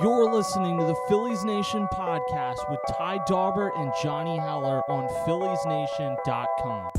You're 0.00 0.32
listening 0.32 0.78
to 0.78 0.86
the 0.86 0.96
Phillies 1.06 1.44
Nation 1.44 1.86
podcast 1.92 2.70
with 2.70 2.80
Ty 2.96 3.18
Daubert 3.28 3.78
and 3.78 3.92
Johnny 4.02 4.38
Heller 4.38 4.80
on 4.90 5.06
PhilliesNation.com. 5.26 6.90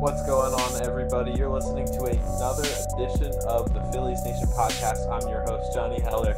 What's 0.00 0.22
going 0.26 0.52
on, 0.52 0.82
everybody? 0.82 1.32
You're 1.32 1.48
listening 1.48 1.86
to 1.86 2.04
another 2.04 2.68
edition 2.92 3.32
of 3.48 3.72
the 3.72 3.80
Phillies 3.90 4.22
Nation 4.22 4.48
podcast. 4.48 5.10
I'm 5.10 5.26
your 5.30 5.40
host, 5.44 5.72
Johnny 5.72 5.98
Heller, 6.02 6.36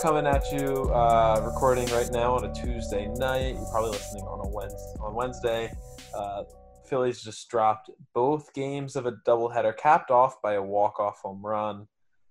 coming 0.00 0.28
at 0.28 0.44
you, 0.52 0.92
uh, 0.94 1.42
recording 1.44 1.86
right 1.88 2.08
now 2.12 2.36
on 2.36 2.44
a 2.44 2.54
Tuesday 2.54 3.08
night. 3.16 3.56
You're 3.56 3.70
probably 3.72 3.90
listening 3.90 4.22
on 4.26 4.46
a 4.46 4.48
Wednesday. 4.48 5.00
On 5.00 5.12
Wednesday, 5.12 5.72
uh, 6.14 6.44
Phillies 6.88 7.20
just 7.20 7.48
dropped 7.48 7.90
both 8.14 8.54
games 8.54 8.94
of 8.94 9.06
a 9.06 9.12
doubleheader, 9.26 9.76
capped 9.76 10.12
off 10.12 10.40
by 10.40 10.54
a 10.54 10.62
walk-off 10.62 11.18
home 11.18 11.44
run. 11.44 11.88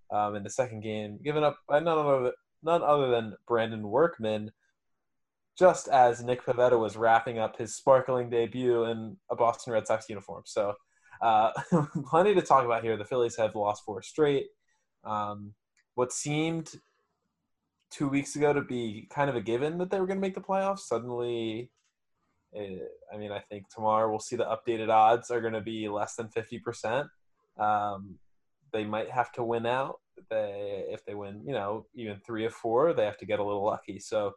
Um, 0.10 0.38
in 0.38 0.44
the 0.44 0.50
second 0.50 0.84
game, 0.84 1.20
given 1.22 1.44
up 1.44 1.58
by 1.68 1.82
none 2.64 2.84
other, 2.84 3.10
than 3.10 3.36
Brandon 3.48 3.88
Workman, 3.88 4.52
just 5.58 5.88
as 5.88 6.24
Nick 6.24 6.46
Pivetta 6.46 6.80
was 6.80 6.98
wrapping 6.98 7.40
up 7.40 7.58
his 7.58 7.76
sparkling 7.76 8.30
debut 8.30 8.86
in 8.86 9.18
a 9.32 9.36
Boston 9.36 9.74
Red 9.74 9.88
Sox 9.88 10.08
uniform. 10.10 10.44
So, 10.46 10.74
uh, 11.22 11.52
plenty 12.10 12.36
to 12.36 12.42
talk 12.42 12.66
about 12.66 12.84
here. 12.84 12.98
The 12.98 13.06
Phillies 13.06 13.38
have 13.38 13.56
lost 13.56 13.84
four 13.84 14.02
straight. 14.02 14.48
Um, 15.04 15.54
what 15.96 16.12
seemed 16.12 16.72
two 17.90 18.08
weeks 18.08 18.36
ago 18.36 18.54
to 18.54 18.62
be 18.62 19.08
kind 19.10 19.30
of 19.30 19.36
a 19.36 19.42
given 19.42 19.78
that 19.78 19.90
they 19.90 20.00
were 20.00 20.08
going 20.08 20.18
to 20.18 20.22
make 20.22 20.36
the 20.36 20.42
playoffs 20.42 20.80
suddenly. 20.80 21.72
Eh, 22.56 22.78
I 23.14 23.18
mean, 23.18 23.32
I 23.32 23.40
think 23.40 23.70
tomorrow 23.70 24.10
we'll 24.10 24.20
see 24.20 24.36
the 24.36 24.46
updated 24.46 24.90
odds 24.90 25.32
are 25.32 25.42
going 25.42 25.54
to 25.54 25.62
be 25.62 25.88
less 25.90 26.16
than 26.16 26.28
50%. 26.28 27.08
Um, 27.58 28.16
they 28.74 28.84
might 28.84 29.10
have 29.10 29.32
to 29.34 29.44
win 29.44 29.66
out. 29.66 30.00
They 30.30 30.86
if 30.90 31.06
they 31.06 31.16
win, 31.16 31.42
you 31.46 31.54
know, 31.54 31.86
even 31.96 32.20
three 32.26 32.46
or 32.46 32.50
four, 32.50 32.94
they 32.94 33.06
have 33.06 33.18
to 33.20 33.26
get 33.26 33.40
a 33.40 33.44
little 33.44 33.66
lucky. 33.66 34.00
So, 34.00 34.34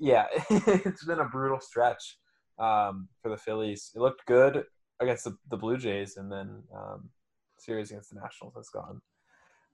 yeah, 0.00 0.26
it's 0.50 1.04
been 1.04 1.20
a 1.20 1.28
brutal 1.28 1.60
stretch 1.60 2.18
um, 2.58 3.08
for 3.22 3.28
the 3.28 3.36
Phillies. 3.36 3.90
It 3.94 4.00
looked 4.00 4.26
good 4.26 4.64
against 5.00 5.24
the, 5.24 5.36
the 5.50 5.56
Blue 5.56 5.76
Jays, 5.76 6.16
and 6.16 6.30
then 6.30 6.62
um, 6.74 7.10
series 7.58 7.90
against 7.90 8.10
the 8.10 8.20
Nationals 8.20 8.54
has 8.56 8.68
gone 8.68 9.00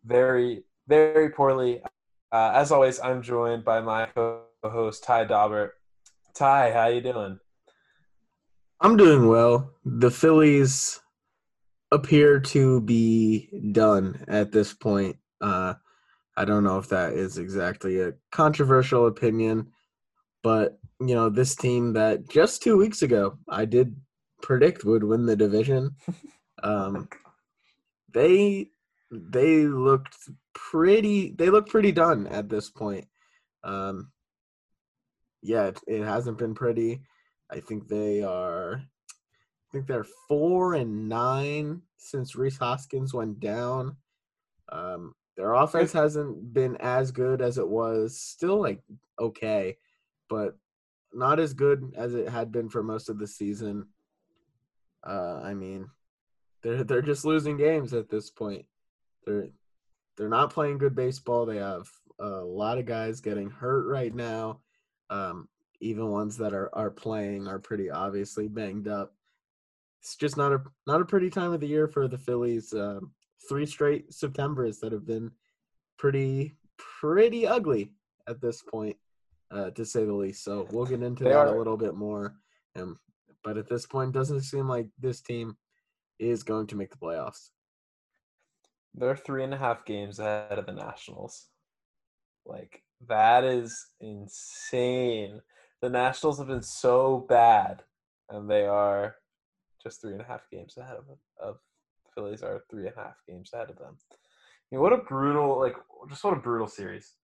very, 0.04 0.64
very 0.88 1.30
poorly. 1.30 1.82
Uh, 2.32 2.52
as 2.54 2.72
always, 2.72 3.00
I'm 3.00 3.22
joined 3.22 3.64
by 3.64 3.80
my 3.80 4.06
co-host 4.14 5.02
Ty 5.04 5.26
Daubert. 5.26 5.70
Ty, 6.34 6.72
how 6.72 6.86
you 6.86 7.00
doing? 7.00 7.38
I'm 8.80 8.96
doing 8.96 9.28
well. 9.28 9.72
The 9.84 10.10
Phillies 10.10 11.00
appear 11.92 12.40
to 12.40 12.80
be 12.80 13.50
done 13.72 14.24
at 14.28 14.52
this 14.52 14.72
point. 14.72 15.16
Uh, 15.40 15.74
I 16.36 16.44
don't 16.44 16.64
know 16.64 16.78
if 16.78 16.88
that 16.88 17.12
is 17.12 17.38
exactly 17.38 18.00
a 18.00 18.14
controversial 18.30 19.06
opinion, 19.06 19.72
but 20.42 20.78
you 21.00 21.14
know, 21.14 21.28
this 21.28 21.54
team 21.54 21.94
that 21.94 22.28
just 22.28 22.62
two 22.62 22.76
weeks 22.76 23.02
ago 23.02 23.38
I 23.48 23.64
did 23.64 23.96
predict 24.42 24.84
would 24.84 25.04
win 25.04 25.26
the 25.26 25.36
division. 25.36 25.96
Um, 26.62 27.08
they 28.12 28.66
they 29.10 29.64
looked 29.64 30.14
pretty 30.54 31.30
they 31.30 31.48
look 31.48 31.70
pretty 31.70 31.90
done 31.90 32.26
at 32.26 32.50
this 32.50 32.68
point. 32.68 33.06
Um, 33.64 34.12
yeah, 35.42 35.68
it, 35.68 35.80
it 35.86 36.04
hasn't 36.04 36.36
been 36.36 36.54
pretty. 36.54 37.00
I 37.50 37.60
think 37.60 37.88
they 37.88 38.22
are 38.22 38.74
I 38.76 39.72
think 39.72 39.86
they're 39.86 40.06
four 40.28 40.74
and 40.74 41.08
nine 41.08 41.82
since 41.96 42.34
Rhys 42.34 42.58
Hoskins 42.58 43.14
went 43.14 43.40
down. 43.40 43.96
Um, 44.70 45.14
their 45.40 45.54
offense 45.54 45.90
hasn't 45.94 46.52
been 46.52 46.76
as 46.80 47.12
good 47.12 47.40
as 47.40 47.56
it 47.56 47.66
was. 47.66 48.20
Still 48.20 48.60
like 48.60 48.82
okay, 49.18 49.78
but 50.28 50.58
not 51.14 51.40
as 51.40 51.54
good 51.54 51.94
as 51.96 52.14
it 52.14 52.28
had 52.28 52.52
been 52.52 52.68
for 52.68 52.82
most 52.82 53.08
of 53.08 53.18
the 53.18 53.26
season. 53.26 53.86
Uh, 55.02 55.40
I 55.42 55.54
mean, 55.54 55.88
they're 56.62 56.84
they're 56.84 57.00
just 57.00 57.24
losing 57.24 57.56
games 57.56 57.94
at 57.94 58.10
this 58.10 58.28
point. 58.28 58.66
They're 59.24 59.48
they're 60.18 60.28
not 60.28 60.52
playing 60.52 60.76
good 60.76 60.94
baseball. 60.94 61.46
They 61.46 61.56
have 61.56 61.88
a 62.18 62.28
lot 62.28 62.76
of 62.76 62.84
guys 62.84 63.22
getting 63.22 63.48
hurt 63.48 63.86
right 63.86 64.14
now. 64.14 64.60
Um, 65.08 65.48
even 65.80 66.10
ones 66.10 66.36
that 66.36 66.52
are 66.52 66.68
are 66.74 66.90
playing 66.90 67.48
are 67.48 67.58
pretty 67.58 67.90
obviously 67.90 68.46
banged 68.46 68.88
up 68.88 69.14
it's 70.02 70.16
just 70.16 70.36
not 70.36 70.52
a 70.52 70.62
not 70.86 71.00
a 71.00 71.04
pretty 71.04 71.30
time 71.30 71.52
of 71.52 71.60
the 71.60 71.66
year 71.66 71.86
for 71.86 72.08
the 72.08 72.18
Phillies. 72.18 72.72
Uh, 72.72 73.00
three 73.48 73.66
straight 73.66 74.12
September's 74.12 74.78
that 74.80 74.92
have 74.92 75.06
been 75.06 75.30
pretty 75.98 76.56
pretty 77.00 77.46
ugly 77.46 77.92
at 78.28 78.40
this 78.40 78.62
point, 78.62 78.96
uh, 79.50 79.70
to 79.70 79.84
say 79.84 80.04
the 80.04 80.12
least. 80.12 80.44
So 80.44 80.66
we'll 80.70 80.86
get 80.86 81.02
into 81.02 81.24
they 81.24 81.30
that 81.30 81.36
are. 81.36 81.54
a 81.54 81.58
little 81.58 81.76
bit 81.76 81.94
more. 81.94 82.34
Um, 82.76 82.98
but 83.42 83.56
at 83.56 83.68
this 83.68 83.86
point, 83.86 84.12
doesn't 84.12 84.42
seem 84.42 84.68
like 84.68 84.88
this 84.98 85.20
team 85.20 85.56
is 86.18 86.42
going 86.42 86.66
to 86.68 86.76
make 86.76 86.90
the 86.90 86.96
playoffs. 86.96 87.50
They're 88.94 89.16
three 89.16 89.44
and 89.44 89.54
a 89.54 89.58
half 89.58 89.84
games 89.84 90.18
ahead 90.18 90.58
of 90.58 90.66
the 90.66 90.72
Nationals. 90.72 91.46
Like 92.44 92.82
that 93.08 93.44
is 93.44 93.86
insane. 94.00 95.40
The 95.80 95.88
Nationals 95.88 96.38
have 96.38 96.48
been 96.48 96.62
so 96.62 97.24
bad, 97.28 97.82
and 98.28 98.50
they 98.50 98.66
are 98.66 99.16
just 99.82 100.00
three 100.00 100.12
and 100.12 100.20
a 100.20 100.24
half 100.24 100.48
games 100.50 100.76
ahead 100.76 100.96
of 100.96 101.04
of 101.42 101.58
Phillies 102.20 102.42
are 102.42 102.62
three 102.70 102.86
and 102.86 102.96
a 102.96 103.00
half 103.00 103.14
games 103.26 103.50
ahead 103.54 103.70
of 103.70 103.78
them. 103.78 103.96
You 104.70 104.80
what 104.80 104.92
a 104.92 104.98
brutal 104.98 105.58
like 105.58 105.74
just 106.08 106.22
what 106.22 106.36
a 106.36 106.40
brutal 106.40 106.68
series 106.68 107.14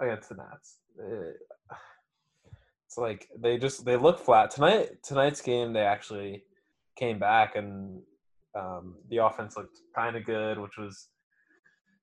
against 0.00 0.28
the 0.28 0.36
Nats. 0.36 0.78
It's 2.86 2.98
like 2.98 3.28
they 3.38 3.58
just 3.58 3.84
they 3.84 3.96
look 3.96 4.18
flat 4.18 4.50
tonight. 4.50 5.02
Tonight's 5.02 5.40
game 5.40 5.72
they 5.72 5.80
actually 5.80 6.44
came 6.96 7.18
back 7.18 7.56
and 7.56 8.02
um, 8.54 8.96
the 9.10 9.18
offense 9.18 9.56
looked 9.56 9.78
kind 9.94 10.16
of 10.16 10.24
good, 10.24 10.58
which 10.58 10.78
was 10.78 11.08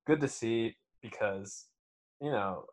good 0.06 0.20
to 0.22 0.28
see 0.28 0.76
because 1.02 1.66
you 2.22 2.32
know 2.32 2.66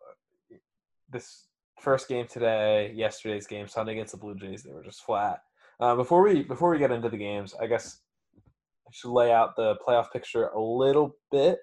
this 1.11 1.47
first 1.79 2.09
game 2.09 2.27
today, 2.27 2.93
yesterday's 2.95 3.47
game, 3.47 3.69
Sunday 3.69 3.93
against 3.93 4.13
the 4.13 4.19
Blue 4.19 4.35
Jays, 4.35 4.63
they 4.63 4.73
were 4.73 4.85
just 4.85 5.03
flat. 5.03 5.43
Uh, 5.79 5.95
before 5.95 6.23
we 6.23 6.43
before 6.43 6.71
we 6.71 6.79
get 6.79 6.91
into 6.91 7.09
the 7.09 7.17
games, 7.17 7.55
I 7.61 7.67
guess 7.67 8.01
should 8.91 9.11
lay 9.11 9.33
out 9.33 9.57
the 9.57 9.77
playoff 9.87 10.11
picture 10.13 10.47
a 10.49 10.61
little 10.61 11.17
bit. 11.31 11.59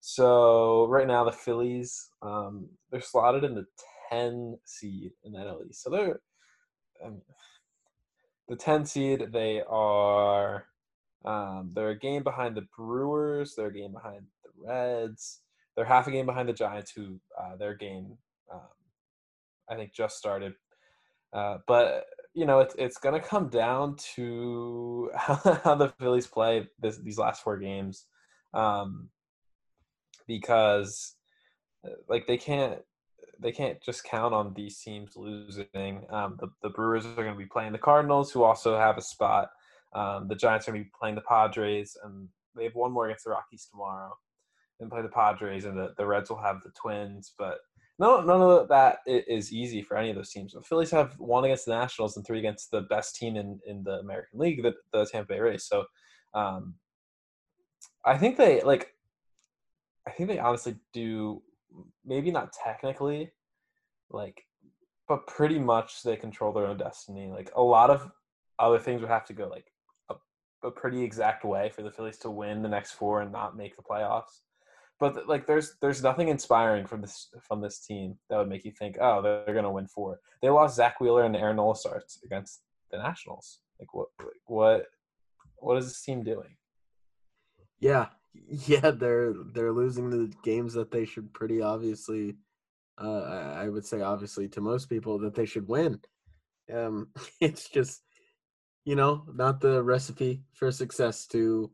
So 0.00 0.86
right 0.86 1.06
now 1.06 1.24
the 1.24 1.32
Phillies 1.32 2.10
um, 2.22 2.68
they're 2.90 3.00
slotted 3.00 3.44
in 3.44 3.54
the 3.54 3.66
ten 4.10 4.58
seed 4.64 5.12
in 5.24 5.32
the 5.32 5.38
NL 5.38 5.68
East. 5.68 5.82
So 5.82 5.90
they're 5.90 6.20
um, 7.04 7.20
the 8.48 8.56
ten 8.56 8.84
seed. 8.84 9.28
They 9.32 9.62
are 9.68 10.66
um, 11.24 11.72
they're 11.74 11.90
a 11.90 11.98
game 11.98 12.22
behind 12.22 12.56
the 12.56 12.66
Brewers. 12.76 13.54
They're 13.54 13.68
a 13.68 13.72
game 13.72 13.92
behind 13.92 14.22
the 14.42 14.50
Reds. 14.66 15.40
They're 15.76 15.84
half 15.84 16.06
a 16.06 16.10
game 16.10 16.26
behind 16.26 16.48
the 16.48 16.54
Giants, 16.54 16.92
who 16.92 17.20
uh, 17.38 17.56
their 17.56 17.74
game 17.74 18.16
um, 18.52 18.60
I 19.68 19.76
think 19.76 19.92
just 19.92 20.16
started. 20.16 20.54
Uh, 21.32 21.58
but 21.66 22.06
you 22.34 22.46
know, 22.46 22.60
it's 22.60 22.74
it's 22.78 22.98
going 22.98 23.20
to 23.20 23.26
come 23.26 23.48
down 23.48 23.96
to 24.14 25.10
how, 25.14 25.34
how 25.64 25.74
the 25.74 25.92
Phillies 25.98 26.26
play 26.26 26.68
this, 26.78 26.98
these 26.98 27.18
last 27.18 27.42
four 27.42 27.56
games, 27.58 28.06
um, 28.54 29.08
because 30.26 31.16
uh, 31.84 31.90
like 32.08 32.26
they 32.26 32.36
can't 32.36 32.78
they 33.40 33.52
can't 33.52 33.82
just 33.82 34.04
count 34.04 34.34
on 34.34 34.54
these 34.54 34.78
teams 34.78 35.16
losing. 35.16 36.06
Um, 36.10 36.36
the 36.38 36.48
the 36.62 36.70
Brewers 36.70 37.06
are 37.06 37.14
going 37.14 37.32
to 37.32 37.38
be 37.38 37.46
playing 37.46 37.72
the 37.72 37.78
Cardinals, 37.78 38.30
who 38.30 38.42
also 38.42 38.78
have 38.78 38.98
a 38.98 39.02
spot. 39.02 39.50
Um, 39.92 40.28
the 40.28 40.36
Giants 40.36 40.68
are 40.68 40.72
going 40.72 40.84
to 40.84 40.84
be 40.84 40.92
playing 40.98 41.16
the 41.16 41.22
Padres, 41.22 41.96
and 42.04 42.28
they 42.54 42.64
have 42.64 42.74
one 42.74 42.92
more 42.92 43.06
against 43.06 43.24
the 43.24 43.30
Rockies 43.30 43.66
tomorrow. 43.68 44.12
Then 44.78 44.88
play 44.88 45.02
the 45.02 45.08
Padres, 45.08 45.64
and 45.64 45.76
the, 45.76 45.94
the 45.98 46.06
Reds 46.06 46.30
will 46.30 46.40
have 46.40 46.62
the 46.62 46.70
Twins, 46.80 47.34
but 47.36 47.58
no, 48.00 48.22
none 48.22 48.40
of 48.40 48.68
that 48.68 49.00
is 49.06 49.52
easy 49.52 49.82
for 49.82 49.98
any 49.98 50.08
of 50.08 50.16
those 50.16 50.30
teams. 50.30 50.54
The 50.54 50.62
Phillies 50.62 50.90
have 50.90 51.12
one 51.18 51.44
against 51.44 51.66
the 51.66 51.72
Nationals 51.72 52.16
and 52.16 52.26
three 52.26 52.38
against 52.38 52.70
the 52.70 52.80
best 52.80 53.14
team 53.14 53.36
in, 53.36 53.60
in 53.66 53.84
the 53.84 53.98
American 53.98 54.38
League, 54.38 54.62
the, 54.62 54.72
the 54.94 55.04
Tampa 55.04 55.34
Bay 55.34 55.40
Rays. 55.40 55.64
So, 55.64 55.84
um, 56.32 56.76
I 58.06 58.16
think 58.16 58.38
they 58.38 58.62
like. 58.62 58.94
I 60.08 60.12
think 60.12 60.30
they 60.30 60.38
honestly 60.38 60.76
do. 60.94 61.42
Maybe 62.02 62.30
not 62.30 62.54
technically, 62.64 63.32
like, 64.08 64.44
but 65.06 65.26
pretty 65.26 65.58
much 65.58 66.02
they 66.02 66.16
control 66.16 66.54
their 66.54 66.66
own 66.66 66.78
destiny. 66.78 67.30
Like 67.30 67.52
a 67.54 67.62
lot 67.62 67.90
of 67.90 68.10
other 68.58 68.78
things 68.78 69.02
would 69.02 69.10
have 69.10 69.26
to 69.26 69.34
go 69.34 69.46
like 69.46 69.66
a, 70.08 70.14
a 70.66 70.70
pretty 70.70 71.02
exact 71.02 71.44
way 71.44 71.68
for 71.68 71.82
the 71.82 71.90
Phillies 71.90 72.16
to 72.18 72.30
win 72.30 72.62
the 72.62 72.68
next 72.68 72.92
four 72.92 73.20
and 73.20 73.30
not 73.30 73.58
make 73.58 73.76
the 73.76 73.82
playoffs 73.82 74.40
but 75.00 75.26
like 75.28 75.46
there's 75.46 75.76
there's 75.80 76.02
nothing 76.02 76.28
inspiring 76.28 76.86
from 76.86 77.00
this 77.00 77.28
from 77.40 77.60
this 77.60 77.80
team 77.80 78.16
that 78.28 78.38
would 78.38 78.48
make 78.48 78.64
you 78.64 78.72
think 78.72 78.98
oh 79.00 79.22
they're, 79.22 79.42
they're 79.44 79.54
gonna 79.54 79.72
win 79.72 79.86
four. 79.88 80.20
They 80.42 80.50
lost 80.50 80.76
Zack 80.76 81.00
Wheeler 81.00 81.24
and 81.24 81.36
Aaron 81.36 81.56
Nola 81.56 81.74
starts 81.74 82.20
against 82.24 82.62
the 82.90 82.98
Nationals. 82.98 83.60
Like 83.78 83.92
what 83.94 84.08
like 84.20 84.42
what 84.46 84.86
what 85.56 85.78
is 85.78 85.86
this 85.86 86.02
team 86.02 86.22
doing? 86.22 86.56
Yeah, 87.80 88.06
yeah, 88.32 88.90
they're 88.90 89.34
they're 89.54 89.72
losing 89.72 90.10
the 90.10 90.32
games 90.44 90.74
that 90.74 90.90
they 90.90 91.04
should 91.06 91.32
pretty 91.32 91.62
obviously 91.62 92.36
Uh, 93.00 93.54
I 93.56 93.68
would 93.68 93.86
say, 93.86 94.02
obviously, 94.02 94.48
to 94.48 94.60
most 94.60 94.90
people 94.90 95.18
that 95.20 95.34
they 95.34 95.46
should 95.46 95.66
win. 95.68 96.00
Um, 96.72 97.08
it's 97.40 97.68
just, 97.68 98.02
you 98.84 98.94
know, 98.94 99.24
not 99.32 99.60
the 99.60 99.82
recipe 99.82 100.42
for 100.52 100.70
success 100.70 101.26
to 101.28 101.70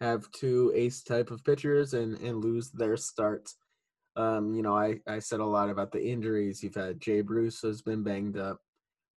have 0.00 0.30
two 0.30 0.72
ace 0.74 1.02
type 1.02 1.30
of 1.30 1.44
pitchers 1.44 1.94
and 1.94 2.18
and 2.18 2.44
lose 2.44 2.70
their 2.70 2.96
starts. 2.96 3.56
Um, 4.16 4.54
you 4.54 4.62
know, 4.62 4.76
I 4.76 5.00
I 5.06 5.18
said 5.18 5.40
a 5.40 5.44
lot 5.44 5.70
about 5.70 5.92
the 5.92 6.04
injuries. 6.04 6.62
You've 6.62 6.74
had 6.74 7.00
Jay 7.00 7.20
Bruce 7.20 7.60
has 7.62 7.82
been 7.82 8.02
banged 8.02 8.36
up, 8.36 8.60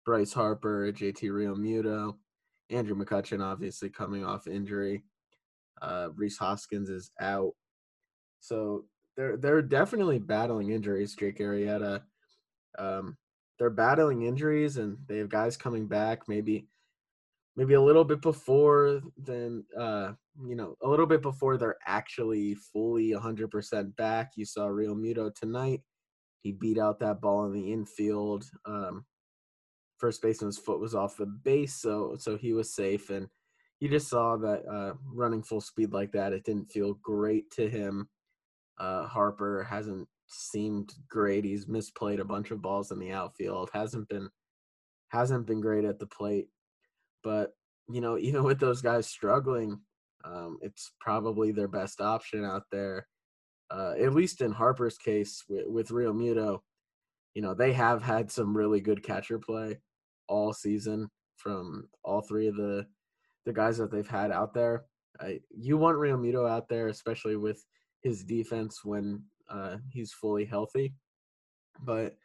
Bryce 0.05 0.33
Harper, 0.33 0.91
JT 0.91 1.23
Realmuto, 1.23 2.15
Andrew 2.69 2.95
McCutchen 2.95 3.43
obviously 3.43 3.89
coming 3.89 4.25
off 4.25 4.47
injury. 4.47 5.03
Uh, 5.81 6.09
Rhys 6.15 6.37
Hoskins 6.37 6.89
is 6.89 7.11
out, 7.19 7.53
so 8.39 8.85
they're 9.15 9.37
they're 9.37 9.61
definitely 9.61 10.19
battling 10.19 10.71
injuries. 10.71 11.15
Jake 11.15 11.39
Arrieta, 11.39 12.01
um, 12.79 13.15
they're 13.59 13.69
battling 13.69 14.23
injuries, 14.23 14.77
and 14.77 14.97
they 15.07 15.17
have 15.17 15.29
guys 15.29 15.55
coming 15.57 15.87
back. 15.87 16.27
Maybe 16.27 16.67
maybe 17.57 17.73
a 17.73 17.81
little 17.81 18.05
bit 18.05 18.21
before 18.21 19.01
then 19.17 19.65
uh 19.77 20.11
you 20.45 20.55
know 20.55 20.75
a 20.83 20.87
little 20.87 21.07
bit 21.07 21.23
before 21.23 21.57
they're 21.57 21.77
actually 21.85 22.55
fully 22.55 23.11
100% 23.11 23.95
back. 23.95 24.31
You 24.35 24.45
saw 24.45 24.67
Realmuto 24.67 25.33
tonight. 25.33 25.81
He 26.43 26.51
beat 26.51 26.77
out 26.77 26.99
that 26.99 27.19
ball 27.19 27.45
in 27.45 27.51
the 27.51 27.73
infield 27.73 28.45
um 28.65 29.05
first 29.97 30.21
baseman's 30.21 30.59
foot 30.59 30.79
was 30.79 30.93
off 30.93 31.17
the 31.17 31.25
base 31.25 31.73
so 31.81 32.15
so 32.19 32.37
he 32.37 32.53
was 32.53 32.75
safe 32.75 33.09
and 33.09 33.27
you 33.79 33.89
just 33.89 34.07
saw 34.07 34.37
that 34.37 34.63
uh 34.71 34.93
running 35.11 35.41
full 35.41 35.59
speed 35.59 35.91
like 35.91 36.11
that 36.11 36.33
it 36.33 36.43
didn't 36.43 36.71
feel 36.71 36.93
great 37.01 37.49
to 37.51 37.67
him. 37.67 38.07
Uh 38.79 39.07
harper 39.07 39.65
hasn't 39.67 40.07
seemed 40.29 40.93
great. 41.09 41.45
He's 41.45 41.65
misplayed 41.65 42.19
a 42.19 42.25
bunch 42.25 42.51
of 42.51 42.61
balls 42.61 42.91
in 42.91 42.99
the 42.99 43.11
outfield 43.11 43.71
hasn't 43.73 44.07
been 44.07 44.29
hasn't 45.09 45.47
been 45.47 45.61
great 45.61 45.85
at 45.85 45.99
the 45.99 46.05
plate 46.05 46.49
but 47.27 47.51
you 47.89 47.99
know, 47.99 48.17
even 48.27 48.43
with 48.43 48.59
those 48.59 48.81
guys 48.81 49.07
struggling, 49.07 49.79
um, 50.23 50.57
it's 50.61 50.91
probably 50.99 51.51
their 51.51 51.67
best 51.67 51.99
option 51.99 52.45
out 52.45 52.63
there. 52.71 53.07
Uh, 53.69 53.93
at 54.01 54.13
least 54.13 54.39
in 54.39 54.53
Harper's 54.53 54.97
case 54.97 55.43
with, 55.49 55.67
with 55.67 55.89
Realmuto, 55.89 56.59
you 57.33 57.41
know, 57.41 57.53
they 57.53 57.73
have 57.73 58.01
had 58.01 58.31
some 58.31 58.55
really 58.55 58.79
good 58.79 59.03
catcher 59.03 59.37
play 59.37 59.79
all 60.29 60.53
season 60.53 61.09
from 61.35 61.89
all 62.03 62.21
three 62.21 62.47
of 62.47 62.55
the 62.55 62.85
the 63.45 63.53
guys 63.53 63.77
that 63.77 63.91
they've 63.91 64.07
had 64.07 64.31
out 64.31 64.53
there. 64.53 64.85
I, 65.19 65.39
you 65.49 65.77
want 65.77 65.97
Realmuto 65.97 66.49
out 66.49 66.69
there, 66.69 66.87
especially 66.87 67.35
with 67.35 67.63
his 68.01 68.23
defense 68.23 68.83
when 68.83 69.23
uh, 69.49 69.77
he's 69.91 70.13
fully 70.13 70.45
healthy. 70.45 70.93
But 71.81 72.15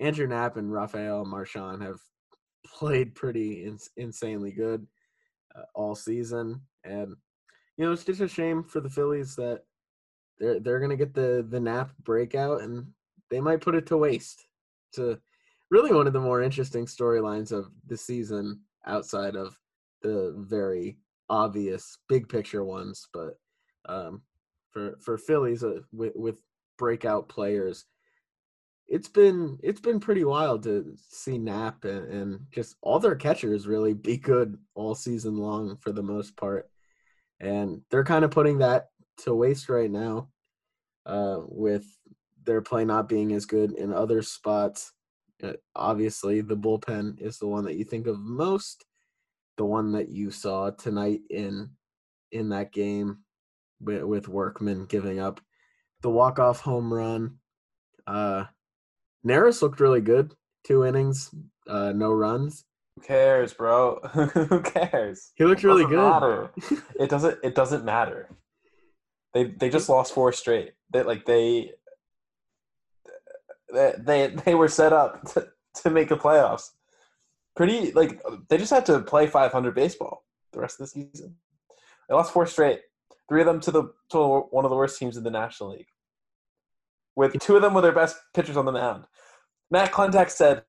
Andrew 0.00 0.26
Knapp 0.26 0.56
and 0.56 0.72
Rafael 0.72 1.24
Marchán 1.24 1.82
have 1.82 1.98
played 2.66 3.14
pretty 3.14 3.64
ins- 3.64 3.90
insanely 3.96 4.52
good 4.52 4.86
uh, 5.56 5.62
all 5.74 5.94
season, 5.94 6.60
and 6.84 7.14
you 7.76 7.84
know 7.84 7.92
it's 7.92 8.04
just 8.04 8.20
a 8.20 8.28
shame 8.28 8.64
for 8.64 8.80
the 8.80 8.90
Phillies 8.90 9.36
that 9.36 9.62
they're 10.38 10.60
they're 10.60 10.80
gonna 10.80 10.96
get 10.96 11.14
the 11.14 11.46
the 11.48 11.60
Knapp 11.60 11.92
breakout, 12.02 12.62
and 12.62 12.86
they 13.30 13.40
might 13.40 13.60
put 13.60 13.74
it 13.74 13.86
to 13.86 13.96
waste. 13.96 14.46
To 14.94 15.18
really 15.70 15.92
one 15.92 16.06
of 16.06 16.12
the 16.12 16.20
more 16.20 16.42
interesting 16.42 16.86
storylines 16.86 17.52
of 17.52 17.70
the 17.86 17.96
season, 17.96 18.60
outside 18.86 19.36
of 19.36 19.56
the 20.02 20.34
very 20.38 20.98
obvious 21.28 21.98
big 22.08 22.28
picture 22.28 22.64
ones, 22.64 23.08
but 23.12 23.34
um, 23.88 24.22
for 24.70 24.96
for 25.00 25.18
Phillies 25.18 25.64
uh, 25.64 25.80
with 25.92 26.12
with 26.14 26.40
breakout 26.78 27.28
players 27.28 27.84
it's 28.88 29.08
been 29.08 29.58
it's 29.62 29.80
been 29.80 30.00
pretty 30.00 30.24
wild 30.24 30.62
to 30.64 30.94
see 31.08 31.38
Knapp 31.38 31.84
and, 31.84 32.06
and, 32.12 32.40
just 32.52 32.76
all 32.82 32.98
their 32.98 33.16
catchers 33.16 33.66
really 33.66 33.94
be 33.94 34.16
good 34.16 34.58
all 34.74 34.94
season 34.94 35.36
long 35.36 35.76
for 35.78 35.92
the 35.92 36.02
most 36.02 36.36
part, 36.36 36.68
and 37.40 37.80
they're 37.90 38.04
kind 38.04 38.24
of 38.24 38.30
putting 38.30 38.58
that 38.58 38.88
to 39.18 39.34
waste 39.34 39.68
right 39.68 39.90
now, 39.90 40.28
uh, 41.06 41.38
with 41.46 41.84
their 42.44 42.60
play 42.60 42.84
not 42.84 43.08
being 43.08 43.32
as 43.32 43.46
good 43.46 43.72
in 43.72 43.92
other 43.92 44.22
spots. 44.22 44.92
Uh, 45.42 45.54
obviously, 45.74 46.40
the 46.40 46.56
bullpen 46.56 47.20
is 47.20 47.38
the 47.38 47.46
one 47.46 47.64
that 47.64 47.76
you 47.76 47.84
think 47.84 48.06
of 48.06 48.18
most, 48.20 48.84
the 49.56 49.64
one 49.64 49.92
that 49.92 50.08
you 50.08 50.30
saw 50.30 50.70
tonight 50.70 51.20
in 51.30 51.70
in 52.32 52.50
that 52.50 52.72
game 52.72 53.18
with, 53.80 54.02
with 54.02 54.28
Workman 54.28 54.86
giving 54.86 55.20
up 55.20 55.40
the 56.02 56.10
walk 56.10 56.38
off 56.38 56.60
home 56.60 56.92
run. 56.92 57.38
Uh, 58.06 58.44
Neris 59.26 59.62
looked 59.62 59.80
really 59.80 60.00
good. 60.00 60.34
Two 60.64 60.84
innings, 60.84 61.34
uh, 61.68 61.92
no 61.92 62.12
runs. 62.12 62.64
Who 62.96 63.02
cares, 63.02 63.52
bro? 63.52 64.00
Who 64.12 64.60
cares? 64.60 65.32
He 65.34 65.44
looked 65.44 65.64
really 65.64 65.84
good. 65.86 66.50
It 66.98 67.10
doesn't. 67.10 67.38
It 67.42 67.54
doesn't 67.54 67.84
matter. 67.84 68.30
They 69.32 69.44
they 69.44 69.68
just 69.68 69.88
lost 69.88 70.14
four 70.14 70.32
straight. 70.32 70.72
They 70.92 71.02
like 71.02 71.24
they 71.24 71.72
they 73.72 73.94
they, 73.98 74.28
they 74.44 74.54
were 74.54 74.68
set 74.68 74.92
up 74.92 75.24
to, 75.32 75.48
to 75.82 75.90
make 75.90 76.08
the 76.08 76.16
playoffs. 76.16 76.70
Pretty 77.56 77.92
like 77.92 78.20
they 78.48 78.58
just 78.58 78.72
had 78.72 78.86
to 78.86 79.00
play 79.00 79.26
500 79.26 79.74
baseball 79.74 80.24
the 80.52 80.60
rest 80.60 80.80
of 80.80 80.86
the 80.86 80.88
season. 80.88 81.36
They 82.08 82.14
lost 82.14 82.32
four 82.32 82.46
straight. 82.46 82.80
Three 83.28 83.40
of 83.40 83.46
them 83.46 83.60
to 83.60 83.70
the 83.70 83.92
to 84.10 84.46
one 84.50 84.64
of 84.64 84.70
the 84.70 84.76
worst 84.76 84.98
teams 84.98 85.16
in 85.16 85.24
the 85.24 85.30
National 85.30 85.70
League 85.70 85.88
with 87.16 87.38
two 87.40 87.56
of 87.56 87.62
them 87.62 87.74
with 87.74 87.84
their 87.84 87.92
best 87.92 88.16
pitchers 88.34 88.56
on 88.56 88.64
the 88.64 88.72
mound. 88.72 89.04
Matt 89.70 89.92
Klentak 89.92 90.30
said, 90.30 90.64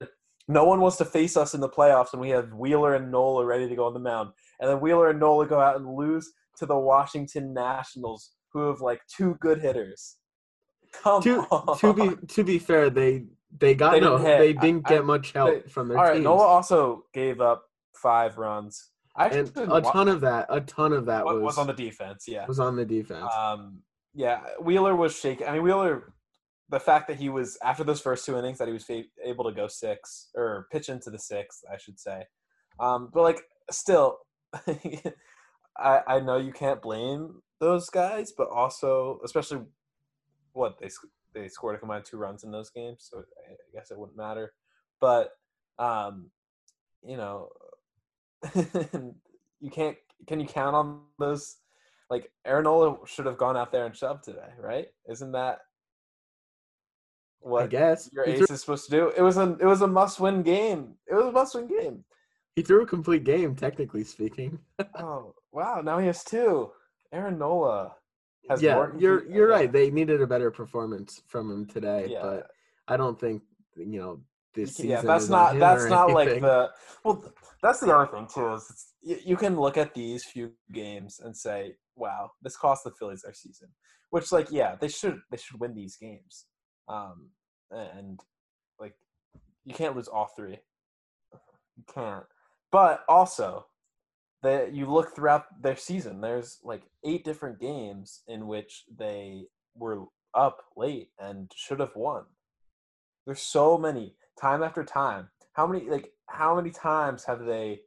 "No 0.47 0.65
one 0.65 0.79
wants 0.81 0.97
to 0.97 1.05
face 1.05 1.35
us 1.37 1.53
in 1.53 1.61
the 1.61 1.69
playoffs, 1.69 2.13
and 2.13 2.21
we 2.21 2.29
have 2.29 2.53
Wheeler 2.53 2.95
and 2.95 3.11
Nola 3.11 3.45
ready 3.45 3.67
to 3.67 3.75
go 3.75 3.85
on 3.85 3.93
the 3.93 3.99
mound." 3.99 4.29
And 4.59 4.69
then 4.69 4.79
Wheeler 4.79 5.09
and 5.09 5.19
Nola 5.19 5.45
go 5.47 5.59
out 5.59 5.75
and 5.75 5.95
lose 5.95 6.31
to 6.57 6.65
the 6.65 6.77
Washington 6.77 7.53
Nationals, 7.53 8.31
who 8.53 8.67
have 8.67 8.79
like 8.81 9.01
two 9.15 9.35
good 9.41 9.59
hitters. 9.61 10.17
Come 11.03 11.21
to, 11.23 11.41
on. 11.51 11.77
To 11.79 11.93
be 11.93 12.25
to 12.27 12.43
be 12.43 12.57
fair, 12.59 12.89
they 12.89 13.25
they 13.57 13.75
got 13.75 13.91
They 13.93 13.99
no, 13.99 14.17
didn't 14.17 14.39
they 14.39 14.53
didn't 14.53 14.85
I- 14.87 14.89
get 14.89 14.99
I- 15.01 15.03
much 15.05 15.31
help 15.33 15.63
they- 15.63 15.69
from 15.69 15.87
their 15.89 15.97
team. 15.97 15.99
All 15.99 16.05
right, 16.05 16.13
teams. 16.15 16.23
Nola 16.23 16.43
also 16.43 17.03
gave 17.13 17.41
up 17.41 17.65
five 17.95 18.37
runs. 18.37 18.91
I 19.17 19.25
actually 19.27 19.63
and 19.63 19.71
a 19.71 19.79
wa- 19.81 19.91
ton 19.91 20.07
of 20.09 20.21
that, 20.21 20.45
a 20.49 20.59
ton 20.61 20.91
of 20.93 21.05
that 21.05 21.23
was, 21.25 21.35
was 21.35 21.43
was 21.43 21.57
on 21.57 21.67
the 21.67 21.73
defense. 21.73 22.25
Yeah, 22.27 22.45
was 22.47 22.59
on 22.59 22.75
the 22.75 22.85
defense. 22.85 23.29
Um, 23.37 23.79
yeah, 24.13 24.41
Wheeler 24.61 24.95
was 24.95 25.17
shaking. 25.17 25.47
I 25.47 25.53
mean, 25.53 25.63
Wheeler, 25.63 26.13
the 26.69 26.79
fact 26.79 27.07
that 27.07 27.17
he 27.17 27.29
was 27.29 27.57
after 27.63 27.83
those 27.83 28.01
first 28.01 28.25
two 28.25 28.37
innings 28.37 28.57
that 28.57 28.67
he 28.67 28.73
was 28.73 28.89
able 29.23 29.45
to 29.45 29.55
go 29.55 29.67
six 29.67 30.29
or 30.35 30.67
pitch 30.71 30.89
into 30.89 31.09
the 31.09 31.19
sixth, 31.19 31.63
I 31.71 31.77
should 31.77 31.99
say. 31.99 32.23
Um, 32.79 33.09
but 33.13 33.21
like, 33.21 33.41
still, 33.69 34.17
I 35.77 36.01
I 36.07 36.19
know 36.19 36.37
you 36.37 36.51
can't 36.51 36.81
blame 36.81 37.41
those 37.59 37.89
guys, 37.89 38.33
but 38.35 38.49
also, 38.49 39.19
especially 39.23 39.61
what 40.53 40.79
they 40.79 40.89
they 41.33 41.47
scored 41.49 41.75
a 41.75 41.79
combined 41.79 42.05
two 42.05 42.17
runs 42.17 42.43
in 42.43 42.51
those 42.51 42.69
games, 42.69 43.07
so 43.09 43.19
I 43.19 43.51
I 43.51 43.55
guess 43.73 43.91
it 43.91 43.99
wouldn't 43.99 44.17
matter. 44.17 44.53
But 44.99 45.31
um, 45.77 46.31
you 47.03 47.17
know, 47.17 47.49
you 48.55 49.69
can't. 49.71 49.97
Can 50.27 50.39
you 50.39 50.47
count 50.47 50.75
on 50.75 51.01
those? 51.19 51.57
Like 52.09 52.31
Aaron 52.45 52.65
Nola 52.65 52.97
should 53.07 53.25
have 53.25 53.37
gone 53.37 53.57
out 53.57 53.71
there 53.71 53.85
and 53.85 53.95
shoved 53.95 54.23
today, 54.23 54.51
right? 54.59 54.87
Isn't 55.09 55.31
that 55.31 55.59
I 57.45 57.67
guess 57.67 58.09
your 58.11 58.27
ace 58.27 58.37
threw, 58.39 58.53
is 58.53 58.61
supposed 58.61 58.85
to 58.85 58.91
do? 58.91 59.11
It 59.15 59.21
was 59.21 59.37
a 59.37 59.57
it 59.59 59.65
was 59.65 59.81
a 59.81 59.87
must 59.87 60.19
win 60.19 60.41
game. 60.41 60.95
It 61.07 61.13
was 61.13 61.25
a 61.27 61.31
must 61.31 61.55
win 61.55 61.67
game. 61.67 62.03
he 62.55 62.61
threw 62.61 62.81
a 62.81 62.87
complete 62.87 63.23
game, 63.23 63.55
technically 63.55 64.03
speaking. 64.03 64.59
Oh 64.95 65.33
wow! 65.51 65.81
Now 65.81 65.99
he 65.99 66.07
has 66.07 66.23
two. 66.23 66.71
Aaron 67.13 67.37
Nola 67.37 67.95
has 68.49 68.61
yeah, 68.61 68.75
more 68.75 68.95
you're 68.97 69.25
you're 69.29 69.47
right. 69.47 69.71
They 69.71 69.89
needed 69.91 70.21
a 70.21 70.27
better 70.27 70.51
performance 70.51 71.21
from 71.27 71.49
him 71.51 71.65
today, 71.65 72.07
Yeah. 72.09 72.21
but 72.21 72.47
I 72.87 72.97
don't 72.97 73.19
think 73.19 73.41
you 73.77 73.99
know 73.99 74.21
this 74.53 74.75
season. 74.75 74.91
yeah, 74.91 75.01
that's 75.01 75.29
not 75.29 75.59
that's 75.59 75.85
not 75.85 76.11
like 76.11 76.41
the 76.41 76.71
well. 77.03 77.23
That's 77.61 77.79
the 77.79 77.95
other 77.95 78.11
thing 78.11 78.27
too 78.33 78.53
is 78.53 78.67
it's, 78.69 78.93
you, 79.01 79.17
you 79.25 79.37
can 79.37 79.55
look 79.59 79.77
at 79.77 79.93
these 79.93 80.23
few 80.23 80.51
games 80.71 81.19
and 81.23 81.35
say, 81.35 81.75
"Wow, 81.95 82.31
this 82.41 82.57
cost 82.57 82.83
the 82.83 82.91
Phillies 82.91 83.21
their 83.21 83.33
season." 83.33 83.69
Which, 84.11 84.31
like, 84.31 84.47
yeah, 84.51 84.75
they 84.79 84.87
should 84.87 85.19
they 85.31 85.37
should 85.37 85.59
win 85.59 85.73
these 85.73 85.97
games, 85.97 86.45
um, 86.87 87.29
and 87.71 88.19
like 88.79 88.93
you 89.65 89.73
can't 89.73 89.95
lose 89.95 90.07
all 90.07 90.31
three. 90.35 90.59
You 91.77 91.83
can't. 91.93 92.25
But 92.71 93.03
also, 93.07 93.67
that 94.43 94.73
you 94.73 94.85
look 94.85 95.15
throughout 95.15 95.45
their 95.61 95.75
season, 95.75 96.21
there's 96.21 96.59
like 96.63 96.83
eight 97.03 97.23
different 97.25 97.59
games 97.59 98.21
in 98.27 98.47
which 98.47 98.83
they 98.95 99.45
were 99.75 100.05
up 100.35 100.61
late 100.77 101.09
and 101.19 101.51
should 101.55 101.79
have 101.79 101.95
won. 101.95 102.23
There's 103.25 103.41
so 103.41 103.77
many 103.77 104.15
time 104.39 104.61
after 104.61 104.83
time. 104.83 105.29
How 105.53 105.65
many 105.65 105.89
like 105.89 106.11
how 106.27 106.55
many 106.55 106.69
times 106.69 107.23
have 107.25 107.45
they 107.45 107.81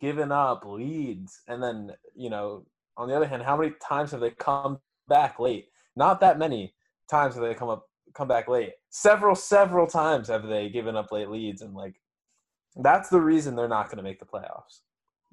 given 0.00 0.30
up 0.30 0.62
leads 0.64 1.40
and 1.48 1.62
then, 1.62 1.92
you 2.14 2.30
know, 2.30 2.64
on 2.96 3.08
the 3.08 3.16
other 3.16 3.26
hand, 3.26 3.42
how 3.42 3.56
many 3.56 3.74
times 3.86 4.12
have 4.12 4.20
they 4.20 4.30
come 4.30 4.78
back 5.08 5.38
late? 5.38 5.66
Not 5.96 6.20
that 6.20 6.38
many 6.38 6.74
times 7.10 7.34
have 7.34 7.42
they 7.42 7.54
come 7.54 7.68
up 7.68 7.87
come 8.18 8.28
back 8.28 8.48
late. 8.48 8.72
Several, 8.90 9.34
several 9.34 9.86
times 9.86 10.28
have 10.28 10.46
they 10.46 10.68
given 10.68 10.96
up 10.96 11.12
late 11.12 11.30
leads, 11.30 11.62
and 11.62 11.72
like 11.74 11.94
that's 12.76 13.08
the 13.08 13.20
reason 13.20 13.54
they're 13.54 13.68
not 13.68 13.86
going 13.86 13.96
to 13.96 14.02
make 14.02 14.18
the 14.18 14.26
playoffs. 14.26 14.80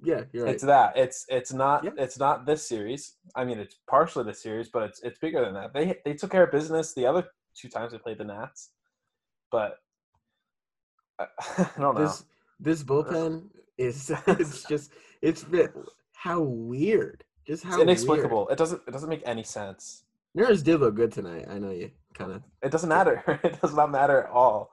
Yeah, 0.04 0.24
you're 0.32 0.46
right. 0.46 0.54
It's 0.54 0.64
that. 0.64 0.96
It's 0.96 1.26
it's 1.30 1.52
not 1.52 1.84
Yeah. 1.84 1.92
it's 1.98 2.20
not 2.20 2.46
this 2.46 2.68
series. 2.68 3.16
I 3.36 3.44
mean, 3.44 3.60
it's 3.60 3.78
partially 3.90 4.24
this 4.24 4.42
series, 4.42 4.70
but 4.70 4.84
it's 4.84 5.02
it's 5.02 5.20
bigger 5.20 5.44
than 5.44 5.56
that. 5.56 5.74
They 5.74 5.98
they 6.06 6.14
took 6.14 6.32
care 6.32 6.44
of 6.44 6.52
business 6.52 6.94
the 6.94 7.08
other 7.08 7.26
two 7.56 7.70
times 7.70 7.92
they 7.92 7.98
played 7.98 8.20
the 8.20 8.26
Nats, 8.26 8.70
but 9.52 9.80
I, 11.20 11.26
I 11.58 11.70
don't 11.80 11.96
know. 11.96 12.02
this 12.06 12.26
this 12.60 12.84
bullpen 12.84 13.46
is 13.78 14.12
it's 14.28 14.64
just 14.64 14.92
it's 15.22 15.46
how 16.14 16.42
weird. 16.42 17.24
Just 17.48 17.64
how 17.64 17.74
it's 17.74 17.82
inexplicable. 17.82 18.48
It 18.50 18.58
doesn't 18.58 18.82
it 18.88 18.92
doesn't 18.92 19.10
make 19.10 19.24
any 19.26 19.44
sense. 19.44 20.04
Neris 20.36 20.64
did 20.64 20.80
look 20.80 20.96
good 20.96 21.12
tonight. 21.12 21.46
I 21.50 21.60
know 21.60 21.72
you 21.72 21.92
kind 22.14 22.32
of 22.32 22.44
It 22.62 22.72
doesn't 22.72 22.90
matter. 22.90 23.24
it 23.44 23.62
does 23.62 23.74
not 23.74 23.92
matter 23.92 24.24
at 24.24 24.30
all. 24.30 24.72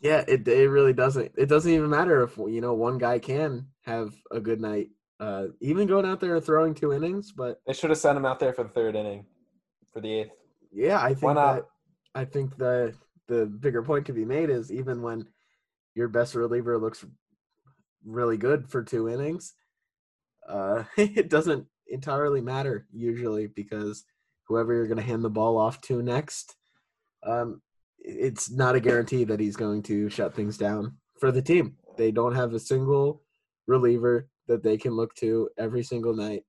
Yeah, 0.00 0.24
it 0.26 0.46
it 0.48 0.68
really 0.68 0.92
doesn't. 0.92 1.30
It 1.36 1.46
doesn't 1.46 1.70
even 1.70 1.88
matter 1.88 2.22
if 2.24 2.36
you 2.36 2.60
know 2.60 2.74
one 2.74 2.98
guy 2.98 3.20
can 3.20 3.68
have 3.82 4.12
a 4.32 4.40
good 4.40 4.60
night, 4.60 4.88
uh, 5.20 5.46
even 5.60 5.86
going 5.86 6.04
out 6.06 6.18
there 6.20 6.34
and 6.34 6.44
throwing 6.44 6.74
two 6.74 6.92
innings. 6.92 7.30
But 7.30 7.60
they 7.66 7.72
should 7.72 7.90
have 7.90 7.98
sent 8.00 8.16
him 8.18 8.26
out 8.26 8.40
there 8.40 8.52
for 8.52 8.64
the 8.64 8.68
third 8.70 8.96
inning, 8.96 9.26
for 9.92 10.00
the 10.00 10.12
eighth. 10.12 10.32
yeah, 10.72 10.98
I 10.98 11.14
Why 11.14 11.14
think 11.14 11.34
not? 11.34 11.54
that 11.54 11.64
I 12.16 12.24
think 12.24 12.56
the 12.56 12.94
the 13.28 13.46
bigger 13.46 13.82
point 13.82 14.06
to 14.06 14.12
be 14.12 14.24
made 14.24 14.50
is 14.50 14.72
even 14.72 15.02
when 15.02 15.28
your 15.94 16.08
best 16.08 16.34
reliever 16.34 16.78
looks 16.78 17.04
really 18.04 18.36
good 18.36 18.68
for 18.68 18.82
two 18.82 19.08
innings, 19.08 19.54
uh, 20.48 20.82
it 20.96 21.30
doesn't 21.30 21.68
entirely 21.92 22.40
matter 22.40 22.86
usually 22.92 23.46
because 23.46 24.04
whoever 24.48 24.74
you're 24.74 24.86
going 24.86 24.98
to 24.98 25.02
hand 25.02 25.24
the 25.24 25.30
ball 25.30 25.58
off 25.58 25.80
to 25.82 26.02
next, 26.02 26.56
um, 27.22 27.62
it's 27.98 28.50
not 28.50 28.74
a 28.74 28.80
guarantee 28.80 29.24
that 29.24 29.40
he's 29.40 29.56
going 29.56 29.82
to 29.84 30.10
shut 30.10 30.34
things 30.34 30.58
down 30.58 30.96
for 31.20 31.30
the 31.30 31.42
team. 31.42 31.76
They 31.96 32.10
don't 32.10 32.34
have 32.34 32.52
a 32.52 32.58
single 32.58 33.22
reliever 33.66 34.28
that 34.48 34.62
they 34.62 34.76
can 34.76 34.92
look 34.92 35.14
to 35.16 35.48
every 35.56 35.84
single 35.84 36.14
night, 36.14 36.44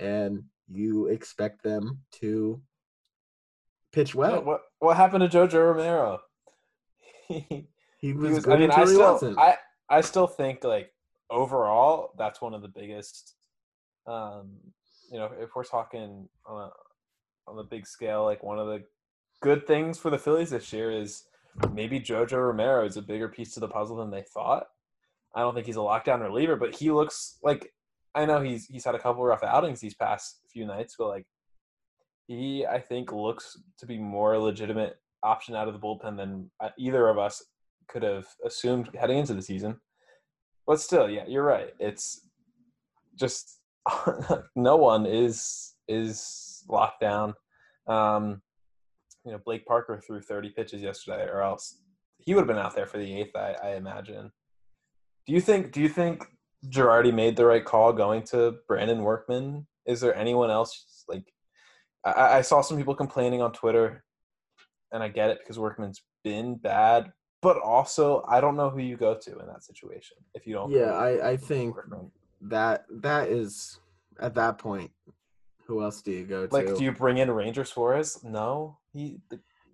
and 0.00 0.42
you 0.68 1.06
expect 1.06 1.62
them 1.62 2.00
to 2.20 2.60
pitch 3.92 4.14
well. 4.14 4.42
What 4.42 4.62
what 4.80 4.96
happened 4.96 5.30
to 5.30 5.38
Jojo 5.38 5.72
Romero? 5.72 6.20
he 7.28 7.68
He 7.98 8.12
was, 8.12 8.46
I 8.46 8.56
mean, 8.56 8.70
I 8.70 8.84
still. 8.84 9.34
I, 9.38 9.56
I 9.88 10.00
still 10.00 10.26
think 10.26 10.64
like 10.64 10.92
overall, 11.30 12.12
that's 12.18 12.40
one 12.40 12.54
of 12.54 12.62
the 12.62 12.68
biggest. 12.68 13.34
Um, 14.06 14.52
you 15.10 15.18
know, 15.18 15.30
if 15.38 15.50
we're 15.54 15.64
talking 15.64 16.28
on 16.46 16.62
a 16.62 16.70
on 17.50 17.58
a 17.58 17.64
big 17.64 17.86
scale, 17.86 18.24
like 18.24 18.42
one 18.42 18.58
of 18.58 18.66
the 18.66 18.82
good 19.40 19.66
things 19.66 19.98
for 19.98 20.10
the 20.10 20.18
Phillies 20.18 20.50
this 20.50 20.72
year 20.72 20.90
is 20.90 21.24
maybe 21.72 22.00
Jojo 22.00 22.38
Romero 22.38 22.84
is 22.84 22.96
a 22.96 23.02
bigger 23.02 23.28
piece 23.28 23.54
to 23.54 23.60
the 23.60 23.68
puzzle 23.68 23.96
than 23.96 24.10
they 24.10 24.22
thought. 24.22 24.66
I 25.34 25.40
don't 25.40 25.54
think 25.54 25.66
he's 25.66 25.76
a 25.76 25.80
lockdown 25.80 26.22
reliever, 26.22 26.56
but 26.56 26.74
he 26.74 26.90
looks 26.90 27.38
like 27.42 27.72
I 28.14 28.24
know 28.24 28.40
he's 28.40 28.66
he's 28.66 28.84
had 28.84 28.94
a 28.94 28.98
couple 28.98 29.24
rough 29.24 29.42
outings 29.42 29.80
these 29.80 29.94
past 29.94 30.40
few 30.52 30.66
nights, 30.66 30.96
but 30.98 31.08
like 31.08 31.26
he 32.26 32.66
I 32.66 32.80
think 32.80 33.12
looks 33.12 33.58
to 33.78 33.86
be 33.86 33.98
more 33.98 34.38
legitimate 34.38 34.96
option 35.22 35.54
out 35.54 35.68
of 35.68 35.74
the 35.74 35.80
bullpen 35.80 36.16
than 36.16 36.50
uh, 36.60 36.70
either 36.78 37.08
of 37.08 37.18
us 37.18 37.44
could 37.88 38.02
have 38.02 38.26
assumed 38.44 38.90
heading 38.98 39.18
into 39.18 39.34
the 39.34 39.42
season. 39.42 39.80
But 40.66 40.80
still, 40.80 41.08
yeah, 41.08 41.24
you're 41.28 41.44
right. 41.44 41.74
It's 41.78 42.26
just 43.14 43.60
no 44.56 44.76
one 44.76 45.06
is 45.06 45.74
is 45.88 46.64
locked 46.68 47.00
down. 47.00 47.34
Um, 47.86 48.42
you 49.24 49.32
know, 49.32 49.40
Blake 49.44 49.66
Parker 49.66 50.00
threw 50.04 50.20
30 50.20 50.50
pitches 50.50 50.82
yesterday, 50.82 51.24
or 51.24 51.42
else 51.42 51.80
he 52.18 52.34
would 52.34 52.40
have 52.40 52.48
been 52.48 52.64
out 52.64 52.74
there 52.74 52.86
for 52.86 52.98
the 52.98 53.20
eighth. 53.20 53.34
I, 53.34 53.54
I 53.62 53.76
imagine. 53.76 54.30
Do 55.26 55.32
you 55.32 55.40
think? 55.40 55.72
Do 55.72 55.80
you 55.80 55.88
think 55.88 56.24
Girardi 56.68 57.12
made 57.12 57.36
the 57.36 57.46
right 57.46 57.64
call 57.64 57.92
going 57.92 58.22
to 58.24 58.56
Brandon 58.68 59.02
Workman? 59.02 59.66
Is 59.86 60.00
there 60.00 60.14
anyone 60.14 60.50
else 60.50 61.04
like? 61.08 61.24
I, 62.04 62.38
I 62.38 62.40
saw 62.42 62.60
some 62.60 62.76
people 62.76 62.94
complaining 62.94 63.42
on 63.42 63.52
Twitter, 63.52 64.04
and 64.92 65.02
I 65.02 65.08
get 65.08 65.30
it 65.30 65.38
because 65.40 65.58
Workman's 65.58 66.02
been 66.22 66.56
bad, 66.56 67.12
but 67.42 67.58
also 67.58 68.24
I 68.28 68.40
don't 68.40 68.56
know 68.56 68.70
who 68.70 68.80
you 68.80 68.96
go 68.96 69.16
to 69.16 69.38
in 69.38 69.46
that 69.46 69.64
situation 69.64 70.16
if 70.34 70.46
you 70.46 70.54
don't. 70.54 70.70
yeah, 70.70 70.92
I, 70.92 71.30
I 71.30 71.36
think. 71.36 71.74
That 72.42 72.84
that 72.90 73.28
is 73.28 73.78
at 74.20 74.34
that 74.34 74.58
point. 74.58 74.90
Who 75.66 75.82
else 75.82 76.00
do 76.00 76.12
you 76.12 76.24
go 76.24 76.46
to? 76.46 76.52
Like, 76.54 76.76
do 76.76 76.84
you 76.84 76.92
bring 76.92 77.18
in 77.18 77.30
Ranger 77.30 77.64
Suarez? 77.64 78.22
No, 78.22 78.78
he. 78.92 79.20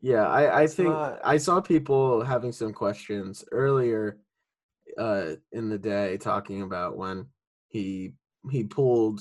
Yeah, 0.00 0.26
I, 0.26 0.62
I 0.62 0.66
think 0.66 0.88
not- 0.88 1.20
I 1.22 1.36
saw 1.36 1.60
people 1.60 2.24
having 2.24 2.50
some 2.52 2.72
questions 2.72 3.44
earlier 3.52 4.18
uh, 4.98 5.34
in 5.52 5.68
the 5.68 5.78
day 5.78 6.16
talking 6.16 6.62
about 6.62 6.96
when 6.96 7.26
he 7.68 8.14
he 8.50 8.64
pulled 8.64 9.20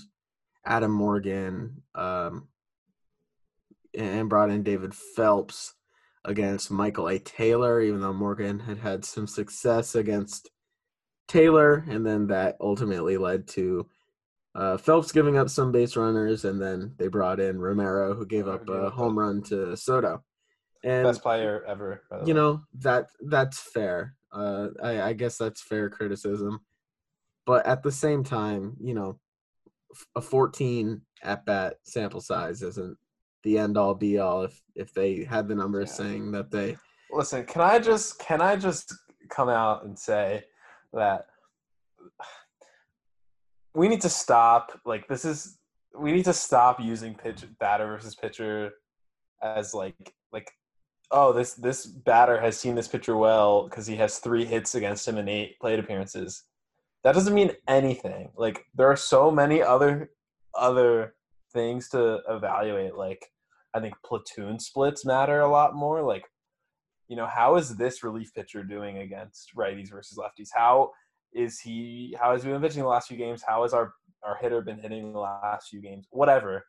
Adam 0.66 0.92
Morgan 0.92 1.84
um, 1.94 2.48
and 3.94 4.30
brought 4.30 4.50
in 4.50 4.64
David 4.64 4.94
Phelps 4.94 5.74
against 6.26 6.72
Michael 6.72 7.10
A. 7.10 7.20
Taylor, 7.20 7.82
even 7.82 8.02
though 8.02 8.14
Morgan 8.14 8.60
had 8.60 8.78
had 8.78 9.06
some 9.06 9.28
success 9.28 9.96
against 9.96 10.50
Taylor, 11.28 11.86
and 11.90 12.06
then 12.06 12.28
that 12.28 12.58
ultimately 12.60 13.18
led 13.18 13.48
to 13.50 13.88
uh, 14.56 14.78
Phelps 14.78 15.12
giving 15.12 15.38
up 15.38 15.50
some 15.50 15.72
base 15.72 15.96
runners, 15.96 16.44
and 16.46 16.62
then 16.62 16.94
they 16.98 17.08
brought 17.08 17.40
in 17.40 17.60
Romero, 17.60 18.14
who 18.14 18.26
gave 18.26 18.48
up 18.48 18.68
a 18.70 18.90
home 18.90 19.18
run 19.18 19.42
to 19.44 19.76
Soto. 19.78 20.24
And 20.84 21.04
Best 21.06 21.22
player 21.22 21.64
ever. 21.68 22.02
by 22.10 22.20
the 22.20 22.26
you 22.26 22.34
way. 22.34 22.40
know 22.40 22.62
that 22.80 23.08
that's 23.22 23.60
fair. 23.60 24.16
Uh, 24.34 24.70
I, 24.84 25.02
I 25.02 25.14
guess 25.14 25.38
that's 25.38 25.62
fair 25.62 25.90
criticism, 25.90 26.60
but 27.46 27.66
at 27.66 27.84
the 27.84 27.92
same 27.92 28.24
time, 28.24 28.76
you 28.82 28.94
know, 28.94 29.20
a 30.16 30.22
14 30.22 31.02
at 31.24 31.46
bat 31.46 31.76
sample 31.84 32.22
size 32.22 32.62
isn't 32.64 32.98
the 33.44 33.58
end 33.60 33.78
all 33.78 33.94
be 33.94 34.18
all. 34.20 34.44
If 34.44 34.60
if 34.76 34.94
they 34.94 35.24
had 35.24 35.48
the 35.48 35.56
numbers 35.56 35.90
Yeah. 35.90 35.96
saying 36.06 36.32
that 36.32 36.50
they 36.52 36.78
Listen, 37.12 37.46
can 37.46 37.62
I 37.62 37.78
just 37.78 38.20
can 38.20 38.42
I 38.42 38.56
just 38.56 38.94
come 39.30 39.50
out 39.50 39.84
and 39.84 39.98
say 40.00 40.44
that 40.94 41.26
we 43.74 43.88
need 43.88 44.02
to 44.02 44.10
stop 44.10 44.80
like 44.86 45.08
this 45.08 45.26
is 45.26 45.58
we 45.98 46.12
need 46.12 46.26
to 46.26 46.34
stop 46.34 46.80
using 46.80 47.16
pitch 47.16 47.44
batter 47.60 47.88
versus 47.88 48.16
pitcher 48.16 48.72
as 49.42 49.74
like 49.74 50.14
like 50.32 50.52
oh 51.12 51.34
this 51.34 51.54
this 51.56 51.86
batter 51.86 52.40
has 52.40 52.58
seen 52.58 52.76
this 52.76 52.88
pitcher 52.88 53.18
well 53.18 53.68
because 53.68 53.88
he 53.88 53.96
has 53.96 54.20
three 54.20 54.46
hits 54.46 54.76
against 54.76 55.08
him 55.08 55.18
in 55.18 55.28
eight 55.28 55.60
plate 55.60 55.80
appearances. 55.80 56.44
That 57.04 57.14
doesn't 57.14 57.34
mean 57.34 57.52
anything. 57.68 58.32
Like 58.38 58.66
there 58.76 58.88
are 58.88 58.98
so 58.98 59.32
many 59.32 59.62
other 59.62 60.12
other 60.56 61.16
things 61.54 61.90
to 61.90 62.20
evaluate. 62.30 62.96
Like 62.96 63.26
I 63.74 63.80
think 63.80 63.96
platoon 64.06 64.60
splits 64.60 65.06
matter 65.06 65.42
a 65.42 65.50
lot 65.50 65.76
more. 65.76 66.02
Like 66.02 66.26
you 67.12 67.18
know, 67.18 67.28
how 67.28 67.58
is 67.58 67.76
this 67.76 68.06
relief 68.06 68.34
pitcher 68.34 68.64
doing 68.64 69.00
against 69.00 69.54
righties 69.54 69.90
versus 69.90 70.18
lefties? 70.18 70.48
How 70.54 70.92
is 71.34 71.60
he? 71.60 72.16
How 72.18 72.32
has 72.32 72.42
he 72.42 72.50
been 72.50 72.62
pitching 72.62 72.84
the 72.84 72.88
last 72.88 73.10
few 73.10 73.18
games? 73.18 73.44
How 73.46 73.64
has 73.64 73.74
our 73.74 73.94
our 74.24 74.38
hitter 74.40 74.62
been 74.62 74.80
hitting 74.80 75.12
the 75.12 75.20
last 75.20 75.68
few 75.68 75.82
games? 75.82 76.08
Whatever. 76.12 76.66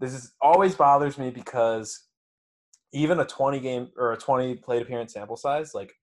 This 0.00 0.12
is 0.12 0.34
always 0.42 0.74
bothers 0.74 1.16
me 1.16 1.30
because 1.30 2.08
even 2.92 3.18
a 3.20 3.24
20 3.24 3.58
game 3.58 3.88
or 3.96 4.12
a 4.12 4.18
20 4.18 4.56
plate 4.56 4.82
appearance 4.82 5.14
sample 5.14 5.36
size, 5.36 5.72
like 5.72 5.94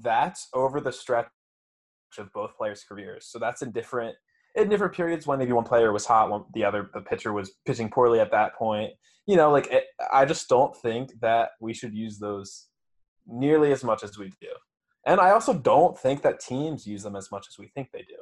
that's 0.00 0.48
over 0.52 0.80
the 0.80 0.90
stretch 0.90 1.28
of 2.18 2.32
both 2.32 2.56
players' 2.56 2.82
careers. 2.82 3.28
So 3.30 3.38
that's 3.38 3.62
in 3.62 3.70
different 3.70 4.16
in 4.56 4.68
different 4.68 4.94
periods 4.94 5.24
when 5.24 5.38
maybe 5.38 5.52
one 5.52 5.62
player 5.62 5.92
was 5.92 6.04
hot, 6.04 6.30
one 6.30 6.46
the 6.52 6.64
other 6.64 6.90
the 6.92 7.02
pitcher 7.02 7.32
was 7.32 7.52
pitching 7.64 7.90
poorly 7.90 8.18
at 8.18 8.32
that 8.32 8.56
point. 8.56 8.90
You 9.28 9.36
know, 9.36 9.52
like 9.52 9.68
it, 9.68 9.84
I 10.12 10.24
just 10.24 10.48
don't 10.48 10.76
think 10.76 11.10
that 11.20 11.50
we 11.60 11.72
should 11.72 11.94
use 11.94 12.18
those 12.18 12.67
nearly 13.28 13.72
as 13.72 13.84
much 13.84 14.02
as 14.02 14.18
we 14.18 14.30
do. 14.40 14.48
And 15.06 15.20
I 15.20 15.30
also 15.30 15.54
don't 15.54 15.98
think 15.98 16.22
that 16.22 16.40
teams 16.40 16.86
use 16.86 17.02
them 17.02 17.16
as 17.16 17.30
much 17.30 17.46
as 17.48 17.58
we 17.58 17.68
think 17.68 17.90
they 17.92 18.02
do. 18.02 18.16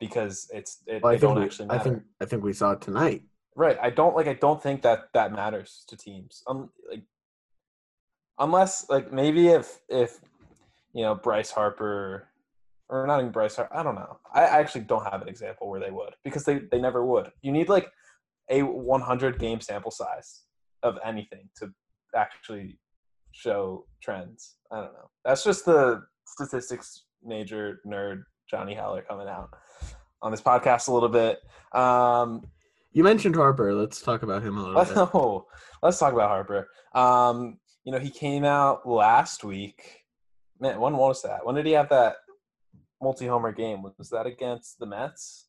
Because 0.00 0.48
it's 0.52 0.82
it, 0.86 1.02
well, 1.02 1.12
I 1.12 1.16
they 1.16 1.20
don't 1.20 1.38
we, 1.38 1.44
actually 1.44 1.70
I 1.70 1.76
matter. 1.76 1.90
think 1.90 2.02
I 2.20 2.24
think 2.26 2.42
we 2.42 2.52
saw 2.52 2.72
it 2.72 2.80
tonight. 2.80 3.22
Right. 3.54 3.78
I 3.80 3.88
don't 3.88 4.14
like. 4.14 4.26
I 4.26 4.34
don't 4.34 4.62
think 4.62 4.82
that 4.82 5.08
that 5.14 5.32
matters 5.32 5.84
to 5.88 5.96
teams. 5.96 6.42
Um, 6.46 6.68
like 6.90 7.02
unless 8.38 8.88
like 8.90 9.10
maybe 9.12 9.48
if 9.48 9.80
if 9.88 10.20
you 10.92 11.02
know 11.02 11.14
Bryce 11.14 11.50
Harper 11.50 12.28
or 12.88 13.06
not 13.06 13.20
even 13.20 13.32
Bryce 13.32 13.56
Harper. 13.56 13.74
I 13.74 13.82
don't 13.82 13.94
know. 13.94 14.18
I, 14.34 14.42
I 14.42 14.58
actually 14.58 14.82
don't 14.82 15.04
have 15.10 15.22
an 15.22 15.28
example 15.28 15.68
where 15.70 15.80
they 15.80 15.90
would 15.90 16.14
because 16.24 16.44
they 16.44 16.60
they 16.70 16.80
never 16.80 17.04
would. 17.04 17.30
You 17.42 17.52
need 17.52 17.68
like 17.68 17.88
a 18.50 18.62
100 18.62 19.38
game 19.38 19.60
sample 19.60 19.90
size 19.90 20.42
of 20.82 20.98
anything 21.04 21.48
to 21.56 21.72
actually 22.14 22.78
show 23.36 23.84
trends. 24.02 24.56
I 24.72 24.76
don't 24.76 24.92
know. 24.94 25.10
That's 25.24 25.44
just 25.44 25.64
the 25.64 26.02
statistics 26.26 27.04
major 27.22 27.80
nerd 27.86 28.22
Johnny 28.50 28.74
Heller 28.74 29.02
coming 29.02 29.28
out 29.28 29.50
on 30.22 30.30
this 30.30 30.40
podcast 30.40 30.88
a 30.88 30.92
little 30.92 31.08
bit. 31.08 31.38
Um, 31.72 32.42
You 32.92 33.04
mentioned 33.04 33.36
Harper. 33.36 33.74
Let's 33.74 34.00
talk 34.00 34.22
about 34.22 34.42
him 34.42 34.56
a 34.56 34.60
little 34.60 34.74
Let's, 34.76 34.90
bit. 34.90 34.98
oh, 35.14 35.46
let's 35.82 35.98
talk 35.98 36.12
about 36.12 36.28
Harper. 36.30 36.68
Um, 36.94 37.58
you 37.84 37.92
know, 37.92 37.98
he 37.98 38.10
came 38.10 38.44
out 38.44 38.88
last 38.88 39.44
week. 39.44 40.04
Man, 40.58 40.80
when 40.80 40.96
was 40.96 41.22
that? 41.22 41.44
When 41.44 41.54
did 41.54 41.66
he 41.66 41.72
have 41.72 41.90
that 41.90 42.16
multi-homer 43.02 43.52
game? 43.52 43.82
Was 43.98 44.08
that 44.10 44.26
against 44.26 44.78
the 44.78 44.86
Mets? 44.86 45.48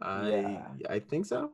I 0.00 0.28
Yeah. 0.28 0.62
I 0.88 1.00
think 1.00 1.26
so. 1.26 1.50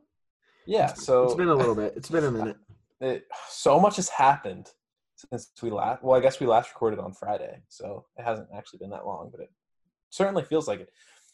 Yeah. 0.67 0.93
So 0.93 1.23
it's 1.23 1.33
been 1.33 1.49
a 1.49 1.55
little 1.55 1.75
bit. 1.75 1.93
It's 1.95 2.09
been 2.09 2.23
a 2.25 2.31
minute. 2.31 2.57
It, 3.01 3.25
so 3.49 3.79
much 3.79 3.97
has 3.97 4.09
happened 4.09 4.71
since 5.15 5.51
we 5.61 5.69
last. 5.69 6.03
Well, 6.03 6.17
I 6.17 6.21
guess 6.21 6.39
we 6.39 6.47
last 6.47 6.69
recorded 6.73 6.99
on 6.99 7.13
Friday, 7.13 7.61
so 7.67 8.05
it 8.17 8.23
hasn't 8.23 8.47
actually 8.55 8.79
been 8.79 8.89
that 8.91 9.05
long, 9.05 9.29
but 9.31 9.41
it 9.41 9.51
certainly 10.09 10.43
feels 10.43 10.67
like 10.67 10.79
it. 10.79 10.89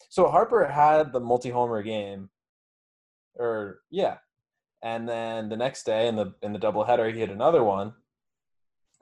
So 0.09 0.27
Harper 0.27 0.65
had 0.65 1.13
the 1.13 1.19
multi-homer 1.19 1.83
game, 1.83 2.29
or 3.35 3.79
yeah, 3.89 4.17
and 4.81 5.07
then 5.07 5.49
the 5.49 5.57
next 5.57 5.83
day 5.83 6.07
in 6.07 6.15
the 6.15 6.33
in 6.41 6.53
the 6.53 6.59
doubleheader, 6.59 7.11
he 7.13 7.19
hit 7.19 7.29
another 7.29 7.63
one, 7.63 7.93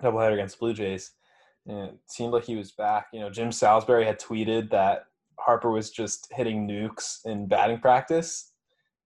doubleheader 0.02 0.34
against 0.34 0.60
Blue 0.60 0.74
Jays. 0.74 1.12
And 1.68 1.90
it 1.90 2.00
seemed 2.08 2.34
like 2.34 2.46
he 2.46 2.56
was 2.56 2.72
back. 2.72 3.08
You 3.14 3.20
know, 3.20 3.30
Jim 3.30 3.52
Salisbury 3.52 4.06
had 4.06 4.20
tweeted 4.20 4.72
that 4.72 5.06
Harper 5.38 5.70
was 5.72 5.92
just 5.92 6.28
hitting 6.32 6.68
nukes 6.68 7.26
in 7.26 7.48
batting 7.48 7.80
practice 7.80 8.54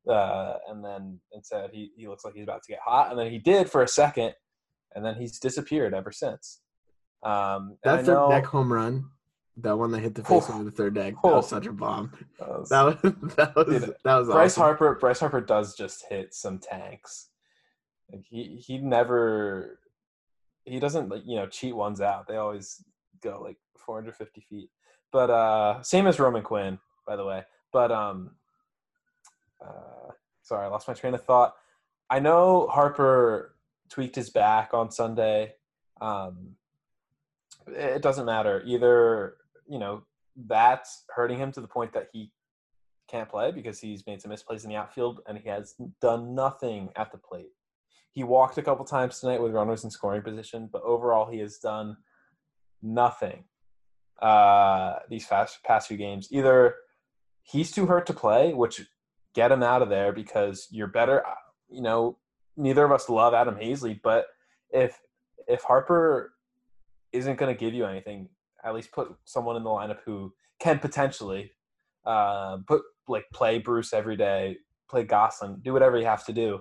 uh, 0.10 0.56
and 0.70 0.84
then 0.84 1.20
and 1.32 1.46
said 1.46 1.70
he, 1.72 1.92
he 1.96 2.08
looks 2.08 2.26
like 2.26 2.34
he's 2.34 2.44
about 2.44 2.64
to 2.64 2.72
get 2.72 2.80
hot, 2.86 3.10
and 3.12 3.20
then 3.20 3.30
he 3.32 3.40
did 3.40 3.70
for 3.70 3.82
a 3.84 3.88
second, 3.88 4.34
and 4.96 5.06
then 5.06 5.16
he's 5.16 5.40
disappeared 5.40 5.94
ever 5.94 6.12
since. 6.12 6.60
Um, 7.24 7.78
That 7.84 8.06
third 8.06 8.14
know- 8.14 8.30
deck 8.30 8.46
home 8.46 8.72
run, 8.74 9.06
that 9.58 9.78
one 9.78 9.92
that 9.92 10.00
hit 10.00 10.16
the 10.16 10.24
face 10.24 10.46
Oh. 10.50 10.56
over 10.56 10.64
the 10.66 10.72
third 10.72 10.96
deck, 10.96 11.14
that 11.24 11.32
was 11.32 11.46
Oh. 11.46 11.56
such 11.56 11.68
a 11.68 11.72
bomb. 11.72 12.12
that 12.40 12.50
was- 12.50 12.70
That 12.70 12.86
was 12.86 12.96
that 13.36 13.56
was 13.56 13.68
Dude, 13.68 13.96
that 14.04 14.16
was 14.18 14.28
Bryce 14.28 14.52
awesome. 14.54 14.64
Harper. 14.64 14.96
Bryce 15.00 15.20
Harper 15.20 15.42
does 15.42 15.76
just 15.76 16.06
hit 16.10 16.34
some 16.34 16.60
tanks. 16.60 17.30
Like 18.12 18.26
he 18.30 18.58
he 18.58 18.78
never 18.78 19.80
he 20.66 20.80
doesn't 20.80 21.10
like 21.10 21.24
you 21.26 21.36
know 21.38 21.48
cheat 21.48 21.76
ones 21.76 22.02
out. 22.02 22.28
They 22.28 22.36
always 22.36 22.84
go 23.22 23.42
like 23.42 23.58
450 23.78 24.42
feet. 24.50 24.70
But 25.12 25.30
uh 25.30 25.82
same 25.82 26.08
as 26.08 26.20
Roman 26.20 26.44
Quinn, 26.44 26.78
by 27.08 27.16
the 27.16 27.26
way. 27.26 27.44
But 27.72 27.92
um 27.92 28.32
uh 29.64 30.12
sorry, 30.42 30.66
I 30.66 30.70
lost 30.70 30.88
my 30.88 30.94
train 30.94 31.14
of 31.14 31.24
thought. 31.24 31.56
I 32.10 32.20
know 32.20 32.68
Harper 32.68 33.56
tweaked 33.90 34.16
his 34.16 34.30
back 34.30 34.74
on 34.74 34.92
Sunday. 34.92 35.54
Um 36.02 36.56
it 37.68 38.02
doesn't 38.02 38.26
matter. 38.26 38.62
Either, 38.66 39.38
you 39.68 39.80
know, 39.80 40.04
that's 40.36 41.06
hurting 41.10 41.38
him 41.38 41.52
to 41.54 41.62
the 41.62 41.68
point 41.68 41.94
that 41.94 42.10
he 42.12 42.32
can't 43.10 43.30
play 43.30 43.52
because 43.52 43.80
he's 43.80 44.06
made 44.08 44.22
some 44.22 44.32
misplays 44.32 44.64
in 44.64 44.70
the 44.70 44.76
outfield 44.76 45.22
and 45.28 45.38
he 45.38 45.48
has 45.50 45.76
done 46.02 46.36
nothing 46.36 46.90
at 46.96 47.12
the 47.12 47.18
plate. 47.18 47.52
He 48.12 48.24
walked 48.24 48.58
a 48.58 48.62
couple 48.62 48.86
times 48.86 49.20
tonight 49.20 49.42
with 49.42 49.54
runners 49.54 49.84
in 49.84 49.92
scoring 49.92 50.22
position, 50.22 50.70
but 50.72 50.84
overall 50.84 51.30
he 51.30 51.40
has 51.40 51.58
done 51.58 51.98
nothing 52.82 53.46
uh, 54.22 55.00
these 55.10 55.26
fast, 55.26 55.64
past 55.64 55.88
few 55.88 55.98
games. 55.98 56.28
Either 56.32 56.76
he's 57.44 57.72
too 57.72 57.86
hurt 57.86 58.06
to 58.08 58.14
play, 58.14 58.54
which 58.54 58.82
get 59.34 59.52
him 59.52 59.64
out 59.64 59.82
of 59.82 59.90
there 59.90 60.12
because 60.12 60.68
you're 60.72 60.88
better. 60.88 61.24
You 61.70 61.82
know, 61.82 62.18
neither 62.58 62.86
of 62.86 62.92
us 62.92 63.10
love 63.10 63.34
Adam 63.34 63.56
Haseley, 63.56 64.00
but 64.04 64.26
if 64.72 65.00
if 65.48 65.64
Harper 65.64 66.34
isn't 67.12 67.38
going 67.38 67.54
to 67.54 67.60
give 67.60 67.74
you 67.74 67.86
anything, 67.86 68.30
at 68.64 68.74
least 68.74 68.92
put 68.92 69.14
someone 69.26 69.56
in 69.56 69.64
the 69.64 69.70
lineup 69.70 70.00
who 70.06 70.34
can 70.60 70.80
potentially 70.80 71.52
uh, 72.06 72.58
put 72.68 72.82
like 73.08 73.26
play 73.34 73.60
Bruce 73.60 73.94
every 73.94 74.16
day, 74.16 74.58
play 74.90 75.04
Gosselin, 75.04 75.60
do 75.62 75.74
whatever 75.74 75.98
you 75.98 76.06
have 76.06 76.26
to 76.26 76.34
do. 76.34 76.60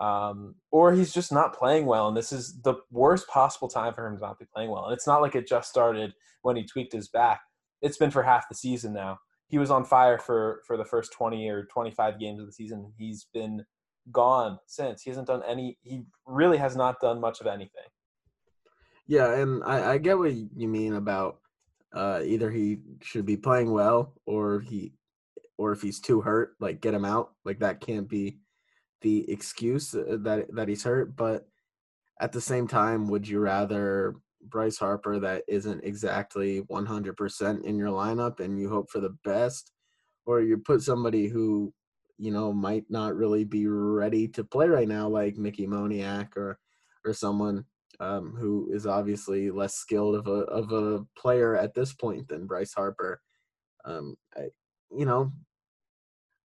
Um, 0.00 0.56
or 0.70 0.92
he's 0.92 1.12
just 1.12 1.32
not 1.32 1.56
playing 1.56 1.86
well, 1.86 2.08
and 2.08 2.16
this 2.16 2.30
is 2.30 2.60
the 2.62 2.74
worst 2.90 3.28
possible 3.28 3.68
time 3.68 3.94
for 3.94 4.06
him 4.06 4.16
to 4.16 4.20
not 4.20 4.38
be 4.38 4.44
playing 4.54 4.70
well. 4.70 4.84
And 4.84 4.92
it's 4.92 5.06
not 5.06 5.22
like 5.22 5.34
it 5.34 5.48
just 5.48 5.70
started 5.70 6.12
when 6.42 6.56
he 6.56 6.64
tweaked 6.64 6.92
his 6.92 7.08
back; 7.08 7.40
it's 7.80 7.96
been 7.96 8.10
for 8.10 8.22
half 8.22 8.48
the 8.48 8.54
season 8.54 8.92
now. 8.92 9.18
He 9.48 9.58
was 9.58 9.70
on 9.70 9.84
fire 9.84 10.18
for 10.18 10.62
for 10.66 10.76
the 10.76 10.84
first 10.84 11.12
twenty 11.12 11.48
or 11.48 11.64
twenty 11.66 11.90
five 11.90 12.18
games 12.18 12.40
of 12.40 12.46
the 12.46 12.52
season. 12.52 12.92
He's 12.98 13.26
been 13.32 13.64
gone 14.12 14.58
since. 14.66 15.02
He 15.02 15.10
hasn't 15.10 15.26
done 15.26 15.42
any. 15.46 15.78
He 15.82 16.02
really 16.26 16.56
has 16.58 16.76
not 16.76 17.00
done 17.00 17.20
much 17.20 17.40
of 17.40 17.46
anything. 17.46 17.84
Yeah, 19.06 19.34
and 19.34 19.62
I, 19.64 19.92
I 19.92 19.98
get 19.98 20.18
what 20.18 20.32
you 20.34 20.68
mean 20.68 20.94
about 20.94 21.38
uh, 21.94 22.20
either 22.24 22.50
he 22.50 22.78
should 23.02 23.24
be 23.24 23.36
playing 23.36 23.70
well 23.70 24.14
or 24.26 24.60
he 24.60 24.92
or 25.58 25.72
if 25.72 25.80
he's 25.80 26.00
too 26.00 26.20
hurt, 26.20 26.56
like 26.60 26.80
get 26.80 26.94
him 26.94 27.04
out. 27.04 27.32
Like 27.44 27.60
that 27.60 27.80
can't 27.80 28.08
be 28.08 28.38
the 29.02 29.30
excuse 29.30 29.94
uh, 29.94 30.16
that 30.20 30.54
that 30.54 30.68
he's 30.68 30.84
hurt. 30.84 31.16
But 31.16 31.46
at 32.20 32.32
the 32.32 32.40
same 32.40 32.66
time, 32.66 33.08
would 33.08 33.28
you 33.28 33.38
rather 33.38 34.16
Bryce 34.48 34.78
Harper 34.78 35.18
that 35.20 35.42
isn't 35.48 35.84
exactly 35.84 36.62
100% 36.62 37.64
in 37.64 37.76
your 37.78 37.88
lineup 37.88 38.40
and 38.40 38.58
you 38.60 38.68
hope 38.68 38.90
for 38.90 39.00
the 39.00 39.16
best, 39.24 39.72
or 40.26 40.40
you 40.40 40.58
put 40.58 40.82
somebody 40.82 41.28
who 41.28 41.72
you 42.18 42.30
know 42.30 42.52
might 42.52 42.84
not 42.88 43.14
really 43.14 43.44
be 43.44 43.66
ready 43.66 44.26
to 44.28 44.42
play 44.44 44.68
right 44.68 44.88
now, 44.88 45.08
like 45.08 45.36
Mickey 45.36 45.66
Moniak 45.66 46.36
or 46.36 46.58
or 47.04 47.12
someone 47.12 47.64
um, 48.00 48.34
who 48.38 48.68
is 48.72 48.86
obviously 48.86 49.50
less 49.50 49.74
skilled 49.74 50.14
of 50.16 50.26
a 50.26 50.40
of 50.50 50.72
a 50.72 51.04
player 51.18 51.56
at 51.56 51.74
this 51.74 51.92
point 51.92 52.28
than 52.28 52.46
Bryce 52.46 52.74
Harper. 52.74 53.20
Um, 53.84 54.16
I, 54.36 54.48
you 54.90 55.04
know, 55.06 55.32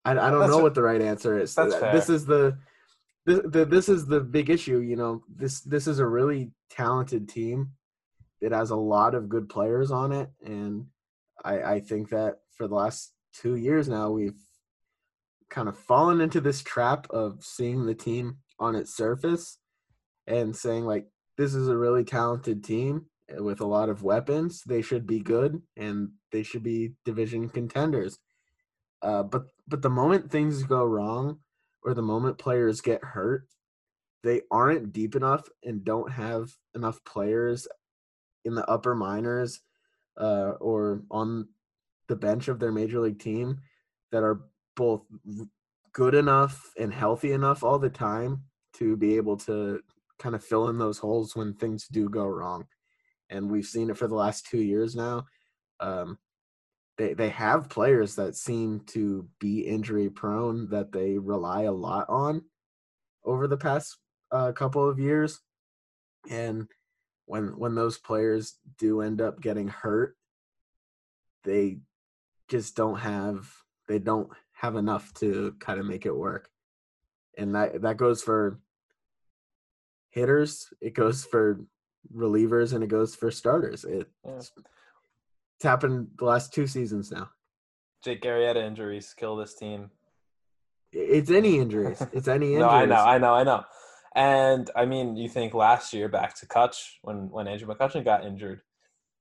I, 0.06 0.12
I 0.12 0.32
don't 0.32 0.40
That's 0.40 0.52
know 0.52 0.60
a- 0.60 0.64
what 0.64 0.74
the 0.76 0.82
right 0.84 1.02
answer 1.02 1.38
is. 1.40 1.54
that's 1.56 1.74
Uh, 1.76 1.92
This 1.92 2.10
is 2.10 2.26
the, 2.26 2.58
the, 3.26 3.42
the 3.42 3.66
this 3.66 3.90
is 3.90 4.06
the 4.06 4.22
big 4.22 4.50
issue. 4.50 4.80
You 4.80 4.96
know, 4.96 5.24
this 5.28 5.62
this 5.62 5.86
is 5.88 6.00
a 6.00 6.08
really 6.08 6.52
talented 6.70 7.28
team. 7.30 7.72
It 8.42 8.52
has 8.52 8.70
a 8.70 8.76
lot 8.76 9.16
of 9.16 9.30
good 9.30 9.50
players 9.50 9.92
on 9.92 10.12
it, 10.12 10.30
and 10.44 10.88
I 11.44 11.62
I 11.62 11.80
think 11.80 12.10
that 12.10 12.40
for 12.56 12.68
the 12.68 12.76
last 12.76 13.14
two 13.34 13.56
years 13.56 13.88
now 13.88 14.10
we've 14.10 14.40
kind 15.50 15.70
of 15.70 15.78
fallen 15.78 16.22
into 16.22 16.42
this 16.42 16.62
trap 16.62 17.08
of 17.10 17.44
seeing 17.44 17.86
the 17.86 17.96
team 17.96 18.38
on 18.60 18.76
its 18.76 18.96
surface 18.96 19.60
and 20.26 20.56
saying 20.56 20.86
like 20.86 21.06
this 21.38 21.54
is 21.54 21.68
a 21.68 21.78
really 21.78 22.04
talented 22.04 22.64
team 22.64 23.06
with 23.40 23.62
a 23.62 23.66
lot 23.66 23.90
of 23.90 24.04
weapons. 24.04 24.64
They 24.66 24.82
should 24.82 25.06
be 25.06 25.20
good 25.20 25.62
and 25.76 26.10
they 26.32 26.44
should 26.44 26.64
be 26.64 26.94
division 27.06 27.50
contenders. 27.50 28.20
Uh, 29.02 29.24
but 29.24 29.46
but 29.68 29.82
the 29.82 29.90
moment 29.90 30.32
things 30.32 30.64
go 30.64 30.84
wrong, 30.84 31.40
or 31.84 31.94
the 31.94 32.02
moment 32.02 32.38
players 32.38 32.82
get 32.82 33.04
hurt, 33.04 33.48
they 34.24 34.42
aren't 34.50 34.92
deep 34.92 35.16
enough 35.16 35.48
and 35.64 35.86
don't 35.86 36.12
have 36.12 36.50
enough 36.76 37.04
players 37.06 37.68
in 38.48 38.56
the 38.56 38.68
upper 38.70 38.96
minors 38.96 39.60
uh, 40.20 40.54
or 40.60 41.04
on 41.12 41.48
the 42.08 42.16
bench 42.16 42.48
of 42.48 42.60
their 42.60 42.72
major 42.72 43.00
league 43.00 43.20
team 43.20 43.60
that 44.12 44.24
are 44.24 44.42
both 44.76 45.02
good 45.94 46.16
enough 46.16 46.72
and 46.80 46.94
healthy 46.94 47.34
enough 47.34 47.64
all 47.64 47.78
the 47.78 47.90
time 47.90 48.42
to 48.74 48.96
be 48.96 49.18
able 49.18 49.36
to 49.36 49.80
kind 50.20 50.34
of 50.34 50.44
fill 50.44 50.70
in 50.70 50.78
those 50.78 50.98
holes 50.98 51.36
when 51.36 51.54
things 51.54 51.88
do 51.88 52.10
go 52.10 52.26
wrong. 52.26 52.66
And 53.30 53.52
we've 53.52 53.66
seen 53.66 53.90
it 53.90 53.98
for 53.98 54.08
the 54.08 54.16
last 54.16 54.48
two 54.48 54.62
years 54.62 54.96
now. 54.96 55.26
Um, 55.80 56.18
they 56.98 57.14
they 57.14 57.30
have 57.30 57.70
players 57.70 58.16
that 58.16 58.36
seem 58.36 58.82
to 58.88 59.28
be 59.40 59.60
injury 59.60 60.10
prone 60.10 60.70
that 60.70 60.92
they 60.92 61.18
rely 61.18 61.64
a 61.64 61.72
lot 61.72 62.08
on 62.10 62.44
over 63.24 63.48
the 63.48 63.58
past 63.58 63.98
uh, 64.32 64.52
couple 64.54 64.90
of 64.90 64.98
years, 64.98 65.40
and 66.30 66.68
when 67.28 67.60
when 67.60 67.76
those 67.76 67.98
players 67.98 68.56
do 68.80 69.02
end 69.02 69.22
up 69.22 69.40
getting 69.42 69.68
hurt, 69.68 70.18
they 71.44 71.80
just 72.48 72.76
don't 72.76 72.98
have 72.98 73.48
they 73.88 74.00
don't 74.00 74.30
have 74.54 74.76
enough 74.76 75.14
to 75.16 75.54
kind 75.60 75.80
of 75.80 75.86
make 75.86 76.06
it 76.06 76.16
work, 76.16 76.50
and 77.38 77.54
that 77.54 77.82
that 77.84 77.98
goes 77.98 78.24
for 78.24 78.60
hitters, 80.10 80.74
it 80.82 80.94
goes 80.96 81.26
for 81.26 81.60
relievers, 82.16 82.74
and 82.74 82.84
it 82.84 82.88
goes 82.88 83.14
for 83.16 83.30
starters. 83.30 83.84
It, 83.84 84.10
Yeah. 84.26 84.38
it's 84.38 84.52
happened 85.64 86.08
the 86.18 86.26
last 86.26 86.54
two 86.54 86.66
seasons 86.66 87.12
now. 87.12 87.30
Jake 88.04 88.22
Arrieta 88.24 88.56
injuries 88.64 89.14
kill 89.16 89.36
this 89.36 89.54
team. 89.54 89.92
It's 90.94 91.30
any 91.30 91.58
injuries. 91.64 92.02
It's 92.14 92.30
any 92.30 92.54
injuries. 92.54 92.60
No, 92.62 92.70
I 92.70 92.86
know, 92.86 92.96
I 93.04 93.18
know, 93.18 93.34
I 93.34 93.44
know. 93.44 93.64
And 94.18 94.72
I 94.76 94.86
mean, 94.86 95.16
you 95.16 95.30
think 95.30 95.54
last 95.54 95.94
year 95.94 96.10
back 96.10 96.36
to 96.40 96.48
Kutch 96.48 96.96
when 97.04 97.30
when 97.30 97.48
Andrew 97.48 97.68
McCutchen 97.68 98.04
got 98.04 98.26
injured, 98.26 98.62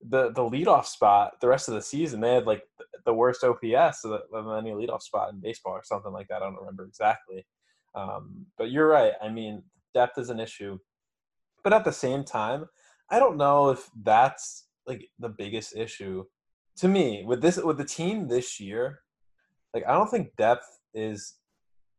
the 0.01 0.31
the 0.31 0.41
leadoff 0.41 0.87
spot 0.87 1.35
the 1.43 1.49
rest 1.49 1.69
of 1.69 1.75
the 1.75 1.83
season 1.83 2.21
they 2.21 2.35
had 2.35 2.47
like 2.47 2.63
the 3.05 3.13
worst 3.13 3.45
OPS 3.45 4.05
of, 4.07 4.23
any 4.33 4.71
leadoff 4.71 5.03
spot 5.03 5.33
in 5.33 5.39
baseball 5.39 5.75
or 5.75 5.85
something 5.85 6.13
like 6.13 6.29
that. 6.29 6.43
I 6.43 6.47
don't 6.47 6.57
remember 6.57 6.87
exactly. 6.87 7.47
Um, 7.95 8.47
but 8.57 8.71
you're 8.71 8.89
right. 8.89 9.13
I 9.23 9.29
mean, 9.29 9.63
depth 9.93 10.17
is 10.17 10.31
an 10.31 10.41
issue. 10.41 10.79
But 11.63 11.75
at 11.75 11.85
the 11.85 11.93
same 11.93 12.25
time, 12.25 12.65
I 13.11 13.19
don't 13.19 13.37
know 13.37 13.69
if 13.69 13.91
that's 14.03 14.67
like 14.87 15.09
the 15.19 15.29
biggest 15.29 15.77
issue 15.77 16.25
to 16.79 16.89
me 16.89 17.23
with 17.27 17.43
this 17.43 17.59
with 17.59 17.77
the 17.77 17.85
team 17.85 18.29
this 18.29 18.59
year. 18.59 19.01
Like, 19.75 19.85
I 19.87 19.93
don't 19.93 20.11
think 20.11 20.37
depth 20.37 20.67
is 20.95 21.35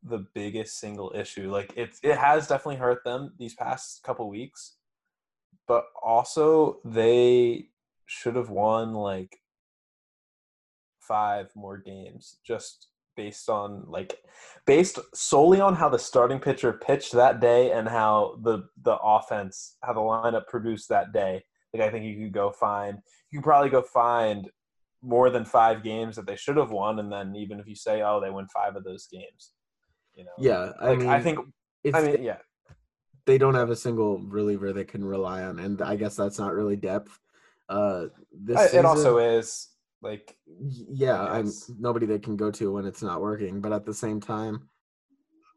the 0.03 0.25
biggest 0.33 0.79
single 0.79 1.11
issue. 1.15 1.51
Like 1.51 1.73
it 1.75 1.95
it 2.03 2.17
has 2.17 2.47
definitely 2.47 2.77
hurt 2.77 3.03
them 3.03 3.33
these 3.37 3.55
past 3.55 4.03
couple 4.03 4.29
weeks, 4.29 4.77
but 5.67 5.85
also 6.01 6.79
they 6.85 7.69
should 8.05 8.35
have 8.35 8.49
won 8.49 8.93
like 8.93 9.37
five 10.99 11.49
more 11.55 11.77
games 11.77 12.37
just 12.45 12.87
based 13.15 13.49
on 13.49 13.83
like 13.87 14.19
based 14.65 14.99
solely 15.13 15.59
on 15.59 15.75
how 15.75 15.89
the 15.89 15.97
starting 15.97 16.39
pitcher 16.39 16.73
pitched 16.73 17.13
that 17.13 17.39
day 17.39 17.71
and 17.71 17.87
how 17.87 18.37
the 18.43 18.63
the 18.83 18.95
offense 18.97 19.77
how 19.83 19.91
the 19.91 19.99
lineup 19.99 20.45
produced 20.47 20.87
that 20.87 21.11
day 21.11 21.43
like 21.73 21.81
i 21.81 21.89
think 21.89 22.05
you 22.05 22.15
could 22.23 22.33
go 22.33 22.51
find 22.51 22.99
you 23.31 23.39
could 23.39 23.45
probably 23.45 23.69
go 23.69 23.81
find 23.81 24.49
more 25.01 25.29
than 25.29 25.43
five 25.43 25.83
games 25.83 26.15
that 26.15 26.27
they 26.27 26.35
should 26.35 26.57
have 26.57 26.71
won 26.71 26.99
and 26.99 27.11
then 27.11 27.35
even 27.35 27.59
if 27.59 27.67
you 27.67 27.75
say 27.75 28.01
oh 28.01 28.21
they 28.21 28.29
win 28.29 28.47
five 28.53 28.75
of 28.75 28.83
those 28.83 29.07
games 29.11 29.53
you 30.17 30.25
know 30.25 30.31
Yeah, 30.37 30.73
I 30.81 30.89
like 30.89 30.99
mean, 30.99 31.09
i 31.09 31.19
think 31.21 31.39
it's, 31.83 31.97
i 31.97 32.01
mean 32.01 32.21
yeah 32.23 32.37
they 33.25 33.37
don't 33.37 33.55
have 33.55 33.69
a 33.69 33.75
single 33.75 34.19
reliever 34.19 34.71
they 34.73 34.85
can 34.85 35.03
rely 35.03 35.43
on, 35.43 35.59
and 35.59 35.81
I 35.81 35.97
guess 35.97 36.15
that's 36.15 36.39
not 36.39 36.53
really 36.53 36.77
depth. 36.77 37.19
Uh, 37.67 38.05
this 38.31 38.73
I- 38.73 38.77
it 38.79 38.85
also 38.85 39.17
is 39.17 39.69
like 40.01 40.37
yeah 40.61 41.19
i'm 41.23 41.51
nobody 41.79 42.05
they 42.05 42.19
can 42.19 42.37
go 42.37 42.51
to 42.51 42.71
when 42.71 42.85
it's 42.85 43.01
not 43.01 43.19
working 43.19 43.61
but 43.61 43.73
at 43.73 43.83
the 43.83 43.93
same 43.93 44.19
time 44.21 44.69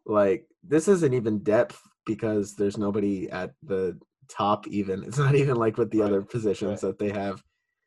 like 0.06 0.46
this 0.64 0.88
isn't 0.88 1.12
even 1.12 1.40
depth 1.40 1.78
because 2.06 2.54
there's 2.56 2.78
nobody 2.78 3.30
at 3.30 3.52
the 3.62 3.98
top 4.28 4.66
even 4.66 5.04
it's 5.04 5.18
not 5.18 5.34
even 5.34 5.56
like 5.56 5.76
with 5.76 5.90
the 5.90 6.00
Right, 6.00 6.06
other 6.06 6.22
positions 6.22 6.70
right. 6.70 6.80
that 6.80 6.98
they 6.98 7.10
have 7.10 7.42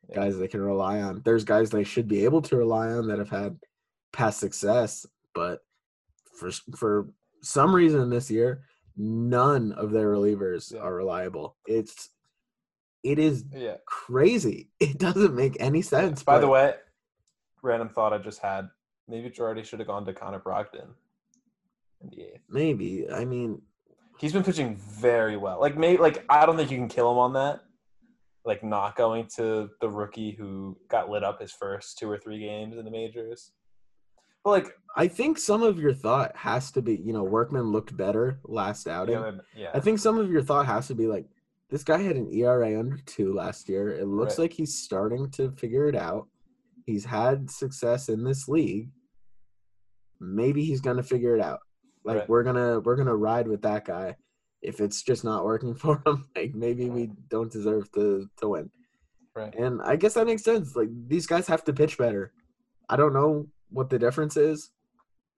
Yeah. 0.09 0.15
guys 0.17 0.37
they 0.37 0.47
can 0.47 0.61
rely 0.61 1.01
on 1.01 1.21
there's 1.25 1.43
guys 1.43 1.69
they 1.71 1.83
should 1.83 2.07
be 2.07 2.23
able 2.23 2.41
to 2.43 2.55
rely 2.55 2.89
on 2.89 3.07
that 3.07 3.17
have 3.17 3.29
had 3.31 3.57
past 4.11 4.39
success 4.39 5.05
but 5.33 5.61
for 6.39 6.51
for 6.75 7.07
some 7.41 7.73
reason 7.75 8.09
this 8.09 8.29
year 8.31 8.63
none 8.97 9.71
of 9.73 9.91
their 9.91 10.11
relievers 10.13 10.71
Yeah. 10.73 10.79
are 10.81 10.93
reliable 10.95 11.57
it's 11.65 12.09
it 13.03 13.19
is 13.19 13.43
yeah 13.53 13.75
crazy 13.85 14.69
it 14.79 14.97
doesn't 14.97 15.35
make 15.35 15.57
any 15.59 15.81
sense 15.81 16.23
By 16.23 16.39
the 16.39 16.47
way, 16.47 16.75
random 17.61 17.89
thought 17.89 18.13
I 18.13 18.17
just 18.17 18.39
had. 18.41 18.69
Maybe 19.07 19.29
Girardi 19.29 19.65
should 19.65 19.79
have 19.79 19.87
gone 19.87 20.05
to 20.05 20.13
Connor 20.13 20.39
Brogdon 20.39 20.89
in 22.01 22.09
the 22.09 22.21
eighth. 22.21 22.41
Maybe. 22.49 23.05
I 23.11 23.25
mean, 23.25 23.61
He's 24.19 24.31
been 24.31 24.43
pitching 24.43 24.75
very 24.77 25.35
well. 25.35 25.59
Like 25.59 25.75
maybe 25.77 26.01
like 26.01 26.23
I 26.29 26.45
don't 26.45 26.55
think 26.55 26.71
you 26.71 26.77
can 26.77 26.87
kill 26.87 27.11
him 27.11 27.17
on 27.17 27.33
that. 27.33 27.61
Like 28.45 28.63
not 28.63 28.95
going 28.95 29.27
to 29.35 29.69
the 29.81 29.89
rookie 29.89 30.31
who 30.31 30.77
got 30.89 31.09
lit 31.09 31.23
up 31.23 31.41
his 31.41 31.51
first 31.51 31.97
two 31.97 32.09
or 32.09 32.17
three 32.17 32.39
games 32.39 32.77
in 32.77 32.85
the 32.85 32.91
majors. 32.91 33.51
Like 34.45 34.67
I 34.95 35.07
think 35.07 35.37
some 35.37 35.63
of 35.63 35.79
your 35.79 35.93
thought 35.93 36.35
has 36.35 36.71
to 36.71 36.81
be, 36.81 36.95
you 36.97 37.13
know, 37.13 37.23
Workman 37.23 37.71
looked 37.71 37.95
better 37.97 38.39
last 38.43 38.87
outing. 38.87 39.15
yeah, 39.15 39.31
yeah. 39.55 39.69
I 39.73 39.79
think 39.79 39.99
some 39.99 40.17
of 40.19 40.29
your 40.31 40.41
thought 40.43 40.65
has 40.67 40.87
to 40.87 40.95
be 40.95 41.07
like, 41.07 41.25
this 41.69 41.83
guy 41.83 41.97
had 41.99 42.15
an 42.17 42.31
ERA 42.31 42.77
under 42.79 42.97
two 43.05 43.33
last 43.33 43.67
year. 43.69 43.89
It 43.89 44.05
looks 44.05 44.37
Right. 44.37 44.43
like 44.45 44.53
he's 44.53 44.77
starting 44.77 45.31
to 45.31 45.51
figure 45.51 45.87
it 45.87 45.95
out. 45.95 46.27
He's 46.85 47.05
had 47.05 47.49
success 47.49 48.09
in 48.09 48.23
this 48.23 48.47
league. 48.47 48.89
Maybe 50.19 50.63
he's 50.63 50.81
gonna 50.81 51.03
figure 51.03 51.35
it 51.35 51.41
out. 51.41 51.59
Like 52.03 52.17
Right. 52.19 52.29
we're 52.29 52.43
gonna 52.43 52.79
we're 52.81 52.95
gonna 52.95 53.15
ride 53.15 53.47
with 53.47 53.61
that 53.63 53.85
guy. 53.85 54.15
If 54.61 54.79
it's 54.79 55.01
just 55.03 55.23
not 55.23 55.43
working 55.45 55.73
for 55.83 56.01
him, 56.05 56.25
like 56.35 56.53
maybe 56.53 56.89
we 56.89 57.07
don't 57.29 57.51
deserve 57.51 57.91
to 57.93 58.29
to 58.37 58.49
win. 58.49 58.69
Right. 59.35 59.53
And 59.55 59.81
I 59.81 59.95
guess 59.95 60.13
that 60.13 60.27
makes 60.27 60.43
sense. 60.43 60.75
Like 60.75 60.89
these 61.07 61.25
guys 61.25 61.47
have 61.47 61.63
to 61.65 61.73
pitch 61.73 61.97
better. 61.97 62.31
I 62.89 62.95
don't 62.97 63.13
know 63.13 63.47
what 63.73 63.89
the 63.89 63.99
difference 63.99 64.37
is 64.37 64.69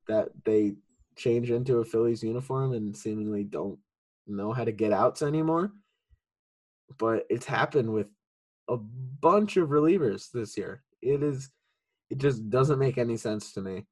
that 0.08 0.30
they 0.44 0.76
change 1.16 1.50
into 1.50 1.78
a 1.78 1.86
Phillies 1.86 2.22
uniform 2.24 2.74
and 2.74 2.96
seemingly 2.96 3.44
don't 3.44 3.80
know 4.28 4.52
how 4.52 4.64
to 4.64 4.72
get 4.72 4.92
outs 4.92 5.22
anymore. 5.22 5.72
But 6.98 7.26
it's 7.30 7.46
happened 7.46 7.92
with 7.92 8.08
a 8.70 8.78
bunch 8.78 9.58
of 9.58 9.70
relievers 9.70 10.32
this 10.32 10.58
year. 10.58 10.84
It 11.02 11.24
is 11.24 11.50
it 12.10 12.20
just 12.20 12.50
doesn't 12.50 12.80
make 12.80 12.98
any 12.98 13.18
sense 13.18 13.54
to 13.54 13.62
me. 13.62 13.86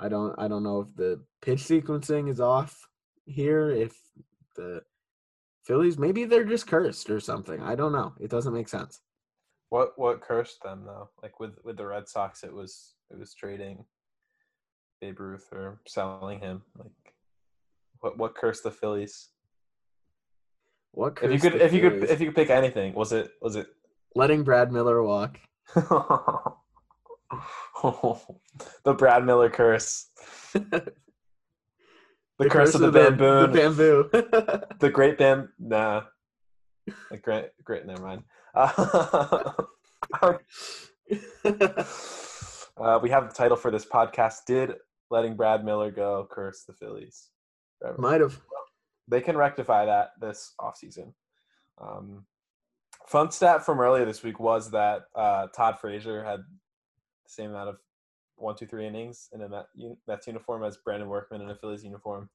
I 0.00 0.08
don't 0.08 0.34
I 0.38 0.48
don't 0.48 0.64
know 0.64 0.80
if 0.80 0.96
the 0.96 1.22
pitch 1.40 1.60
sequencing 1.62 2.28
is 2.28 2.40
off 2.40 2.88
here, 3.26 3.70
if 3.70 3.94
the 4.56 4.82
Phillies 5.64 5.98
maybe 5.98 6.24
they're 6.24 6.44
just 6.44 6.66
cursed 6.66 7.10
or 7.10 7.20
something. 7.20 7.60
I 7.62 7.74
don't 7.76 7.92
know. 7.92 8.14
It 8.20 8.30
doesn't 8.30 8.54
make 8.54 8.68
sense. 8.68 9.00
what 9.70 9.92
what 9.96 10.20
cursed 10.20 10.62
them 10.62 10.84
though? 10.84 11.10
Like 11.22 11.38
with 11.38 11.52
with 11.64 11.76
the 11.76 11.86
Red 11.86 12.08
Sox 12.08 12.42
it 12.42 12.52
was 12.52 12.94
it 13.12 13.18
was 13.18 13.34
trading 13.34 13.84
Babe 15.00 15.20
Ruth 15.20 15.48
or 15.52 15.80
selling 15.86 16.40
him. 16.40 16.62
Like 16.78 16.92
what 18.00 18.18
what 18.18 18.34
cursed 18.34 18.62
the 18.64 18.70
Phillies? 18.70 19.28
What 20.92 21.18
If 21.22 21.32
you 21.32 21.38
could 21.38 21.60
the 21.60 21.64
if 21.64 21.72
you 21.72 21.80
could 21.80 22.04
if 22.04 22.20
you 22.20 22.26
could 22.26 22.36
pick 22.36 22.50
anything, 22.50 22.94
was 22.94 23.12
it 23.12 23.30
was 23.40 23.56
it 23.56 23.66
letting 24.14 24.44
Brad 24.44 24.70
Miller 24.72 25.02
walk. 25.02 25.38
the 25.74 26.54
Brad 28.96 29.24
Miller 29.24 29.50
curse. 29.50 30.08
The, 32.38 32.48
curse, 32.50 32.74
of 32.74 32.80
the, 32.80 32.90
The 32.90 33.10
bamboo. 33.10 33.46
bamboo. 33.52 34.10
The 34.80 34.90
great 34.90 35.16
bam. 35.16 35.52
Nah. 35.60 36.02
The 37.10 37.18
great, 37.18 37.50
great. 37.62 37.86
Never 37.86 38.02
mind. 38.02 38.24
Uh, 38.52 39.52
uh, 42.80 42.98
we 43.02 43.10
have 43.10 43.28
the 43.28 43.34
title 43.34 43.56
for 43.56 43.70
this 43.70 43.84
podcast. 43.84 44.44
Did 44.46 44.74
letting 45.10 45.36
Brad 45.36 45.64
Miller 45.64 45.90
go 45.90 46.26
curse 46.30 46.64
the 46.64 46.72
Phillies? 46.72 47.28
Forever? 47.78 48.00
Might 48.00 48.20
have. 48.20 48.40
they 49.08 49.20
can 49.20 49.36
rectify 49.36 49.84
that 49.84 50.10
this 50.20 50.54
offseason. 50.60 51.12
Um, 51.80 52.24
fun 53.06 53.30
stat 53.30 53.64
from 53.64 53.80
earlier 53.80 54.04
this 54.04 54.22
week 54.22 54.40
was 54.40 54.70
that 54.70 55.04
uh, 55.14 55.48
Todd 55.48 55.78
Frazier 55.78 56.24
had 56.24 56.40
the 56.40 57.30
same 57.30 57.50
amount 57.50 57.70
of 57.70 57.76
one, 58.36 58.56
two, 58.56 58.66
three 58.66 58.86
innings 58.86 59.28
in 59.32 59.42
a 59.42 59.48
Met, 59.48 59.66
Mets 60.06 60.26
uniform 60.26 60.64
as 60.64 60.78
Brandon 60.78 61.08
Workman 61.08 61.42
in 61.42 61.50
a 61.50 61.54
Phillies 61.54 61.84
uniform, 61.84 62.28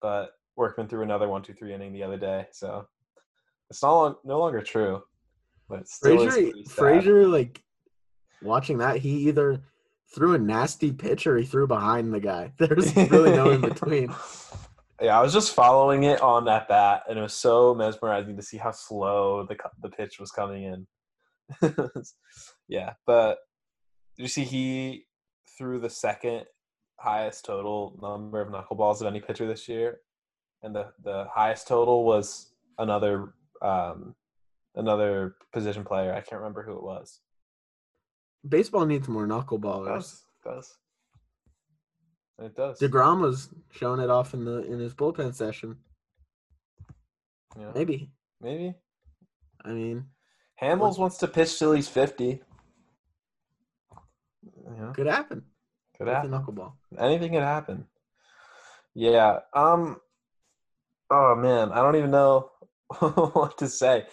but 0.00 0.32
Workman 0.56 0.88
threw 0.88 1.02
another 1.02 1.28
one, 1.28 1.42
two, 1.42 1.54
three 1.54 1.74
inning 1.74 1.92
the 1.92 2.02
other 2.02 2.18
day, 2.18 2.46
so 2.52 2.86
it's 3.70 3.82
no, 3.82 4.18
no 4.24 4.38
longer 4.38 4.60
true. 4.60 5.02
But 5.68 5.88
still 5.88 6.30
Frazier. 6.30 6.52
Frazier, 6.68 7.26
like 7.26 7.62
watching 8.42 8.78
that, 8.78 8.96
he 8.98 9.28
either 9.28 9.62
threw 10.14 10.34
a 10.34 10.38
nasty 10.38 10.92
pitch 10.92 11.26
or 11.26 11.36
he 11.36 11.44
threw 11.44 11.66
behind 11.66 12.12
the 12.12 12.20
guy. 12.20 12.52
There's 12.58 12.94
really 12.96 13.32
no 13.32 13.50
in 13.50 13.60
between. 13.72 14.14
Yeah, 15.00 15.18
I 15.18 15.22
was 15.22 15.32
just 15.32 15.54
following 15.54 16.04
it 16.04 16.20
on 16.20 16.44
that 16.44 16.68
bat, 16.68 17.02
and 17.08 17.18
it 17.18 17.22
was 17.22 17.34
so 17.34 17.74
mesmerizing 17.74 18.36
to 18.36 18.42
see 18.42 18.56
how 18.56 18.70
slow 18.70 19.44
the 19.46 19.56
the 19.80 19.88
pitch 19.88 20.20
was 20.20 20.30
coming 20.30 20.64
in. 20.64 20.86
yeah, 22.68 22.92
but 23.04 23.38
you 24.16 24.28
see 24.28 24.44
he 24.44 25.06
threw 25.58 25.80
the 25.80 25.90
second 25.90 26.44
highest 27.00 27.44
total 27.44 27.98
number 28.00 28.40
of 28.40 28.48
knuckleballs 28.48 29.00
of 29.00 29.08
any 29.08 29.20
pitcher 29.20 29.46
this 29.48 29.68
year, 29.68 29.98
and 30.62 30.74
the 30.74 30.92
the 31.02 31.26
highest 31.34 31.66
total 31.66 32.04
was 32.04 32.52
another 32.78 33.34
um, 33.60 34.14
another 34.76 35.34
position 35.52 35.82
player. 35.82 36.12
I 36.12 36.20
can't 36.20 36.40
remember 36.40 36.62
who 36.62 36.76
it 36.76 36.82
was. 36.82 37.21
Baseball 38.48 38.86
needs 38.86 39.08
more 39.08 39.24
It 39.24 39.28
knuckleballers. 39.28 39.86
does, 39.86 40.22
it 40.44 40.48
does. 40.48 40.76
It 42.38 42.56
does. 42.56 42.78
Degrom 42.80 43.20
was 43.20 43.48
showing 43.70 44.00
it 44.00 44.10
off 44.10 44.34
in 44.34 44.44
the 44.44 44.62
in 44.64 44.78
his 44.80 44.94
bullpen 44.94 45.34
session. 45.34 45.76
Yeah, 47.58 47.70
Maybe. 47.74 48.10
maybe. 48.40 48.74
I 49.64 49.68
mean, 49.72 50.06
Hamels 50.60 50.98
wants 50.98 51.18
to 51.18 51.28
pitch 51.28 51.56
till 51.58 51.72
he's 51.72 51.88
fifty. 51.88 52.42
Yeah, 54.76 54.92
could 54.94 55.06
happen. 55.06 55.44
could 55.96 56.06
With 56.06 56.14
happen. 56.16 56.30
knuckleball. 56.30 56.72
Anything 56.98 57.32
could 57.32 57.42
happen. 57.42 57.86
Yeah. 58.94 59.40
Um. 59.54 60.00
Oh 61.10 61.36
man, 61.36 61.70
I 61.72 61.76
don't 61.82 61.96
even 61.96 62.10
know 62.10 62.50
what 62.98 63.58
to 63.58 63.68
say. 63.68 64.06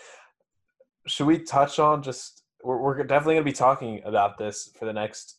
Should 1.08 1.26
we 1.28 1.40
touch 1.40 1.80
on 1.80 2.04
just? 2.04 2.39
We're 2.64 2.78
we're 2.82 3.04
definitely 3.04 3.36
gonna 3.36 3.46
be 3.46 3.54
talking 3.54 4.02
about 4.04 4.38
this 4.38 4.72
for 4.78 4.86
the 4.86 4.94
next 4.94 5.38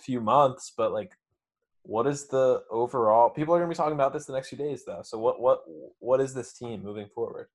few 0.00 0.20
months, 0.20 0.72
but 0.76 0.92
like, 0.92 1.12
what 1.82 2.06
is 2.06 2.26
the 2.26 2.62
overall? 2.70 3.30
People 3.30 3.54
are 3.54 3.58
gonna 3.58 3.68
be 3.68 3.74
talking 3.76 3.94
about 3.94 4.12
this 4.12 4.26
the 4.26 4.32
next 4.32 4.48
few 4.48 4.58
days, 4.58 4.84
though. 4.84 5.02
So 5.02 5.18
what 5.18 5.40
what 5.40 5.62
what 5.98 6.20
is 6.20 6.34
this 6.34 6.52
team 6.52 6.82
moving 6.82 7.08
forward? 7.14 7.48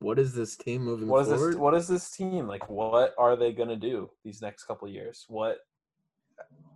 What 0.00 0.18
is 0.18 0.34
this 0.34 0.56
team 0.56 0.82
moving 0.82 1.08
What 1.08 1.22
is 1.22 1.28
forward? 1.28 1.52
this? 1.52 1.56
What 1.58 1.74
is 1.74 1.88
this 1.88 2.10
team 2.10 2.46
like? 2.46 2.68
What 2.68 3.14
are 3.18 3.36
they 3.36 3.52
gonna 3.52 3.76
do 3.76 4.10
these 4.24 4.40
next 4.42 4.64
couple 4.64 4.88
of 4.88 4.94
years? 4.94 5.24
What 5.28 5.58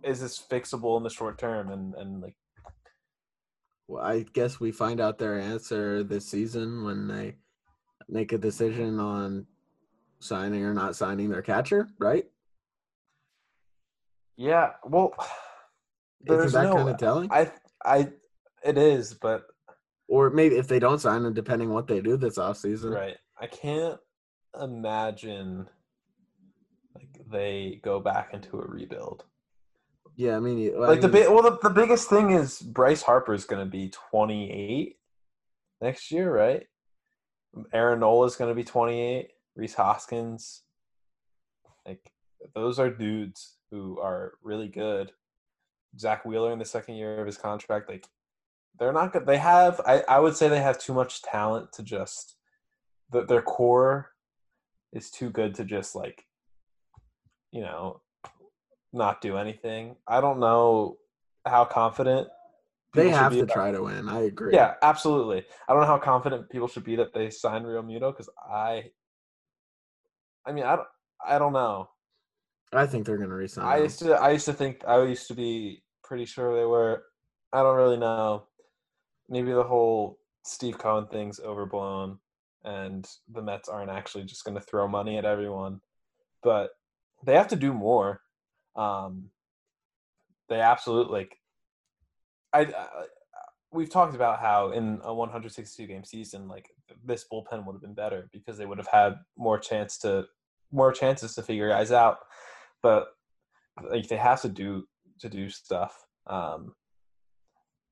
is 0.03 0.21
this 0.21 0.39
fixable 0.39 0.97
in 0.97 1.03
the 1.03 1.09
short 1.09 1.37
term? 1.37 1.71
And 1.71 1.95
and 1.95 2.21
like, 2.21 2.35
Well, 3.87 4.03
I 4.03 4.25
guess 4.33 4.59
we 4.59 4.71
find 4.71 4.99
out 4.99 5.17
their 5.17 5.39
answer 5.39 6.03
this 6.03 6.27
season 6.27 6.83
when 6.83 7.07
they 7.07 7.37
make 8.07 8.31
a 8.31 8.37
decision 8.37 8.99
on 8.99 9.47
signing 10.25 10.63
or 10.63 10.73
not 10.73 10.95
signing 10.95 11.29
their 11.29 11.41
catcher, 11.41 11.87
right? 11.99 12.25
yeah, 14.37 14.71
well, 14.83 15.13
Isn't 16.27 16.51
that 16.51 16.63
no. 16.63 16.75
kind 16.75 16.89
of 16.89 16.97
telling? 16.97 17.31
I 17.31 17.51
I 17.85 18.09
it 18.63 18.77
is, 18.77 19.13
but 19.13 19.43
or 20.07 20.29
maybe 20.29 20.55
if 20.57 20.67
they 20.67 20.79
don't 20.79 20.99
sign 20.99 21.23
him, 21.25 21.33
depending 21.33 21.69
what 21.71 21.87
they 21.87 22.01
do 22.01 22.17
this 22.17 22.37
off 22.37 22.57
season, 22.57 22.91
right. 22.91 23.17
I 23.39 23.47
can't 23.47 23.99
imagine 24.61 25.67
like 26.95 27.09
they 27.29 27.79
go 27.83 27.99
back 27.99 28.33
into 28.33 28.57
a 28.59 28.65
rebuild. 28.65 29.23
Yeah, 30.15 30.37
I 30.37 30.39
mean, 30.39 30.57
you- 30.57 30.81
I 30.83 30.87
Like 30.87 31.01
the 31.01 31.07
mean, 31.09 31.23
big, 31.23 31.29
well, 31.29 31.41
the, 31.43 31.57
the 31.61 31.69
biggest 31.69 32.09
thing 32.09 32.31
is 32.31 32.59
Bryce 32.61 33.01
Harper 33.01 33.33
is 33.33 33.43
going 33.45 33.65
to 33.65 33.69
be 33.69 33.89
28 34.11 34.95
next 35.81 36.09
year, 36.11 36.33
right? 36.33 36.65
Aaron 37.73 37.99
Nola 37.99 38.25
is 38.27 38.37
going 38.37 38.49
to 38.49 38.55
be 38.55 38.63
28. 38.63 39.29
Rhys 39.55 39.75
Hoskins, 39.75 40.63
like 41.85 42.11
those 42.53 42.79
are 42.79 42.89
dudes 42.89 43.57
who 43.71 43.99
are 43.99 44.33
really 44.43 44.67
good. 44.67 45.11
Zack 45.97 46.25
Wheeler 46.25 46.51
in 46.51 46.59
the 46.59 46.65
second 46.65 46.95
year 46.95 47.19
of 47.21 47.25
his 47.25 47.37
contract, 47.37 47.89
like 47.89 48.07
they're 48.77 48.91
not 48.93 49.13
good. 49.13 49.25
They 49.25 49.37
have, 49.37 49.79
I, 49.85 50.03
I 50.09 50.19
would 50.19 50.35
say, 50.35 50.49
they 50.49 50.61
have 50.61 50.77
too 50.77 50.93
much 50.93 51.21
talent 51.21 51.71
to 51.73 51.83
just 51.83 52.35
the, 53.11 53.23
their 53.25 53.41
core 53.41 54.11
is 54.91 55.09
too 55.09 55.29
good 55.29 55.55
to 55.55 55.63
just 55.63 55.95
like, 55.95 56.25
you 57.51 57.61
know, 57.61 58.01
not 58.91 59.21
do 59.21 59.37
anything. 59.37 59.95
I 60.07 60.19
don't 60.21 60.39
know 60.39 60.97
how 61.45 61.65
confident 61.65 62.27
they 62.93 63.09
have 63.09 63.31
be 63.31 63.39
to 63.39 63.45
try 63.45 63.71
to 63.71 63.83
win. 63.83 64.09
I 64.09 64.21
agree. 64.21 64.53
Yeah, 64.53 64.73
absolutely. 64.81 65.45
I 65.67 65.73
don't 65.73 65.81
know 65.81 65.87
how 65.87 65.97
confident 65.97 66.49
people 66.49 66.67
should 66.67 66.83
be 66.83 66.95
that 66.97 67.13
they 67.13 67.29
signed 67.29 67.65
Realmuto 67.65 68.11
because 68.11 68.29
I, 68.49 68.91
I 70.45 70.51
mean, 70.51 70.63
I 70.63 70.75
don't, 70.75 70.87
I 71.25 71.39
don't 71.39 71.53
know. 71.53 71.89
I 72.73 72.85
think 72.85 73.05
they're 73.05 73.17
gonna 73.17 73.33
resign. 73.33 73.65
I 73.65 73.77
used 73.77 73.99
to, 73.99 74.13
I 74.13 74.31
used 74.31 74.45
to 74.45 74.53
think, 74.53 74.83
I 74.87 75.01
used 75.03 75.27
to 75.27 75.33
be 75.33 75.83
pretty 76.03 76.25
sure 76.25 76.55
they 76.55 76.65
were. 76.65 77.03
I 77.53 77.63
don't 77.63 77.77
really 77.77 77.97
know. 77.97 78.47
Maybe 79.29 79.51
the 79.51 79.63
whole 79.63 80.19
Steve 80.43 80.77
Cohen 80.77 81.07
thing's 81.07 81.39
overblown, 81.39 82.19
and 82.63 83.07
the 83.31 83.41
Mets 83.41 83.69
aren't 83.69 83.91
actually 83.91 84.25
just 84.25 84.43
going 84.43 84.55
to 84.55 84.63
throw 84.63 84.87
money 84.87 85.17
at 85.17 85.25
everyone, 85.25 85.81
but 86.43 86.71
they 87.23 87.33
have 87.33 87.47
to 87.49 87.55
do 87.55 87.73
more. 87.73 88.21
Um, 88.75 89.29
they 90.49 90.59
absolutely 90.59 91.13
like. 91.13 91.37
I, 92.53 92.61
I 92.61 92.87
we've 93.75 93.89
talked 93.89 94.15
about 94.15 94.39
how 94.39 94.71
in 94.71 94.99
a 95.03 95.13
162 95.13 95.85
game 95.85 96.03
season, 96.03 96.47
like 96.47 96.69
this 97.03 97.25
bullpen 97.31 97.65
would 97.65 97.73
have 97.73 97.81
been 97.81 97.93
better 97.93 98.29
because 98.31 98.57
they 98.57 98.65
would 98.65 98.77
have 98.77 98.87
had 98.87 99.15
more 99.37 99.59
chance 99.59 99.97
to 99.99 100.25
more 100.75 100.91
chances 100.91 101.33
to 101.35 101.43
figure 101.43 101.69
guys 101.69 101.91
out, 101.91 102.17
but 102.83 103.07
like 103.89 104.07
they 104.07 104.17
have 104.17 104.41
to 104.41 104.49
do 104.49 104.83
to 105.19 105.29
do 105.29 105.49
stuff. 105.49 106.05
Um, 106.27 106.73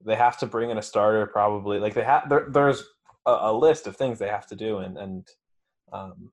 they 0.05 0.15
have 0.15 0.37
to 0.39 0.45
bring 0.45 0.69
in 0.69 0.77
a 0.77 0.81
starter 0.81 1.25
probably. 1.27 1.79
Like 1.79 1.93
they 1.93 2.03
have 2.03 2.29
there, 2.29 2.47
there's 2.49 2.83
a, 3.25 3.31
a 3.31 3.53
list 3.53 3.87
of 3.87 3.95
things 3.95 4.19
they 4.19 4.27
have 4.27 4.47
to 4.47 4.55
do, 4.55 4.79
and 4.79 4.97
and 4.97 5.27
um, 5.91 6.31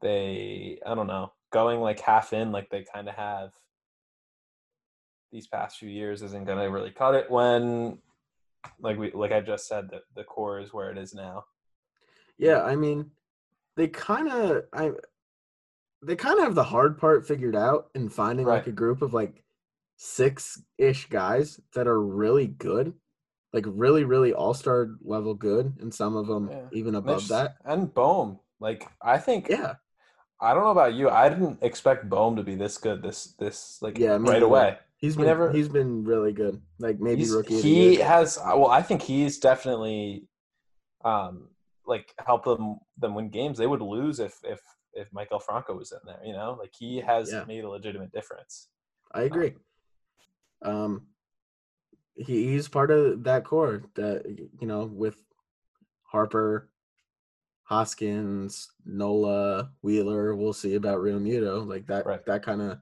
they 0.00 0.78
I 0.86 0.94
don't 0.94 1.06
know 1.06 1.32
going 1.52 1.80
like 1.80 2.00
half 2.00 2.32
in 2.32 2.50
like 2.50 2.68
they 2.70 2.84
kind 2.92 3.08
of 3.08 3.14
have 3.14 3.50
these 5.30 5.46
past 5.46 5.78
few 5.78 5.88
years 5.88 6.20
isn't 6.22 6.46
going 6.46 6.58
to 6.58 6.64
really 6.64 6.90
cut 6.90 7.14
it 7.14 7.30
when 7.30 7.98
like 8.80 8.98
we 8.98 9.12
like 9.12 9.32
I 9.32 9.40
just 9.40 9.68
said 9.68 9.88
that 9.90 10.02
the 10.16 10.24
core 10.24 10.60
is 10.60 10.72
where 10.72 10.90
it 10.90 10.98
is 10.98 11.14
now. 11.14 11.44
Yeah, 12.38 12.62
I 12.62 12.74
mean, 12.74 13.10
they 13.76 13.88
kind 13.88 14.28
of 14.28 14.64
I 14.72 14.90
they 16.06 16.16
kind 16.16 16.38
of 16.38 16.44
have 16.44 16.54
the 16.54 16.64
hard 16.64 16.98
part 16.98 17.26
figured 17.26 17.56
out 17.56 17.88
in 17.94 18.08
finding 18.08 18.46
like 18.46 18.66
a 18.66 18.72
group 18.72 19.02
of 19.02 19.14
like 19.14 19.42
six-ish 19.96 21.06
guys 21.08 21.60
that 21.74 21.86
are 21.86 22.00
really 22.00 22.46
good. 22.46 22.94
Like 23.52 23.64
really 23.68 24.02
really 24.04 24.32
all-star 24.34 24.96
level 25.02 25.34
good 25.34 25.74
and 25.80 25.94
some 25.94 26.16
of 26.16 26.26
them 26.26 26.50
Yeah. 26.50 26.66
even 26.72 26.94
above 26.96 27.18
Mitch- 27.22 27.28
that. 27.28 27.56
and 27.64 27.92
Bohm. 27.94 28.40
Like 28.60 28.88
I 29.00 29.18
think 29.18 29.48
Yeah. 29.48 29.74
I 30.40 30.52
don't 30.52 30.64
know 30.64 30.70
about 30.70 30.94
you. 30.94 31.08
I 31.08 31.28
didn't 31.28 31.58
expect 31.62 32.08
Bohm 32.10 32.34
to 32.36 32.42
be 32.42 32.56
this 32.56 32.78
good 32.78 33.00
this 33.02 33.34
this 33.38 33.80
like 33.80 33.96
Yeah, 33.98 34.18
right 34.20 34.42
away. 34.42 34.78
He's 34.96 35.14
He 35.14 35.18
been 35.18 35.26
never- 35.26 35.52
he's 35.52 35.68
been 35.68 36.02
really 36.04 36.32
good. 36.32 36.60
Like 36.80 36.98
maybe 36.98 37.30
rookie 37.30 37.60
he 37.60 37.96
has 37.96 38.38
well, 38.44 38.66
I 38.66 38.82
think 38.82 39.02
he's 39.02 39.38
definitely 39.38 40.26
um 41.04 41.48
like 41.86 42.14
help 42.24 42.44
them 42.44 42.78
them 42.98 43.14
win 43.14 43.28
games. 43.30 43.58
They 43.58 43.66
would 43.66 43.82
lose 43.82 44.20
if 44.20 44.38
if 44.44 44.60
if 44.94 45.10
Maikel 45.10 45.42
Franco 45.42 45.74
was 45.76 45.92
in 45.92 45.98
there, 46.06 46.20
you 46.24 46.32
know? 46.32 46.56
Like 46.58 46.72
he 46.78 46.98
has 47.00 47.32
Yeah. 47.32 47.44
made 47.46 47.64
a 47.64 47.68
legitimate 47.68 48.12
difference. 48.12 48.68
I 49.12 49.22
agree. 49.22 49.54
Um, 50.62 51.08
he, 52.14 52.46
he's 52.46 52.68
part 52.68 52.90
of 52.90 53.24
that 53.24 53.44
core 53.44 53.82
that 53.96 54.24
you 54.60 54.66
know 54.66 54.84
with 54.84 55.16
Harper, 56.04 56.70
Hoskins, 57.64 58.70
Nola, 58.84 59.70
Wheeler. 59.82 60.34
We'll 60.36 60.52
see 60.52 60.74
about 60.76 61.00
Realmuto, 61.00 61.66
like 61.66 61.86
that. 61.88 62.06
Right. 62.06 62.24
That 62.26 62.42
kind 62.44 62.62
of 62.62 62.78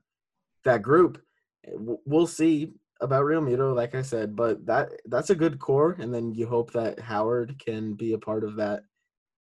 that 0.65 0.83
group. 0.83 1.23
Eh, 1.65 1.71
We'll 1.75 2.27
see 2.27 2.73
about 3.01 3.25
Realmuto, 3.25 3.75
like 3.75 3.95
I 3.95 4.03
said, 4.03 4.37
but 4.37 4.65
that 4.67 4.91
that's 5.07 5.31
a 5.31 5.35
good 5.35 5.59
core, 5.59 5.97
and 5.99 6.13
then 6.15 6.35
you 6.35 6.47
hope 6.47 6.73
that 6.73 7.01
Howard 7.01 7.59
can 7.59 7.95
be 7.95 8.13
a 8.13 8.19
part 8.19 8.45
of 8.45 8.57
that 8.57 8.85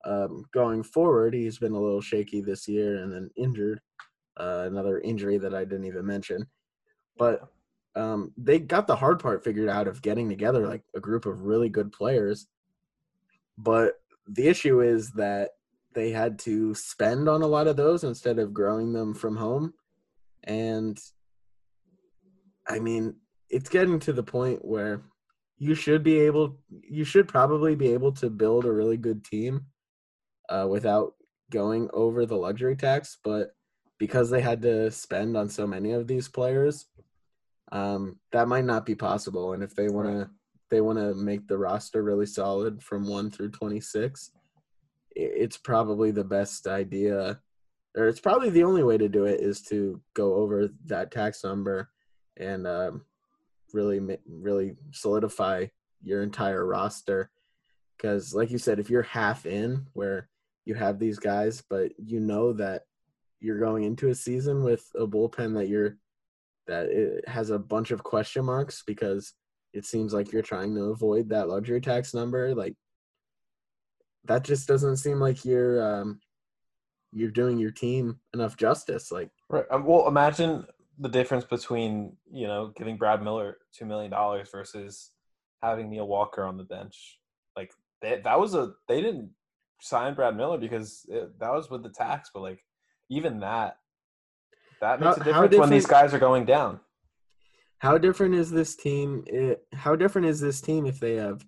um, 0.04 0.44
going 0.52 0.82
forward. 0.82 1.34
He's 1.34 1.58
been 1.58 1.72
a 1.72 1.80
little 1.80 2.00
shaky 2.00 2.40
this 2.40 2.68
year, 2.68 3.02
and 3.02 3.12
then 3.12 3.30
injured. 3.36 3.80
Uh, 4.36 4.64
another 4.66 5.00
injury 5.00 5.38
that 5.38 5.54
I 5.54 5.64
didn't 5.64 5.86
even 5.86 6.06
mention 6.06 6.46
but 7.20 7.52
um, 7.96 8.32
they 8.38 8.58
got 8.58 8.86
the 8.86 8.96
hard 8.96 9.20
part 9.20 9.44
figured 9.44 9.68
out 9.68 9.86
of 9.86 10.00
getting 10.00 10.28
together 10.30 10.66
like 10.66 10.82
a 10.96 11.00
group 11.00 11.26
of 11.26 11.42
really 11.42 11.68
good 11.68 11.92
players. 11.92 12.46
But 13.58 14.00
the 14.26 14.48
issue 14.48 14.80
is 14.80 15.10
that 15.12 15.50
they 15.94 16.10
had 16.10 16.38
to 16.40 16.74
spend 16.74 17.28
on 17.28 17.42
a 17.42 17.46
lot 17.46 17.66
of 17.66 17.76
those 17.76 18.04
instead 18.04 18.38
of 18.38 18.54
growing 18.54 18.94
them 18.94 19.12
from 19.12 19.36
home. 19.36 19.74
And 20.44 20.98
I 22.66 22.78
mean, 22.78 23.16
it's 23.50 23.68
getting 23.68 23.98
to 24.00 24.14
the 24.14 24.22
point 24.22 24.64
where 24.64 25.02
you 25.58 25.74
should 25.74 26.02
be 26.02 26.20
able, 26.20 26.56
you 26.70 27.04
should 27.04 27.28
probably 27.28 27.74
be 27.74 27.92
able 27.92 28.12
to 28.12 28.30
build 28.30 28.64
a 28.64 28.72
really 28.72 28.96
good 28.96 29.24
team 29.24 29.66
uh, 30.50 30.66
without 30.68 31.14
going 31.50 31.88
over 31.92 32.26
the 32.26 32.36
luxury 32.36 32.76
tax. 32.76 33.16
But 33.24 33.54
because 33.98 34.30
they 34.30 34.40
had 34.40 34.60
to 34.62 34.90
spend 34.90 35.36
on 35.36 35.48
so 35.48 35.66
many 35.66 35.92
of 35.92 36.06
these 36.06 36.28
players, 36.28 36.86
um, 37.72 38.18
that 38.32 38.48
might 38.48 38.64
not 38.64 38.84
be 38.84 38.94
possible. 38.94 39.52
And 39.52 39.62
if 39.62 39.74
they 39.74 39.88
want 39.88 40.08
to, 40.08 40.30
they 40.70 40.80
want 40.80 40.98
to 40.98 41.14
make 41.14 41.46
the 41.46 41.58
roster 41.58 42.02
really 42.02 42.26
solid 42.26 42.82
from 42.82 43.06
one 43.06 43.30
through 43.30 43.50
twenty 43.50 43.80
six. 43.80 44.30
It's 45.16 45.56
probably 45.56 46.12
the 46.12 46.24
best 46.24 46.66
idea, 46.66 47.40
or 47.96 48.06
it's 48.06 48.20
probably 48.20 48.50
the 48.50 48.62
only 48.64 48.84
way 48.84 48.96
to 48.96 49.08
do 49.08 49.24
it 49.24 49.40
is 49.40 49.60
to 49.62 50.00
go 50.14 50.34
over 50.34 50.68
that 50.86 51.10
tax 51.10 51.44
number 51.44 51.90
and 52.36 52.66
um, 52.66 53.04
really, 53.74 54.00
really 54.26 54.76
solidify 54.92 55.66
your 56.02 56.22
entire 56.22 56.64
roster. 56.64 57.30
Because, 57.96 58.32
like 58.32 58.50
you 58.50 58.58
said, 58.58 58.78
if 58.78 58.88
you're 58.88 59.02
half 59.02 59.44
in, 59.44 59.86
where 59.92 60.29
you 60.64 60.74
have 60.74 60.98
these 60.98 61.18
guys, 61.18 61.62
but 61.68 61.92
you 61.98 62.20
know 62.20 62.52
that 62.54 62.82
you're 63.40 63.58
going 63.58 63.84
into 63.84 64.08
a 64.08 64.14
season 64.14 64.62
with 64.62 64.84
a 64.94 65.06
bullpen 65.06 65.54
that 65.54 65.68
you're 65.68 65.96
that 66.66 66.86
it 66.86 67.26
has 67.28 67.50
a 67.50 67.58
bunch 67.58 67.90
of 67.90 68.02
question 68.02 68.44
marks 68.44 68.82
because 68.86 69.34
it 69.72 69.84
seems 69.84 70.12
like 70.12 70.30
you're 70.30 70.42
trying 70.42 70.74
to 70.74 70.84
avoid 70.84 71.28
that 71.28 71.48
luxury 71.48 71.80
tax 71.80 72.12
number 72.12 72.54
like 72.54 72.74
that 74.24 74.44
just 74.44 74.68
doesn't 74.68 74.98
seem 74.98 75.18
like 75.18 75.44
you're 75.44 75.82
um 75.82 76.20
you're 77.12 77.30
doing 77.30 77.58
your 77.58 77.70
team 77.70 78.20
enough 78.34 78.56
justice 78.56 79.10
like 79.10 79.30
Right. 79.50 79.64
Um, 79.72 79.84
well, 79.84 80.06
imagine 80.06 80.64
the 80.98 81.08
difference 81.08 81.44
between 81.44 82.16
you 82.32 82.46
know 82.46 82.72
giving 82.76 82.96
Brad 82.96 83.22
Miller 83.22 83.58
two 83.74 83.84
million 83.84 84.10
dollars 84.10 84.48
versus 84.50 85.10
having 85.60 85.90
Neil 85.90 86.06
Walker 86.06 86.44
on 86.44 86.56
the 86.56 86.62
bench. 86.62 87.18
Like 87.56 87.72
they, 88.00 88.20
that 88.22 88.38
was 88.38 88.54
a 88.54 88.72
they 88.88 89.02
didn't 89.02 89.30
sign 89.80 90.14
Brad 90.14 90.36
Miller 90.36 90.58
because 90.58 91.04
it, 91.08 91.38
that 91.38 91.52
was 91.52 91.70
with 91.70 91.82
the 91.82 91.88
tax, 91.90 92.30
but 92.32 92.40
like 92.40 92.64
even 93.08 93.40
that 93.40 93.76
that 94.80 95.00
makes 95.00 95.16
How- 95.16 95.22
a 95.22 95.24
difference 95.24 95.56
when 95.56 95.70
these 95.70 95.86
guys 95.86 96.14
are 96.14 96.18
going 96.18 96.44
down. 96.44 96.80
how 97.78 97.98
different 97.98 98.34
is 98.34 98.50
this 98.50 98.76
team 98.76 99.24
it, 99.26 99.66
how 99.74 99.96
different 99.96 100.26
is 100.28 100.40
this 100.40 100.60
team 100.60 100.86
if 100.86 101.00
they 101.00 101.16
have 101.16 101.44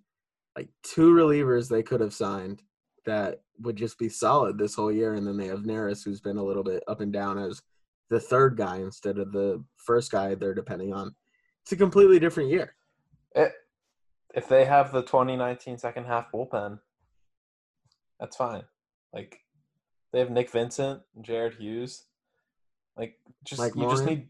like 0.57 0.69
two 0.83 1.15
relievers 1.15 1.69
they 1.69 1.83
could 1.83 2.01
have 2.01 2.13
signed 2.13 2.63
that 3.07 3.41
would 3.61 3.77
just 3.77 3.99
be 3.99 4.09
solid 4.09 4.59
this 4.59 4.75
whole 4.75 4.93
year 4.93 5.15
and 5.15 5.27
then 5.27 5.37
they 5.37 5.47
have 5.47 5.61
Neris 5.61 6.05
who's 6.05 6.21
been 6.21 6.37
a 6.37 6.43
little 6.45 6.63
bit 6.65 6.83
up 6.89 7.01
and 7.01 7.13
down 7.13 7.39
as 7.39 7.63
the 8.11 8.21
third 8.21 8.57
guy 8.57 8.77
instead 8.79 9.19
of 9.19 9.33
the 9.33 9.63
first 9.77 10.11
guy 10.11 10.35
they're 10.35 10.55
depending 10.55 10.93
on 10.93 11.15
it's 11.63 11.73
a 11.73 11.77
completely 11.77 12.19
different 12.19 12.51
year 12.51 12.75
It, 13.35 13.53
if 14.35 14.49
they 14.49 14.65
have 14.65 14.93
the 14.93 15.03
2019 15.03 15.79
second 15.79 16.05
half 16.07 16.31
bullpen, 16.33 16.81
that's 18.23 18.37
fine. 18.37 18.63
Like 19.13 19.41
they 20.13 20.21
have 20.21 20.31
Nick 20.31 20.49
Vincent, 20.49 21.03
Jared 21.21 21.55
Hughes. 21.55 22.05
Like 22.97 23.17
just 23.45 23.61
Mike 23.61 23.75
you 23.75 23.91
just 23.91 24.07
need 24.07 24.29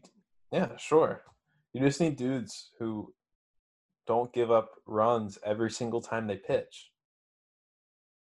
yeah, 0.51 0.75
sure. 0.77 1.21
You 1.73 1.81
just 1.81 2.01
need 2.01 2.15
dudes 2.15 2.71
who 2.79 3.13
don't 4.07 4.33
give 4.33 4.49
up 4.51 4.71
runs 4.87 5.37
every 5.45 5.69
single 5.69 6.01
time 6.01 6.25
they 6.25 6.37
pitch. 6.37 6.89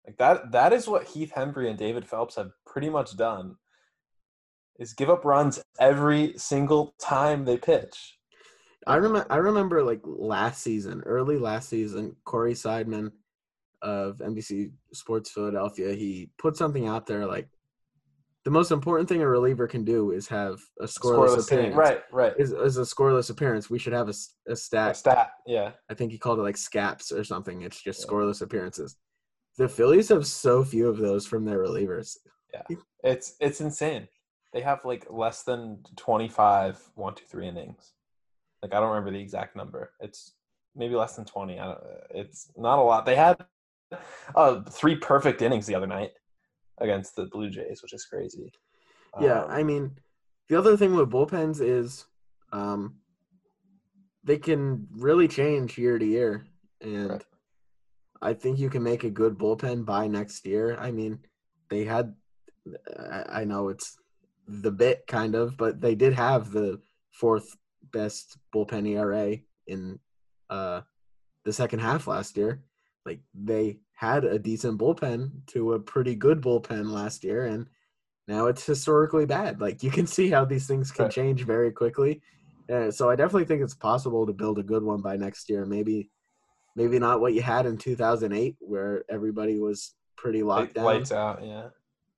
Like 0.07 0.19
that 0.19 0.53
that 0.53 0.73
is 0.73 0.87
what 0.87 1.09
Heath 1.09 1.33
Hembree 1.35 1.69
and 1.69 1.79
David 1.79 2.07
Phelps 2.07 2.37
have 2.37 2.53
pretty 2.65 2.89
much 2.89 3.17
done. 3.17 3.57
Is 4.79 4.93
give 4.93 5.11
up 5.11 5.25
runs 5.25 5.61
every 5.81 6.35
single 6.37 6.95
time 7.01 7.45
they 7.45 7.57
pitch. 7.57 8.19
I 8.87 8.97
remember. 8.97 9.27
I 9.31 9.39
remember 9.39 9.83
like 9.83 10.03
last 10.05 10.63
season, 10.63 11.03
early 11.07 11.39
last 11.39 11.69
season, 11.69 12.15
Corey 12.25 12.53
Seidman 12.55 13.11
of 13.83 14.19
NBC 14.19 14.71
Sports 14.93 15.31
Philadelphia. 15.31 15.93
He 15.95 16.31
put 16.39 16.57
something 16.57 16.87
out 16.87 17.07
there 17.07 17.27
like 17.27 17.49
the 18.47 18.51
most 18.53 18.71
important 18.71 19.09
thing 19.09 19.23
a 19.23 19.29
reliever 19.29 19.67
can 19.67 19.85
do 19.85 20.13
is 20.13 20.29
have 20.29 20.61
a 20.81 20.85
scoreless, 20.85 21.37
Scoreless 21.37 21.47
appearance. 21.53 21.75
Right, 21.75 22.03
right. 22.13 22.33
Is, 22.39 22.53
is 22.53 22.79
a 22.79 22.83
scoreless 22.83 23.29
appearance. 23.29 23.69
We 23.69 23.81
should 23.81 23.93
have 23.93 24.09
a 24.09 24.55
stat. 24.55 24.97
stat, 24.97 25.33
yeah. 25.49 25.73
I 25.91 25.95
think 25.95 26.13
he 26.13 26.19
called 26.19 26.39
it 26.39 26.43
like 26.43 26.57
scaps 26.57 27.11
or 27.11 27.25
something. 27.25 27.63
It's 27.63 27.83
just 27.83 28.01
Yeah. 28.01 28.07
scoreless 28.07 28.43
appearances. 28.43 28.97
The 29.59 29.69
Phillies 29.69 30.11
have 30.11 30.29
so 30.29 30.63
few 30.63 30.89
of 30.89 30.99
those 30.99 31.27
from 31.27 31.45
their 31.45 31.59
relievers. 31.59 32.19
Yeah, 32.55 32.77
it's 33.03 33.35
it's 33.41 33.61
insane. 33.61 34.07
They 34.53 34.61
have 34.61 34.85
like 34.85 35.07
less 35.11 35.43
than 35.43 35.81
25 35.97 36.79
one, 36.95 37.17
two, 37.17 37.25
three 37.25 37.49
innings. 37.49 37.95
Like 38.63 38.73
I 38.75 38.79
don't 38.79 38.91
remember 38.91 39.11
the 39.11 39.21
exact 39.21 39.57
number. 39.57 39.91
It's 39.99 40.35
maybe 40.77 40.95
less 40.95 41.17
than 41.17 41.25
20. 41.25 41.59
I 41.59 41.65
don't, 41.65 41.81
it's 42.11 42.53
not 42.57 42.79
a 42.79 42.83
lot. 42.83 43.07
They 43.07 43.17
had 43.17 43.45
uh, 44.35 44.63
three 44.71 44.97
perfect 44.97 45.43
innings 45.43 45.67
the 45.67 45.75
other 45.75 45.87
night 45.87 46.11
against 46.79 47.17
the 47.17 47.27
Blue 47.27 47.51
Jays, 47.51 47.83
which 47.83 47.93
is 47.93 48.05
crazy. 48.05 48.53
Yeah, 49.21 49.45
Um, 49.45 49.51
I 49.51 49.63
mean, 49.63 49.97
the 50.49 50.59
other 50.59 50.77
thing 50.77 50.95
with 50.95 51.11
bullpens 51.11 51.61
is 51.61 52.07
um, 52.53 52.97
they 54.25 54.39
can 54.39 54.87
really 54.93 55.29
change 55.29 55.79
year 55.79 55.99
to 55.99 56.05
year, 56.05 56.47
and 56.81 57.11
Right. 57.11 57.25
I 58.23 58.35
think 58.35 58.59
you 58.59 58.71
can 58.71 58.83
make 58.83 59.05
a 59.05 59.11
good 59.11 59.39
bullpen 59.39 59.85
by 59.85 60.07
next 60.07 60.47
year. 60.47 60.77
I 60.79 60.91
mean, 60.91 61.21
they 61.69 61.85
had, 61.85 62.15
I, 63.29 63.45
know 63.45 63.69
it's 63.69 63.97
the 64.49 64.71
bit 64.71 65.07
kind 65.07 65.35
of, 65.35 65.57
but 65.57 65.81
they 65.81 65.95
did 65.95 66.15
have 66.15 66.51
the 66.51 66.81
fourth 67.13 67.57
best 67.93 68.39
bullpen 68.55 68.89
ERA 68.89 69.39
in 69.67 69.99
uh, 70.51 70.81
the 71.45 71.53
second 71.53 71.81
half 71.81 72.07
last 72.07 72.37
year. 72.37 72.63
Like 73.07 73.21
they 73.35 73.79
had 73.95 74.25
a 74.25 74.39
decent 74.39 74.79
bullpen 74.79 75.31
to 75.49 75.73
a 75.75 75.81
pretty 75.81 76.15
good 76.15 76.43
bullpen 76.43 76.91
last 76.91 77.25
year, 77.25 77.47
and 77.47 77.67
now 78.29 78.47
it's 78.47 78.67
historically 78.67 79.27
bad. 79.27 79.61
Like 79.61 79.83
you 79.83 79.91
can 79.91 80.07
see 80.17 80.29
how 80.31 80.45
these 80.45 80.67
things 80.67 80.91
can 80.91 81.11
change 81.11 81.45
very 81.45 81.73
quickly. 81.73 82.21
Uh, 82.71 82.91
so 82.91 83.09
I 83.09 83.17
definitely 83.17 83.45
think 83.45 83.63
it's 83.63 83.75
possible 83.75 84.27
to 84.27 84.33
build 84.33 84.59
a 84.59 84.63
good 84.63 84.83
one 84.83 85.01
by 85.01 85.17
next 85.17 85.49
year. 85.49 85.65
Maybe, 85.65 86.11
maybe 86.75 86.99
not 86.99 87.21
what 87.21 87.33
you 87.33 87.41
had 87.41 87.65
in 87.65 87.79
2008, 87.79 88.57
where 88.59 89.05
everybody 89.09 89.61
was 89.61 89.95
pretty 90.17 90.43
locked 90.43 90.71
it 90.71 90.75
down. 90.75 90.85
lights 90.85 91.13
out. 91.13 91.45
Yeah. 91.45 91.69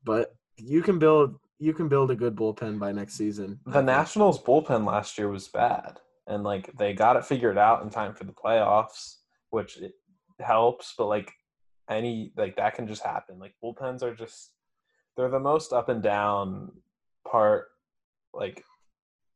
But 0.04 0.34
you 0.56 0.82
can 0.82 0.98
build 0.98 1.38
you 1.58 1.72
can 1.72 1.88
build 1.88 2.10
a 2.10 2.16
good 2.16 2.36
bullpen 2.36 2.78
by 2.78 2.92
next 2.92 3.14
season. 3.14 3.58
The. 3.66 3.82
Nationals 3.82 4.42
bullpen 4.42 4.86
last 4.86 5.18
year 5.18 5.28
was 5.28 5.48
bad, 5.48 5.98
and 6.26 6.44
like 6.44 6.74
they 6.76 6.94
got 6.94 7.16
it 7.16 7.24
figured 7.24 7.58
out 7.58 7.82
in 7.82 7.90
time 7.90 8.14
for 8.14 8.24
the 8.24 8.32
playoffs, 8.32 9.16
which 9.50 9.78
helps. 10.40 10.94
But 10.96 11.06
like 11.06 11.32
any 11.88 12.32
like 12.36 12.56
that 12.56 12.74
can 12.74 12.86
just 12.86 13.04
happen. 13.04 13.38
Like 13.38 13.54
bullpens 13.62 14.02
are 14.02 14.14
just 14.14 14.52
they're 15.16 15.28
the 15.28 15.40
most 15.40 15.72
up 15.72 15.88
and 15.88 16.02
down 16.02 16.72
part. 17.26 17.66
Like 18.32 18.64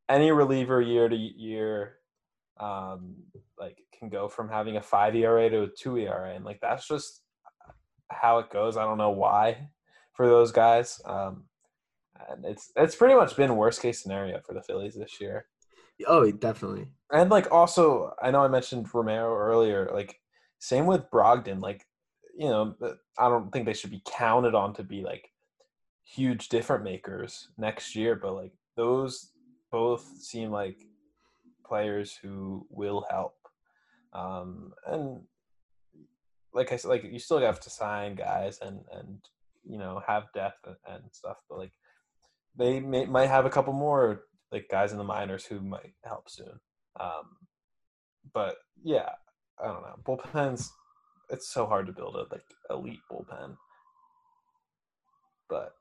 any 0.08 0.30
reliever 0.30 0.80
year 0.80 1.08
to 1.08 1.16
year, 1.16 1.96
um, 2.60 3.14
like 3.58 3.78
can 3.98 4.08
go 4.08 4.28
from 4.28 4.48
having 4.48 4.76
a 4.76 4.82
five 4.82 5.14
ERA 5.14 5.48
to 5.50 5.62
a 5.62 5.68
two 5.68 5.96
ERA, 5.96 6.34
and 6.34 6.44
like 6.44 6.60
that's 6.60 6.86
just 6.86 7.22
how 8.10 8.38
it 8.38 8.50
goes. 8.50 8.76
I 8.76 8.84
don't 8.84 8.98
know 8.98 9.10
why 9.10 9.68
for 10.12 10.26
those 10.26 10.52
guys. 10.52 11.00
Um, 11.04 11.44
and 12.28 12.44
it's 12.44 12.70
it's 12.76 12.96
pretty 12.96 13.14
much 13.14 13.36
been 13.36 13.56
worst 13.56 13.82
case 13.82 14.02
scenario 14.02 14.40
for 14.40 14.54
the 14.54 14.62
Phillies 14.62 14.94
this 14.94 15.20
year. 15.20 15.46
Oh, 16.06 16.30
definitely. 16.30 16.88
And 17.12 17.30
like 17.30 17.50
also, 17.52 18.12
I 18.22 18.30
know 18.30 18.42
I 18.42 18.48
mentioned 18.48 18.92
Romero 18.92 19.36
earlier. 19.36 19.90
Like 19.92 20.18
same 20.62 20.86
with 20.86 21.10
Brogdon. 21.10 21.60
Like 21.60 21.84
you 22.36 22.46
know, 22.48 22.74
I 23.18 23.28
don't 23.28 23.50
think 23.52 23.66
they 23.66 23.72
should 23.72 23.90
be 23.90 24.02
counted 24.06 24.54
on 24.54 24.74
to 24.74 24.84
be 24.84 25.02
like 25.02 25.28
huge 26.04 26.48
different 26.48 26.84
makers 26.84 27.48
next 27.58 27.96
year. 27.96 28.14
But 28.14 28.34
like 28.34 28.52
those 28.76 29.32
both 29.72 30.06
seem 30.20 30.52
like 30.52 30.78
players 31.66 32.16
who 32.22 32.64
will 32.70 33.04
help. 33.10 33.34
Um, 34.12 34.72
and 34.86 35.22
like 36.54 36.70
I 36.72 36.76
said, 36.76 36.90
like 36.90 37.02
you 37.10 37.18
still 37.18 37.40
have 37.40 37.60
to 37.60 37.70
sign 37.70 38.14
guys 38.14 38.60
and 38.62 38.84
and 38.92 39.18
you 39.64 39.78
know 39.78 40.00
have 40.06 40.32
depth 40.32 40.64
and, 40.86 41.02
stuff. 41.10 41.38
But 41.50 41.58
like 41.58 41.72
they 42.56 42.78
may, 42.78 43.04
might 43.06 43.30
have 43.30 43.46
a 43.46 43.50
couple 43.50 43.72
more 43.72 44.26
like 44.52 44.68
guys 44.70 44.92
in 44.92 44.98
the 44.98 45.04
minors 45.04 45.44
who 45.44 45.60
might 45.60 45.94
help 46.04 46.30
soon. 46.30 46.60
Um, 47.00 47.36
but 48.32 48.58
yeah, 48.84 49.08
I 49.62 49.66
don't 49.66 49.82
know. 49.82 49.96
Bullpens, 50.04 50.68
it's 51.30 51.48
so 51.48 51.66
hard 51.66 51.86
to 51.86 51.92
build 51.92 52.16
a 52.16 52.26
like 52.30 52.44
elite 52.70 53.00
bullpen, 53.10 53.56
but 55.48 55.74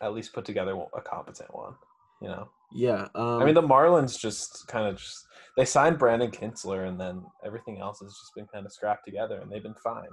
at 0.00 0.14
least 0.14 0.32
put 0.32 0.44
together 0.44 0.76
a 0.96 1.00
competent 1.00 1.54
one. 1.54 1.74
You 2.20 2.28
know, 2.28 2.48
Yeah. 2.72 3.08
Um, 3.14 3.42
I 3.42 3.44
mean, 3.44 3.54
the 3.54 3.62
Marlins 3.62 4.18
just 4.18 4.68
kind 4.68 4.86
of 4.86 4.96
just 4.96 5.26
they 5.56 5.64
signed 5.64 5.98
Brandon 5.98 6.30
Kintzler, 6.30 6.86
and 6.88 6.98
then 7.00 7.24
everything 7.44 7.80
else 7.80 8.00
has 8.00 8.10
just 8.10 8.34
been 8.34 8.46
kind 8.46 8.64
of 8.64 8.72
scrapped 8.72 9.04
together, 9.04 9.40
and 9.40 9.50
they've 9.50 9.62
been 9.62 9.74
fine. 9.74 10.08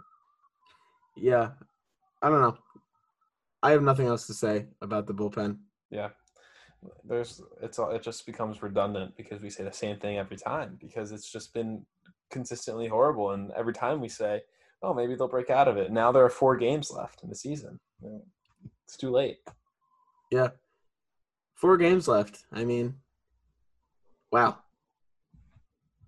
yeah. 1.16 1.52
I 2.22 2.30
don't 2.30 2.42
know. 2.42 2.58
I 3.64 3.72
have 3.72 3.82
nothing 3.82 4.08
else 4.08 4.28
to 4.28 4.34
say 4.34 4.66
about 4.82 5.08
the 5.08 5.14
bullpen. 5.14 5.58
Yeah. 5.90 6.10
There's 7.04 7.42
it's 7.62 7.80
all 7.80 7.92
it 7.92 8.02
just 8.02 8.26
becomes 8.26 8.62
redundant 8.62 9.16
because 9.18 9.42
we 9.42 9.50
say 9.50 9.64
the 9.64 9.72
same 9.72 10.00
thing 10.00 10.18
every 10.18 10.38
time 10.38 10.78
because 10.80 11.12
it's 11.12 11.30
just 11.32 11.54
been 11.54 11.86
consistently 12.30 12.88
horrible 12.88 13.32
and 13.32 13.52
every 13.52 13.74
time 13.74 14.00
we 14.02 14.10
say, 14.10 14.42
"Oh, 14.82 14.94
maybe 14.94 15.16
they'll 15.16 15.28
break 15.28 15.50
out 15.50 15.68
of 15.68 15.78
it." 15.78 15.92
Now 15.92 16.12
there 16.12 16.24
are 16.26 16.30
4 16.30 16.56
games 16.58 16.92
left 16.92 17.24
in 17.24 17.30
the 17.30 17.36
season. 17.36 17.80
It's 18.86 18.98
too 18.98 19.12
late. 19.12 19.38
Yeah. 20.32 20.50
Four 21.56 21.78
games 21.78 22.08
left. 22.08 22.46
I 22.54 22.64
mean, 22.64 22.96
wow. 24.32 24.60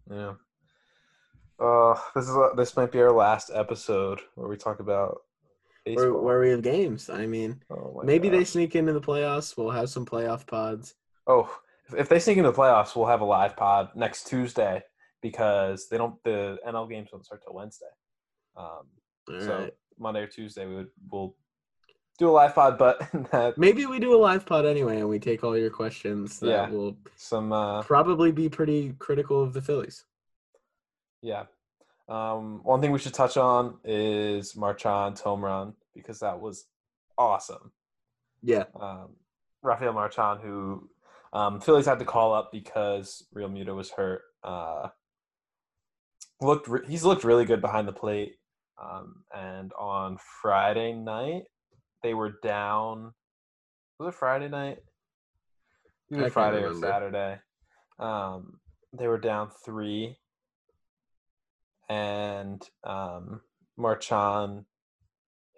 Yeah. 0.09 0.33
Uh, 1.59 1.99
this 2.15 2.27
is 2.27 2.35
this 2.57 2.75
might 2.75 2.91
be 2.91 3.01
our 3.01 3.11
last 3.11 3.51
episode 3.53 4.21
where 4.35 4.47
we 4.47 4.57
talk 4.57 4.79
about 4.79 5.21
Where, 5.85 6.13
where 6.13 6.39
we 6.39 6.49
have 6.49 6.61
games. 6.63 7.09
I 7.09 7.25
mean, 7.27 7.61
Oh 7.69 8.01
maybe 8.03 8.29
they 8.29 8.43
sneak 8.45 8.75
into 8.75 8.93
the 8.93 9.01
playoffs. 9.01 9.55
We'll 9.57 9.69
have 9.71 9.89
some 9.89 10.05
playoff 10.05 10.47
pods. 10.47 10.95
Oh, 11.27 11.43
if- 11.87 11.93
if 11.99 12.09
they 12.09 12.19
sneak 12.19 12.37
into 12.37 12.49
the 12.51 12.57
playoffs, 12.57 12.95
we'll 12.95 13.05
have 13.07 13.21
a 13.21 13.25
live 13.25 13.55
pod 13.57 13.89
next 13.95 14.25
Tuesday 14.27 14.83
because 15.21 15.87
they 15.89 15.97
don't. 15.97 16.15
The 16.23 16.57
NL 16.67 16.89
games 16.89 17.09
don't 17.11 17.25
start 17.25 17.41
till 17.43 17.53
Wednesday. 17.53 17.85
Um, 18.55 18.87
so 19.27 19.59
right. 19.59 19.73
Monday 19.99 20.21
or 20.21 20.27
Tuesday, 20.27 20.65
we 20.65 20.75
would 20.75 20.89
we'll 21.09 21.35
do 22.17 22.29
a 22.29 22.31
live 22.31 22.53
pod, 22.55 22.77
but 22.77 22.99
that 23.31 23.57
Maybe 23.57 23.85
we 23.85 23.99
do 23.99 24.13
a 24.15 24.17
live 24.19 24.45
pod 24.45 24.65
anyway, 24.65 24.99
and 24.99 25.09
we 25.09 25.19
take 25.19 25.43
all 25.43 25.57
your 25.57 25.69
questions. 25.69 26.39
That 26.39 26.47
Yeah. 26.49 26.69
will 26.69 26.97
some 27.15 27.51
uh, 27.53 27.81
probably 27.83 28.31
be 28.31 28.49
pretty 28.49 28.93
critical 28.99 29.41
of 29.41 29.53
the 29.53 29.61
Phillies. 29.61 30.05
yeah. 31.21 31.45
Um, 32.09 32.59
one 32.63 32.81
thing 32.81 32.91
we 32.91 32.99
should 32.99 33.13
touch 33.13 33.37
on 33.37 33.77
is 33.85 34.53
Marchán's 34.55 35.21
home 35.21 35.43
run 35.45 35.73
because 35.95 36.19
that 36.19 36.41
was 36.41 36.65
awesome. 37.17 37.71
Yeah. 38.43 38.65
um, 38.79 39.15
Rafael 39.63 39.93
Marchán, 39.93 40.41
who 40.41 40.89
um, 41.31 41.61
Phillies 41.61 41.85
had 41.85 41.99
to 41.99 42.05
call 42.05 42.33
up 42.33 42.51
because 42.51 43.23
Realmuto 43.33 43.75
was 43.75 43.91
hurt. 43.91 44.23
Uh, 44.43 44.89
looked 46.41 46.67
re- 46.67 46.85
he's 46.87 47.03
looked 47.03 47.23
really 47.23 47.45
good 47.45 47.61
behind 47.61 47.87
the 47.87 47.93
plate. 47.93 48.35
Um, 48.81 49.23
and 49.35 49.71
on 49.73 50.17
Friday 50.41 50.93
night, 50.93 51.43
they 52.03 52.13
were 52.13 52.33
down. 52.43 53.13
Was 53.99 54.09
it 54.09 54.17
Friday 54.17 54.49
night? 54.49 54.79
Either 56.11 56.29
Friday 56.29 56.63
or. 56.63 56.73
Saturday. 56.73 57.39
Um, 57.99 58.59
they 58.93 59.07
were 59.07 59.19
down 59.19 59.49
three, 59.63 60.17
and 61.89 62.61
um, 62.83 63.41
Marchán 63.79 64.65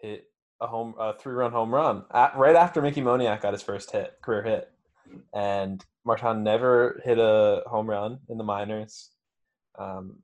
hit 0.01 0.25
a 0.61 0.67
home 0.67 0.93
a 0.99 1.17
three 1.17 1.33
run 1.33 1.51
home 1.51 1.73
run 1.73 2.03
at, 2.13 2.37
right 2.37 2.55
after 2.55 2.81
Mickey 2.81 3.01
Moniak 3.01 3.41
got 3.41 3.53
his 3.53 3.63
first 3.63 3.91
hit 3.91 4.13
career 4.21 4.43
hit, 4.43 4.69
and 5.33 5.83
Marchán 6.05 6.41
never 6.41 7.01
hit 7.03 7.17
a 7.17 7.63
home 7.65 7.89
run 7.89 8.19
in 8.29 8.37
the 8.37 8.43
minors. 8.43 9.09
Um, 9.79 10.17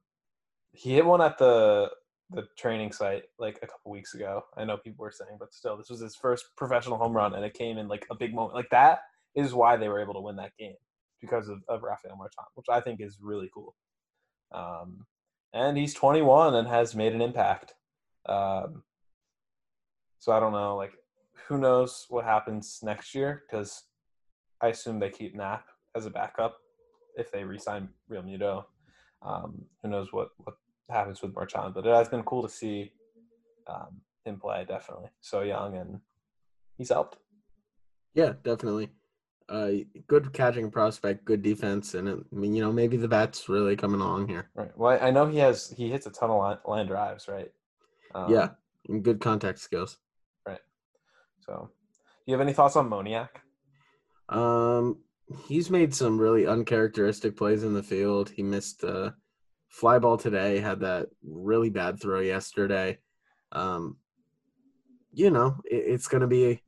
he 0.72 0.94
hit 0.94 1.06
one 1.06 1.22
at 1.22 1.38
the 1.38 1.90
the 2.32 2.44
training 2.58 2.92
site 2.92 3.24
like 3.40 3.58
a 3.64 3.68
couple 3.68 3.92
weeks 3.92 4.14
ago. 4.14 4.44
I 4.56 4.64
know 4.64 4.78
people 4.78 5.04
were 5.04 5.12
saying, 5.12 5.38
but 5.40 5.54
still, 5.54 5.78
this 5.78 5.90
was 5.90 6.00
his 6.00 6.16
first 6.16 6.46
professional 6.56 6.98
home 6.98 7.14
run, 7.14 7.34
and 7.34 7.44
it 7.44 7.56
came 7.56 7.78
in 7.78 7.88
like 7.88 8.06
a 8.12 8.16
big 8.16 8.36
moment. 8.36 8.54
Like 8.54 8.70
that 8.70 9.00
is 9.36 9.54
why 9.54 9.78
they 9.78 9.90
were 9.90 10.02
able 10.02 10.14
to 10.14 10.22
win 10.22 10.36
that 10.36 10.56
game 10.60 10.76
because 11.22 11.50
of, 11.50 11.60
of 11.68 11.84
Rafael 11.84 12.16
Marchán, 12.16 12.46
which 12.56 12.68
I 12.70 12.82
think 12.82 13.02
is 13.02 13.18
really 13.22 13.50
cool. 13.54 13.76
Um, 14.54 15.06
and 15.54 15.78
he's 15.78 15.94
21 15.94 16.56
and 16.56 16.68
has 16.68 16.96
made 16.96 17.14
an 17.14 17.22
impact. 17.22 17.74
Um, 18.28 18.84
so 20.20 20.32
I 20.32 20.40
don't 20.40 20.52
know, 20.52 20.76
like, 20.76 20.94
who 21.48 21.58
knows 21.58 22.06
what 22.10 22.26
happens 22.26 22.80
next 22.84 23.16
year? 23.16 23.44
Because 23.50 23.84
I 24.62 24.68
assume 24.68 25.00
they 25.00 25.10
keep 25.10 25.36
Nap 25.36 25.66
as 25.96 26.06
a 26.06 26.10
backup 26.10 26.58
if 27.16 27.32
they 27.32 27.44
re-sign 27.44 27.90
Realmuto. 28.12 28.66
Um, 29.22 29.66
who 29.82 29.90
knows 29.90 30.12
what 30.12 30.30
what 30.38 30.56
happens 30.90 31.22
with 31.22 31.34
Marchán? 31.34 31.74
But 31.74 31.86
it 31.86 31.94
has 31.94 32.10
been 32.10 32.24
cool 32.24 32.44
to 32.44 32.50
see 32.50 32.92
um, 33.68 34.02
him 34.26 34.40
play. 34.40 34.66
Definitely, 34.68 35.10
so 35.22 35.42
young 35.42 35.78
and 35.78 36.00
he's 36.78 36.90
helped. 36.90 37.18
Yeah, 38.14 38.34
definitely. 38.44 38.90
Uh, 39.48 39.72
good 40.08 40.32
catching 40.32 40.70
prospect, 40.70 41.26
good 41.26 41.42
defense, 41.42 41.96
and 41.96 42.08
it, 42.08 42.20
I 42.32 42.36
mean, 42.36 42.54
you 42.54 42.62
know, 42.62 42.72
maybe 42.72 42.98
the 42.98 43.08
bat's 43.08 43.50
really 43.50 43.76
coming 43.76 44.00
along 44.00 44.28
here. 44.28 44.50
Right. 44.54 44.76
Well, 44.78 45.00
I 45.02 45.10
know 45.10 45.26
he 45.26 45.40
has 45.40 45.74
he 45.76 45.90
hits 45.90 46.06
a 46.06 46.12
ton 46.12 46.30
of 46.30 46.38
line, 46.38 46.58
line 46.66 46.86
drives, 46.86 47.28
right? 47.28 47.50
Um, 48.14 48.32
yeah, 48.32 48.50
and 48.88 49.04
good 49.04 49.20
contact 49.20 49.60
skills. 49.60 49.98
Right. 50.46 50.60
So, 51.40 51.72
do 51.72 52.32
you 52.32 52.34
have 52.34 52.42
any 52.42 52.54
thoughts 52.54 52.76
on 52.76 52.90
Moniak? 52.90 53.30
Um, 54.30 55.00
he's 55.48 55.70
made 55.70 55.94
some 55.94 56.18
really 56.20 56.48
uncharacteristic 56.48 57.38
plays 57.38 57.64
in 57.64 57.74
the 57.74 57.84
field. 57.84 58.30
He 58.30 58.44
missed 58.44 58.84
a 58.84 59.14
fly 59.70 60.00
ball 60.00 60.18
today. 60.18 60.60
Had 60.60 60.80
that 60.82 61.08
really 61.24 61.70
bad 61.70 62.02
throw 62.02 62.20
yesterday. 62.20 62.98
Um, 63.52 63.98
you 65.12 65.32
know, 65.32 65.58
it, 65.66 65.84
it's 65.88 66.08
gonna 66.08 66.28
be 66.28 66.62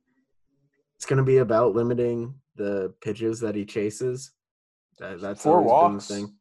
it's 0.96 1.06
gonna 1.06 1.22
be 1.24 1.38
about 1.38 1.74
limiting 1.74 2.34
the 2.56 2.94
pitches 3.00 3.40
that 3.40 3.54
he 3.54 3.64
chases. 3.64 4.32
That, 4.98 5.20
that's 5.20 5.42
Four 5.42 5.58
always 5.58 5.70
walks. 5.70 6.08
been 6.08 6.16
the 6.16 6.26
thing. 6.26 6.34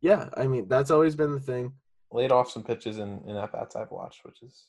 Yeah, 0.00 0.28
I 0.36 0.46
mean 0.46 0.68
that's 0.68 0.90
always 0.90 1.16
been 1.16 1.32
the 1.32 1.40
thing. 1.40 1.72
Laid 2.12 2.32
off 2.32 2.50
some 2.50 2.62
pitches 2.64 2.98
in 2.98 3.22
in 3.26 3.36
at 3.36 3.52
bats 3.52 3.76
I've 3.76 3.90
watched, 3.90 4.24
which 4.24 4.42
is 4.42 4.66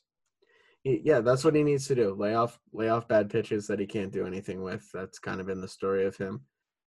Yeah, 0.84 1.20
that's 1.20 1.44
what 1.44 1.54
he 1.54 1.62
needs 1.62 1.86
to 1.88 1.94
do. 1.94 2.14
Lay 2.14 2.34
off, 2.34 2.58
lay 2.72 2.88
off 2.88 3.08
bad 3.08 3.30
pitches 3.30 3.66
that 3.68 3.78
he 3.80 3.86
can't 3.86 4.12
do 4.12 4.26
anything 4.26 4.62
with. 4.62 4.86
That's 4.92 5.18
kind 5.18 5.40
of 5.40 5.46
been 5.46 5.60
the 5.60 5.68
story 5.68 6.04
of 6.06 6.16
him. 6.16 6.40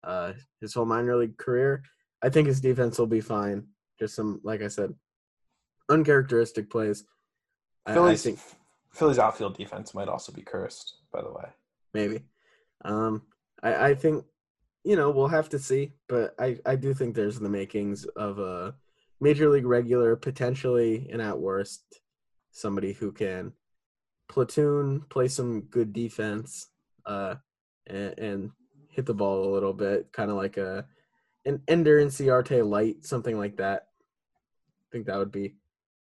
Uh, 0.04 0.32
his 0.60 0.74
whole 0.74 0.84
minor 0.86 1.16
league 1.16 1.38
career. 1.38 1.82
I 2.22 2.28
think 2.28 2.48
his 2.48 2.60
defense 2.60 2.98
will 2.98 3.06
be 3.06 3.20
fine. 3.20 3.66
Just 3.98 4.14
some, 4.14 4.40
like 4.42 4.62
I 4.62 4.68
said, 4.68 4.94
uncharacteristic 5.88 6.70
plays. 6.70 7.04
I, 7.86 7.98
I 7.98 8.16
think 8.16 8.38
Phillies 8.92 9.18
outfield 9.18 9.56
defense 9.56 9.94
might 9.94 10.08
also 10.08 10.32
be 10.32 10.42
cursed, 10.42 10.96
by 11.12 11.22
the 11.22 11.32
way. 11.32 11.48
maybe. 11.94 12.20
Um, 12.84 13.22
I, 13.62 13.88
I 13.90 13.94
think, 13.94 14.24
you 14.84 14.96
know, 14.96 15.10
we'll 15.10 15.28
have 15.28 15.48
to 15.50 15.58
see. 15.58 15.92
But 16.08 16.34
I, 16.38 16.58
I 16.66 16.76
do 16.76 16.94
think 16.94 17.14
there's 17.14 17.38
the 17.38 17.48
makings 17.48 18.04
of 18.04 18.38
a 18.38 18.74
major 19.20 19.48
league 19.48 19.66
regular, 19.66 20.16
potentially, 20.16 21.08
and 21.12 21.22
at 21.22 21.38
worst, 21.38 22.00
somebody 22.50 22.92
who 22.92 23.12
can 23.12 23.52
platoon, 24.28 25.02
play 25.10 25.28
some 25.28 25.62
good 25.62 25.92
defense, 25.92 26.68
uh, 27.06 27.36
and, 27.86 28.18
and 28.18 28.50
hit 28.92 29.06
the 29.06 29.14
ball 29.14 29.44
a 29.44 29.52
little 29.52 29.72
bit, 29.72 30.12
kind 30.12 30.30
of 30.30 30.36
like 30.36 30.56
a 30.56 30.86
an 31.44 31.60
Ender 31.66 32.00
Inciarte 32.00 32.64
light, 32.68 33.04
something 33.04 33.36
like 33.36 33.56
that. 33.56 33.88
I 34.86 34.86
think 34.92 35.06
that 35.06 35.18
would 35.18 35.32
be 35.32 35.54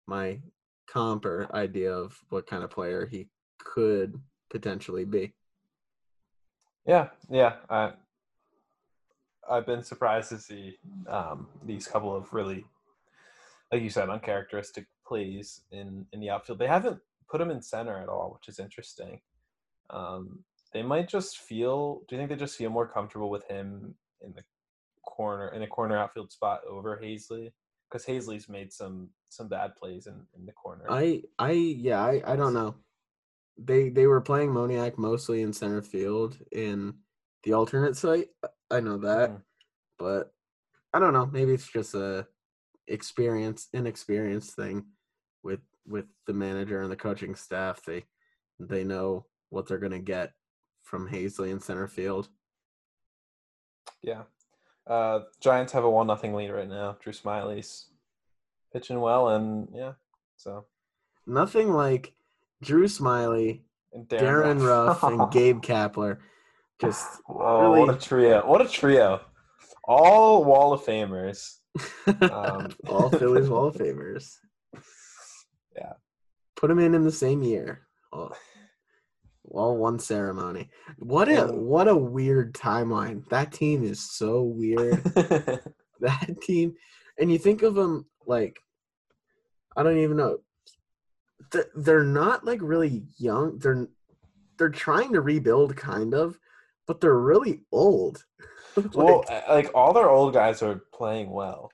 my 0.08 0.40
comp 0.88 1.26
or 1.26 1.48
idea 1.56 1.94
of 1.94 2.18
what 2.30 2.48
kind 2.48 2.64
of 2.64 2.70
player 2.70 3.06
he 3.06 3.30
could 3.58 4.20
potentially 4.50 5.06
be. 5.06 5.34
Yeah, 6.86 7.10
yeah. 7.30 7.54
I 7.70 7.94
I've 9.50 9.66
been 9.66 9.84
surprised 9.84 10.30
to 10.30 10.40
see 10.40 10.78
um, 11.08 11.48
these 11.66 11.88
couple 11.88 12.16
of 12.16 12.34
really, 12.34 12.66
like 13.72 13.82
you 13.82 13.90
said, 13.90 14.10
uncharacteristic 14.10 14.88
plays 15.06 15.62
in 15.72 16.06
in 16.12 16.20
the 16.20 16.30
outfield. 16.30 16.60
They 16.60 16.68
haven't 16.68 17.00
put 17.30 17.40
him 17.40 17.52
in 17.52 17.62
center 17.62 17.98
at 17.98 18.10
all, 18.10 18.32
which 18.34 18.50
is 18.50 18.60
interesting. 18.60 19.22
Um, 19.90 20.44
they 20.74 20.82
might 20.82 21.10
just 21.10 21.38
feel. 21.40 22.04
Do 22.08 22.16
you 22.16 22.20
think 22.20 22.30
they 22.30 22.36
just 22.36 22.58
feel 22.58 22.70
more 22.70 22.88
comfortable 22.88 23.30
with 23.30 23.46
him 23.48 23.96
in 24.22 24.34
the 24.34 24.44
corner 25.06 25.50
in 25.50 25.64
a 25.64 25.68
corner 25.68 25.98
outfield 25.98 26.32
spot 26.32 26.62
over 26.70 27.00
Haseley? 27.02 27.52
Because 27.90 28.06
Haseley's 28.06 28.48
made 28.48 28.72
some 28.72 29.10
some 29.30 29.48
bad 29.48 29.76
plays 29.76 30.08
in, 30.08 30.16
in 30.38 30.46
the 30.46 30.54
corner. 30.54 30.86
I 30.90 31.24
I 31.38 31.52
yeah, 31.52 32.02
I, 32.02 32.22
I 32.26 32.36
don't 32.36 32.54
know. 32.54 32.76
They 33.58 33.90
they 33.90 34.08
were 34.08 34.22
playing 34.22 34.52
Moniak 34.52 34.98
mostly 34.98 35.42
in 35.42 35.54
center 35.54 35.82
field 35.82 36.38
in 36.52 36.96
the 37.44 37.54
alternate 37.54 37.98
site. 37.98 38.30
I 38.70 38.80
know 38.80 38.98
that. 39.00 39.32
Mhm. 39.32 39.42
But 40.00 40.34
I 40.94 41.00
don't 41.00 41.14
know. 41.14 41.26
Maybe 41.26 41.54
it's 41.54 41.72
just 41.72 41.94
a 41.96 42.28
experience 42.88 43.68
inexperienced 43.74 44.56
thing 44.56 44.86
with 45.44 45.62
with 45.86 46.06
the 46.28 46.34
manager 46.34 46.82
and 46.82 46.92
the 46.92 46.96
coaching 46.96 47.36
staff. 47.36 47.84
They 47.86 48.06
they 48.60 48.84
know 48.86 49.26
what 49.50 49.68
they're 49.68 49.78
gonna 49.78 50.00
get 50.00 50.34
from 50.84 51.10
Haseley 51.10 51.52
in 51.52 51.60
center 51.60 51.88
field. 51.88 52.30
Yeah. 54.02 54.24
Uh, 54.88 55.22
Giants 55.40 55.74
have 55.74 55.84
a 55.84 55.90
one 55.90 56.08
nothing 56.08 56.34
lead 56.34 56.50
right 56.50 56.68
now. 56.68 56.98
Drew 57.02 57.14
Smyly's 57.14 57.86
pitching 58.74 59.00
well, 59.00 59.30
and 59.30 59.68
yeah, 59.74 59.94
so 60.38 60.66
Nothing 61.28 61.72
like 61.72 62.14
Drew 62.64 62.88
Smiley, 62.88 63.64
and 63.94 64.08
Darin 64.08 64.60
Ruf, 64.60 65.04
and 65.04 65.32
Gabe 65.32 65.62
Kapler. 65.62 66.18
Just 66.82 67.06
Oh, 67.30 67.62
really- 67.72 67.80
what 67.80 67.96
a 67.96 68.00
trio! 68.00 68.46
What 68.48 68.62
a 68.62 68.68
trio! 68.68 69.22
All 69.84 70.44
Wall 70.44 70.74
of 70.74 70.82
Famers. 70.82 71.60
Um, 72.22 72.70
all 72.88 73.10
Phillies 73.12 73.50
Wall 73.50 73.68
of 73.68 73.76
Famers. 73.76 74.38
Yeah. 75.76 75.94
Put 76.56 76.68
them 76.70 76.80
in 76.80 76.96
in 76.96 77.04
the 77.04 77.12
same 77.12 77.44
year. 77.44 77.82
All, 78.12 78.36
all 79.54 79.78
one 79.78 80.00
ceremony. 80.00 80.70
What 80.98 81.30
a 81.30 81.48
what 81.48 81.88
a 81.88 81.96
weird 81.96 82.54
timeline. 82.54 83.28
That 83.30 83.52
team 83.52 83.84
is 83.84 84.12
so 84.12 84.42
weird. 84.44 85.04
that 86.02 86.42
team, 86.42 86.76
and 87.20 87.32
you 87.32 87.38
think 87.38 87.62
of 87.62 87.76
them 87.76 88.06
like, 88.26 88.60
I 89.76 89.84
don't 89.84 89.98
even 89.98 90.18
know. 90.18 90.40
They're, 91.76 92.04
not 92.04 92.46
like 92.46 92.60
really 92.62 93.04
young. 93.18 93.58
They're 93.58 93.88
they're 94.58 94.70
trying 94.70 95.12
to 95.14 95.22
rebuild, 95.22 95.76
kind 95.76 96.14
of, 96.14 96.40
but 96.88 97.02
they're 97.02 97.20
really 97.20 97.62
old. 97.72 98.24
Like, 98.78 98.96
well, 98.96 99.26
like 99.50 99.70
all 99.76 99.92
their 99.92 100.10
old 100.10 100.32
guys 100.32 100.64
are 100.64 100.84
playing 100.94 101.30
well. 101.30 101.74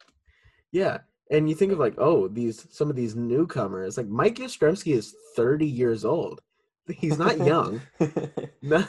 Yeah. 0.72 0.98
And 1.30 1.48
you 1.48 1.54
think 1.54 1.72
of 1.72 1.78
like, 1.78 1.94
oh, 2.00 2.28
these 2.28 2.66
some 2.72 2.90
of 2.90 2.96
these 2.96 3.16
newcomers, 3.16 3.98
like 3.98 4.08
Mike 4.08 4.38
Yastrzemski 4.38 4.96
is 4.96 5.14
30 5.36 5.68
years 5.68 6.04
old. 6.04 6.42
He's 6.96 7.18
not 7.18 7.38
young. 7.46 7.82
No, 8.62 8.86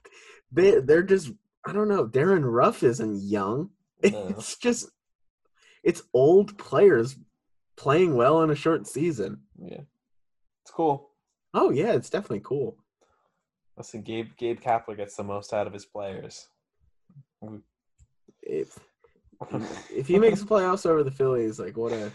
they 0.52 0.80
they're 0.80 1.02
just 1.02 1.32
I 1.66 1.72
don't 1.72 1.88
know. 1.88 2.06
Darin 2.06 2.44
Ruf 2.44 2.82
isn't 2.82 3.22
young. 3.22 3.70
No. 4.02 4.28
It's 4.28 4.56
just 4.56 4.88
it's 5.84 6.02
old 6.14 6.56
players 6.56 7.16
playing 7.76 8.16
well 8.16 8.42
in 8.42 8.50
a 8.50 8.54
short 8.54 8.86
season. 8.86 9.42
yeah, 9.62 9.82
it's 10.62 10.70
cool. 10.72 11.10
Oh 11.52 11.70
yeah, 11.70 11.92
it's 11.92 12.08
definitely 12.08 12.40
cool. 12.42 12.78
Listen, 13.76 14.00
Gabe 14.02 14.28
Gabe 14.38 14.58
Kapler 14.60 14.96
gets 14.96 15.16
the 15.16 15.22
most 15.24 15.52
out 15.52 15.66
of 15.66 15.72
his 15.74 15.84
players. 15.84 16.46
If 18.42 18.78
if 19.90 20.06
he 20.06 20.18
makes 20.18 20.40
the 20.40 20.46
playoffs 20.46 20.86
over 20.86 21.02
the 21.02 21.10
Phillies, 21.10 21.58
like 21.58 21.76
what 21.76 21.92
a 21.92 22.10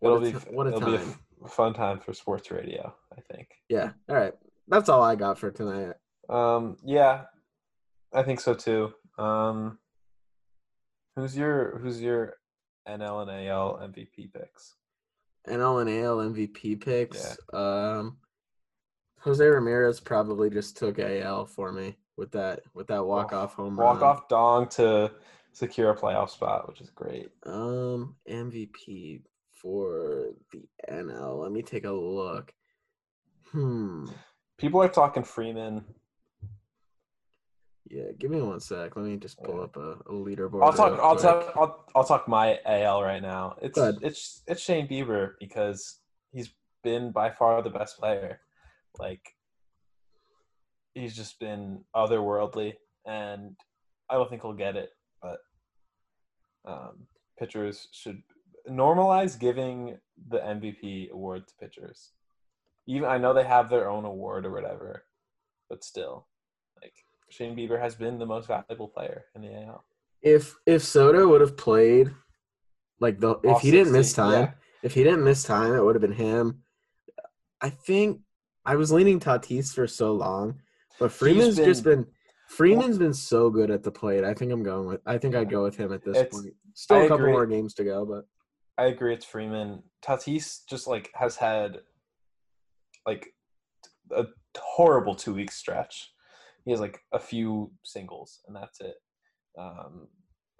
what 0.00 0.22
it'll 0.22 0.26
a 0.28 0.30
be 0.32 0.38
what 0.54 0.66
a 0.66 0.70
it'll 0.76 0.80
be 0.90 0.94
a 0.94 0.98
time. 0.98 1.14
fun 1.48 1.74
time 1.74 1.98
for 2.00 2.12
sports 2.12 2.50
radio. 2.50 2.94
I 3.16 3.20
think. 3.34 3.48
yeah. 3.68 3.90
All 4.08 4.16
right, 4.16 4.34
that's 4.70 4.88
all 4.88 5.02
I 5.02 5.16
got 5.16 5.38
for 5.38 5.50
tonight. 5.50 5.94
Um, 6.28 6.76
yeah, 6.84 7.24
I 8.14 8.22
think 8.22 8.40
so 8.40 8.54
too. 8.54 8.92
Um, 9.18 9.78
who's 11.16 11.36
your 11.36 11.78
who's 11.78 12.00
your 12.00 12.34
NL 12.88 13.22
and 13.22 13.48
AL 13.48 13.80
MVP 13.82 14.32
picks? 14.32 14.76
NL 15.48 15.80
and 15.80 15.90
AL 15.90 16.18
MVP 16.18 16.80
picks. 16.80 17.36
Um, 17.52 18.18
Jose 19.20 19.44
Ramirez 19.44 20.00
probably 20.00 20.48
just 20.48 20.76
took 20.76 20.98
AL 20.98 21.46
for 21.46 21.72
me 21.72 21.96
with 22.16 22.30
that 22.32 22.60
with 22.74 22.86
that 22.88 23.04
walk 23.04 23.32
off 23.32 23.54
home 23.54 23.78
run. 23.78 23.98
Walk 23.98 24.02
off 24.02 24.28
dong 24.28 24.68
to 24.70 25.10
secure 25.52 25.90
a 25.90 25.96
playoff 25.96 26.30
spot, 26.30 26.68
which 26.68 26.80
is 26.80 26.90
great. 26.90 27.30
Um, 27.44 28.14
MVP 28.28 29.22
for 29.50 30.28
the 30.52 30.62
NL. 30.90 31.42
Let 31.42 31.52
me 31.52 31.62
take 31.62 31.84
a 31.84 31.90
look. 31.90 32.52
Hmm. 33.50 34.06
People 34.60 34.82
are 34.82 34.88
talking 34.88 35.22
Freeman. 35.24 35.82
Yeah, 37.88 38.12
give 38.18 38.30
me 38.30 38.42
one 38.42 38.60
sec. 38.60 38.94
Let 38.94 39.06
me 39.06 39.16
just 39.16 39.42
pull 39.42 39.62
up 39.62 39.74
a, 39.76 39.92
a 40.06 40.12
leaderboard. 40.12 40.62
I'll 40.62 40.72
talk. 40.72 41.00
I'll 41.00 41.16
quick. 41.16 41.22
talk. 41.22 41.52
I'll, 41.56 41.84
I'll 41.96 42.04
talk 42.04 42.28
my 42.28 42.58
AL 42.66 43.02
right 43.02 43.22
now. 43.22 43.56
It's 43.62 43.78
it's 43.78 44.42
it's 44.46 44.60
Shane 44.60 44.86
Bieber 44.86 45.32
because 45.40 46.00
he's 46.30 46.50
been 46.84 47.10
by 47.10 47.30
far 47.30 47.62
the 47.62 47.70
best 47.70 47.98
player. 47.98 48.40
Like 48.98 49.22
he's 50.92 51.16
just 51.16 51.40
been 51.40 51.82
otherworldly, 51.96 52.74
and 53.06 53.56
I 54.10 54.14
don't 54.14 54.28
think 54.28 54.42
he'll 54.42 54.52
get 54.52 54.76
it. 54.76 54.90
But 55.22 55.38
um, 56.66 57.06
pitchers 57.38 57.88
should 57.92 58.22
normalize 58.68 59.38
giving 59.38 59.98
the 60.28 60.38
MVP 60.38 61.10
award 61.10 61.48
to 61.48 61.54
pitchers. 61.58 62.12
Even 62.90 63.08
I 63.08 63.18
know 63.18 63.32
they 63.32 63.44
have 63.44 63.70
their 63.70 63.88
own 63.88 64.04
award 64.04 64.44
or 64.44 64.50
whatever, 64.50 65.04
but 65.68 65.84
still, 65.84 66.26
like 66.82 66.92
Shane 67.28 67.54
Bieber 67.56 67.80
has 67.80 67.94
been 67.94 68.18
the 68.18 68.26
most 68.26 68.48
valuable 68.48 68.88
player 68.88 69.26
in 69.36 69.42
the 69.42 69.54
AL. 69.62 69.84
If 70.22 70.56
if 70.66 70.82
Soto 70.82 71.28
would 71.28 71.40
have 71.40 71.56
played, 71.56 72.10
like 72.98 73.20
the 73.20 73.36
if 73.44 73.52
All 73.52 73.58
he 73.60 73.70
didn't 73.70 73.92
miss 73.92 74.12
time, 74.12 74.42
yeah. 74.42 74.50
if 74.82 74.94
he 74.94 75.04
didn't 75.04 75.22
miss 75.22 75.44
time, 75.44 75.72
it 75.72 75.84
would 75.84 75.94
have 75.94 76.02
been 76.02 76.12
him. 76.12 76.62
I 77.60 77.70
think 77.70 78.22
I 78.64 78.74
was 78.74 78.90
leaning 78.90 79.20
Tatis 79.20 79.72
for 79.72 79.86
so 79.86 80.12
long, 80.12 80.60
but 80.98 81.12
Freeman's 81.12 81.56
just 81.56 81.84
been- 81.84 82.06
Freeman's 82.48 82.98
been 82.98 83.14
so 83.14 83.50
good 83.50 83.70
at 83.70 83.84
the 83.84 83.92
plate. 83.92 84.24
I 84.24 84.34
think 84.34 84.50
I'm 84.50 84.64
going 84.64 84.88
with. 84.88 85.00
I 85.06 85.16
think 85.18 85.36
I'd 85.36 85.48
go 85.48 85.62
with 85.62 85.76
him 85.76 85.92
at 85.92 86.02
this 86.04 86.16
It's- 86.16 86.34
point. 86.34 86.52
Still 86.74 86.96
I 86.96 87.00
a 87.02 87.08
couple 87.08 87.24
agree. 87.26 87.32
more 87.32 87.46
games 87.46 87.74
to 87.74 87.84
go, 87.84 88.04
but 88.04 88.24
I 88.76 88.86
agree. 88.86 89.14
It's 89.14 89.24
Freeman. 89.24 89.84
Tatis 90.02 90.64
just 90.68 90.88
like 90.88 91.10
has 91.14 91.36
had 91.36 91.82
like 93.06 93.28
a 94.12 94.26
horrible 94.58 95.14
two 95.14 95.34
week 95.34 95.50
stretch. 95.52 96.12
He 96.64 96.70
has 96.72 96.80
like 96.80 97.00
a 97.12 97.18
few 97.18 97.72
singles, 97.84 98.40
and 98.46 98.54
that's 98.54 98.80
it. 98.80 98.94
Um, 99.58 100.08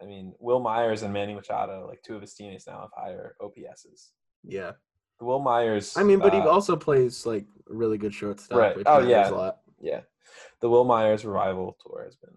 I 0.02 0.06
mean, 0.06 0.34
Wil 0.40 0.60
Myers 0.60 1.02
and 1.02 1.12
Manny 1.12 1.34
Machado, 1.34 1.86
like 1.86 2.02
two 2.02 2.14
of 2.16 2.22
his 2.22 2.34
teammates 2.34 2.66
now 2.66 2.80
have 2.80 2.90
higher 2.96 3.36
OPSs. 3.40 4.10
yeah. 4.44 4.72
Wil 5.22 5.38
Myers. 5.40 5.98
I 5.98 6.02
mean, 6.02 6.18
but 6.18 6.32
he 6.32 6.40
uh, 6.40 6.46
also 6.46 6.74
plays 6.76 7.26
like 7.26 7.44
really 7.66 7.98
good 7.98 8.14
shortstop. 8.14 8.56
Right. 8.58 8.74
Which 8.76 8.86
Oh, 8.88 9.00
yeah. 9.00 9.28
a 9.28 9.32
lot. 9.32 9.58
yeah, 9.78 10.00
the 10.62 10.70
Wil 10.70 10.84
Myers 10.84 11.26
revival 11.26 11.76
tour 11.84 12.04
has 12.04 12.16
been 12.16 12.32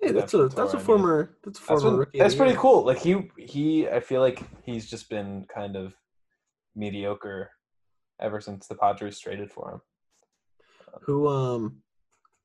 Hey, 0.00 0.10
that's 0.10 0.34
a 0.34 0.48
that's 0.48 0.72
a 0.72 0.76
I 0.76 0.78
mean. 0.78 0.84
former 0.84 1.36
that's 1.44 1.60
a 1.60 1.62
former 1.62 1.96
rookie. 1.98 2.18
that's 2.18 2.34
pretty 2.34 2.56
cool. 2.56 2.84
Like 2.84 2.98
he 2.98 3.30
he 3.38 3.88
I 3.88 4.00
feel 4.00 4.20
like 4.20 4.42
he's 4.64 4.90
just 4.90 5.08
been 5.08 5.46
kind 5.54 5.76
of 5.76 5.94
mediocre 6.74 7.50
ever 8.20 8.40
since 8.40 8.66
the 8.66 8.74
Padres 8.74 9.18
traded 9.18 9.50
for 9.50 9.72
him. 9.72 9.80
Who 11.02 11.28
um, 11.28 11.82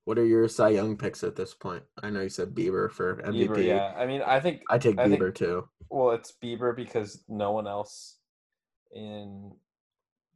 what 0.05 0.17
are 0.17 0.25
your 0.25 0.47
Cy 0.47 0.69
Young 0.69 0.97
picks 0.97 1.23
at 1.23 1.35
this 1.35 1.53
point? 1.53 1.83
I 2.01 2.09
know 2.09 2.21
you 2.21 2.29
said 2.29 2.55
Bieber 2.55 2.91
for 2.91 3.17
MVP. 3.21 3.47
Bieber, 3.47 3.65
yeah. 3.65 3.93
I 3.97 4.05
mean, 4.05 4.21
I 4.21 4.39
think 4.39 4.61
I 4.69 4.77
take 4.77 4.99
I 4.99 5.07
think- 5.07 5.21
Bieber 5.21 5.33
too. 5.33 5.67
well, 5.89 6.11
it's 6.11 6.33
Bieber 6.43 6.75
because 6.75 7.23
no 7.27 7.51
one 7.51 7.67
else 7.67 8.17
in 8.91 9.51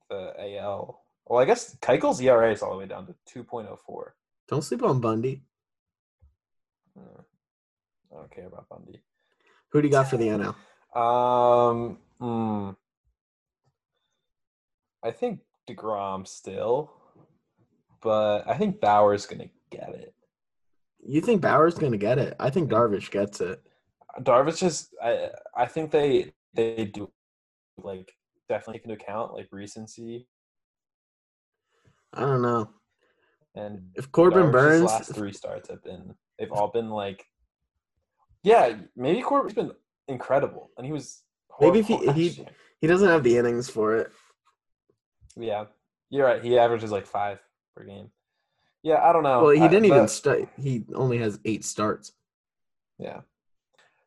the 0.10 0.34
AL. 0.60 1.02
Well, 1.26 1.40
I 1.42 1.46
guess 1.46 1.76
Keuchel's 1.82 2.22
ERA 2.22 2.52
is 2.52 2.62
all 2.62 2.72
the 2.72 2.78
way 2.78 2.86
down 2.86 3.08
to 3.08 3.16
two 3.26 3.44
point 3.44 3.68
oh 3.70 3.78
four. 3.86 4.16
Don't 4.48 4.62
sleep 4.62 4.84
on 4.84 5.00
Bundy. 5.00 5.42
I 6.96 8.16
don't 8.16 8.32
care 8.32 8.46
about 8.46 8.70
Bundy. 8.70 9.02
Who 9.70 9.82
do 9.82 9.88
you 9.88 9.92
got 9.92 10.08
for 10.10 10.18
the 10.18 10.28
NL? 10.96 11.00
Um, 11.00 11.98
hmm. 12.20 12.70
I 15.04 15.12
think 15.12 15.40
Degrom 15.68 16.28
still, 16.28 16.94
but 18.02 18.48
I 18.48 18.58
think 18.58 18.80
Bauer's 18.80 19.26
gonna 19.26 19.50
get 19.70 19.90
it. 19.90 20.14
You 21.06 21.22
think 21.22 21.42
Bauer's 21.42 21.76
gonna 21.76 21.98
get 21.98 22.18
it? 22.18 22.36
I 22.40 22.50
think 22.50 22.70
Darvish 22.70 23.12
gets 23.12 23.42
it. 23.42 23.62
Darvish 24.22 24.60
just, 24.60 24.94
I, 25.04 25.30
I 25.56 25.66
think 25.66 25.92
they 25.92 26.32
they 26.54 26.86
do 26.86 27.12
like 27.78 28.14
definitely 28.48 28.80
take 28.80 28.84
into 28.90 28.96
account 29.04 29.34
like 29.34 29.48
recency 29.52 30.28
I 32.14 32.22
don't 32.22 32.44
know. 32.44 32.70
and 33.56 33.90
If 33.96 34.12
Corbin 34.12 34.44
Darvish's 34.44 34.52
Burnes, 34.52 34.84
last 34.84 35.16
three 35.16 35.34
starts 35.34 35.70
have 35.70 35.84
been 35.84 36.14
they've 36.38 36.52
all 36.52 36.68
been 36.70 36.90
like, 36.92 37.26
yeah, 38.44 38.78
maybe 38.96 39.22
Corbin's 39.22 39.56
been 39.56 39.72
incredible, 40.08 40.70
and 40.78 40.86
he 40.86 40.92
was 40.94 41.24
Maybe 41.60 41.80
if 41.80 41.88
he- 41.88 42.12
he- 42.12 42.48
he 42.82 42.88
doesn't 42.88 43.08
have 43.08 43.24
the 43.24 43.38
innings 43.38 43.70
for 43.70 43.96
it. 43.96 44.12
Yeah, 45.38 45.66
you're 46.10 46.26
right. 46.26 46.44
He 46.44 46.58
averages 46.58 46.92
like 46.92 47.06
five 47.06 47.40
per 47.76 47.84
game. 47.84 48.10
Yeah, 48.84 49.02
I 49.02 49.14
don't 49.14 49.24
know. 49.24 49.42
Well, 49.44 49.52
he 49.52 49.62
didn't 49.62 49.86
even 49.86 50.00
but- 50.04 50.10
start. 50.10 50.50
He 50.60 50.84
only 50.94 51.18
has 51.20 51.40
eight 51.46 51.64
starts. 51.64 52.12
Yeah, 53.00 53.22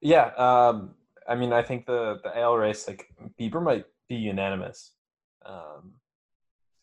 yeah. 0.00 0.26
Um, 0.36 0.94
I 1.28 1.34
mean, 1.34 1.52
I 1.52 1.62
think 1.62 1.86
the 1.86 2.20
the 2.22 2.38
AL 2.38 2.56
race, 2.56 2.86
like 2.86 3.08
Bieber, 3.40 3.62
might 3.62 3.84
be 4.08 4.16
unanimous. 4.16 4.92
Um, 5.44 5.94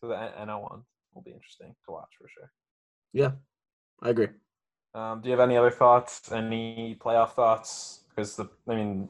so 0.00 0.08
the 0.08 0.14
NL 0.14 0.62
one 0.62 0.82
will 1.14 1.22
be 1.22 1.30
interesting 1.32 1.74
to 1.86 1.92
watch 1.92 2.10
for 2.20 2.28
sure. 2.28 2.50
Yeah, 3.12 3.32
I 4.02 4.10
agree. 4.10 4.28
Um, 4.94 5.20
do 5.20 5.28
you 5.28 5.32
have 5.32 5.40
any 5.40 5.56
other 5.56 5.70
thoughts? 5.70 6.30
Any 6.30 6.96
playoff 7.00 7.32
thoughts? 7.32 8.00
Because 8.10 8.36
the, 8.36 8.48
I 8.68 8.74
mean, 8.76 9.08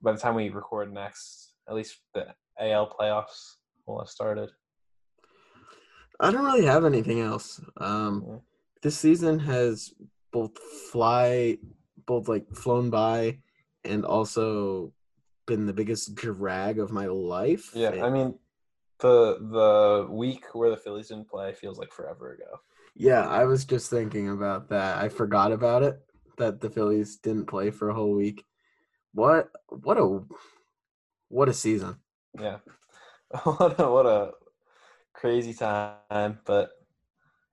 by 0.00 0.12
the 0.12 0.18
time 0.18 0.34
we 0.34 0.48
record 0.48 0.92
next, 0.92 1.52
at 1.68 1.74
least 1.74 1.98
the 2.14 2.28
AL 2.58 2.94
playoffs 2.98 3.56
will 3.86 3.98
have 4.00 4.08
started. 4.08 4.50
I 6.20 6.30
don't 6.30 6.44
really 6.44 6.64
have 6.66 6.84
anything 6.84 7.20
else. 7.20 7.60
Um, 7.76 8.24
Yeah. 8.26 8.38
this 8.82 8.98
season 8.98 9.38
has 9.40 9.92
both 10.32 10.58
fly, 10.90 11.58
both 12.06 12.28
like 12.28 12.54
flown 12.54 12.90
by, 12.90 13.40
and 13.84 14.04
also 14.04 14.92
been 15.46 15.66
the 15.66 15.72
biggest 15.72 16.14
drag 16.14 16.78
of 16.78 16.90
my 16.90 17.06
life. 17.06 17.70
Yeah, 17.74 17.90
It- 17.92 18.02
I 18.02 18.10
mean, 18.10 18.38
the 18.98 19.36
the 19.38 20.08
week 20.10 20.54
where 20.54 20.70
the 20.70 20.76
Phillies 20.76 21.08
didn't 21.08 21.28
play 21.28 21.52
feels 21.52 21.78
like 21.78 21.92
forever 21.92 22.32
ago. 22.32 22.60
yeah, 22.94 23.28
I 23.28 23.44
was 23.44 23.64
just 23.66 23.90
thinking 23.90 24.30
about 24.30 24.68
that. 24.70 24.96
I 24.96 25.10
forgot 25.10 25.52
about 25.52 25.82
it 25.82 26.00
that 26.38 26.60
the 26.60 26.70
Phillies 26.70 27.16
didn't 27.18 27.44
play 27.46 27.70
for 27.70 27.90
a 27.90 27.94
whole 27.94 28.14
week. 28.14 28.44
What? 29.12 29.50
What 29.68 29.98
a 29.98 30.24
what 31.28 31.48
a 31.50 31.52
season. 31.52 32.00
Yeah, 32.38 32.58
what 33.44 33.78
a, 33.80 33.90
what 33.90 34.06
a 34.06 34.32
crazy 35.14 35.54
time. 35.54 36.38
But 36.44 36.70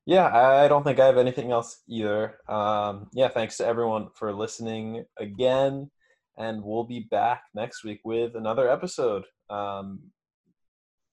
yeah, 0.05 0.28
I 0.28 0.67
don't 0.67 0.84
think 0.84 0.99
I 0.99 1.05
have 1.05 1.17
anything 1.17 1.51
else 1.51 1.82
either. 1.88 2.38
Um, 2.49 3.07
yeah, 3.13 3.30
thanks 3.30 3.57
to 3.57 3.65
everyone 3.65 4.09
for 4.15 4.34
listening 4.34 5.05
again, 5.17 5.89
and 6.38 6.63
we'll 6.63 6.84
be 6.84 7.07
back 7.09 7.43
next 7.55 7.84
week 7.84 8.01
with 8.03 8.36
another 8.36 8.69
episode. 8.69 9.24
Um, 9.49 9.99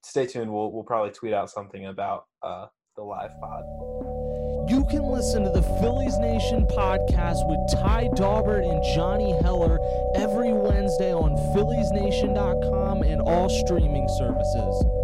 stay 0.02 0.26
tuned. 0.26 0.52
We'll 0.52 0.72
we'll 0.72 0.84
probably 0.84 1.12
tweet 1.12 1.32
out 1.32 1.50
something 1.50 1.86
about 1.86 2.24
uh, 2.42 2.66
the 2.96 3.02
live 3.02 3.32
pod. 3.40 4.19
You 4.70 4.84
can 4.84 5.02
listen 5.02 5.42
to 5.42 5.50
the 5.50 5.62
Phillies 5.82 6.16
Nation 6.20 6.64
podcast 6.64 7.44
with 7.48 7.58
Ty 7.82 8.06
Daubert 8.14 8.62
and 8.62 8.80
Johnny 8.94 9.32
Heller 9.42 9.80
every 10.14 10.52
Wednesday 10.52 11.12
on 11.12 11.34
PhilliesNation.com 11.52 13.02
and 13.02 13.20
all 13.22 13.48
streaming 13.48 14.06
services. 14.16 14.99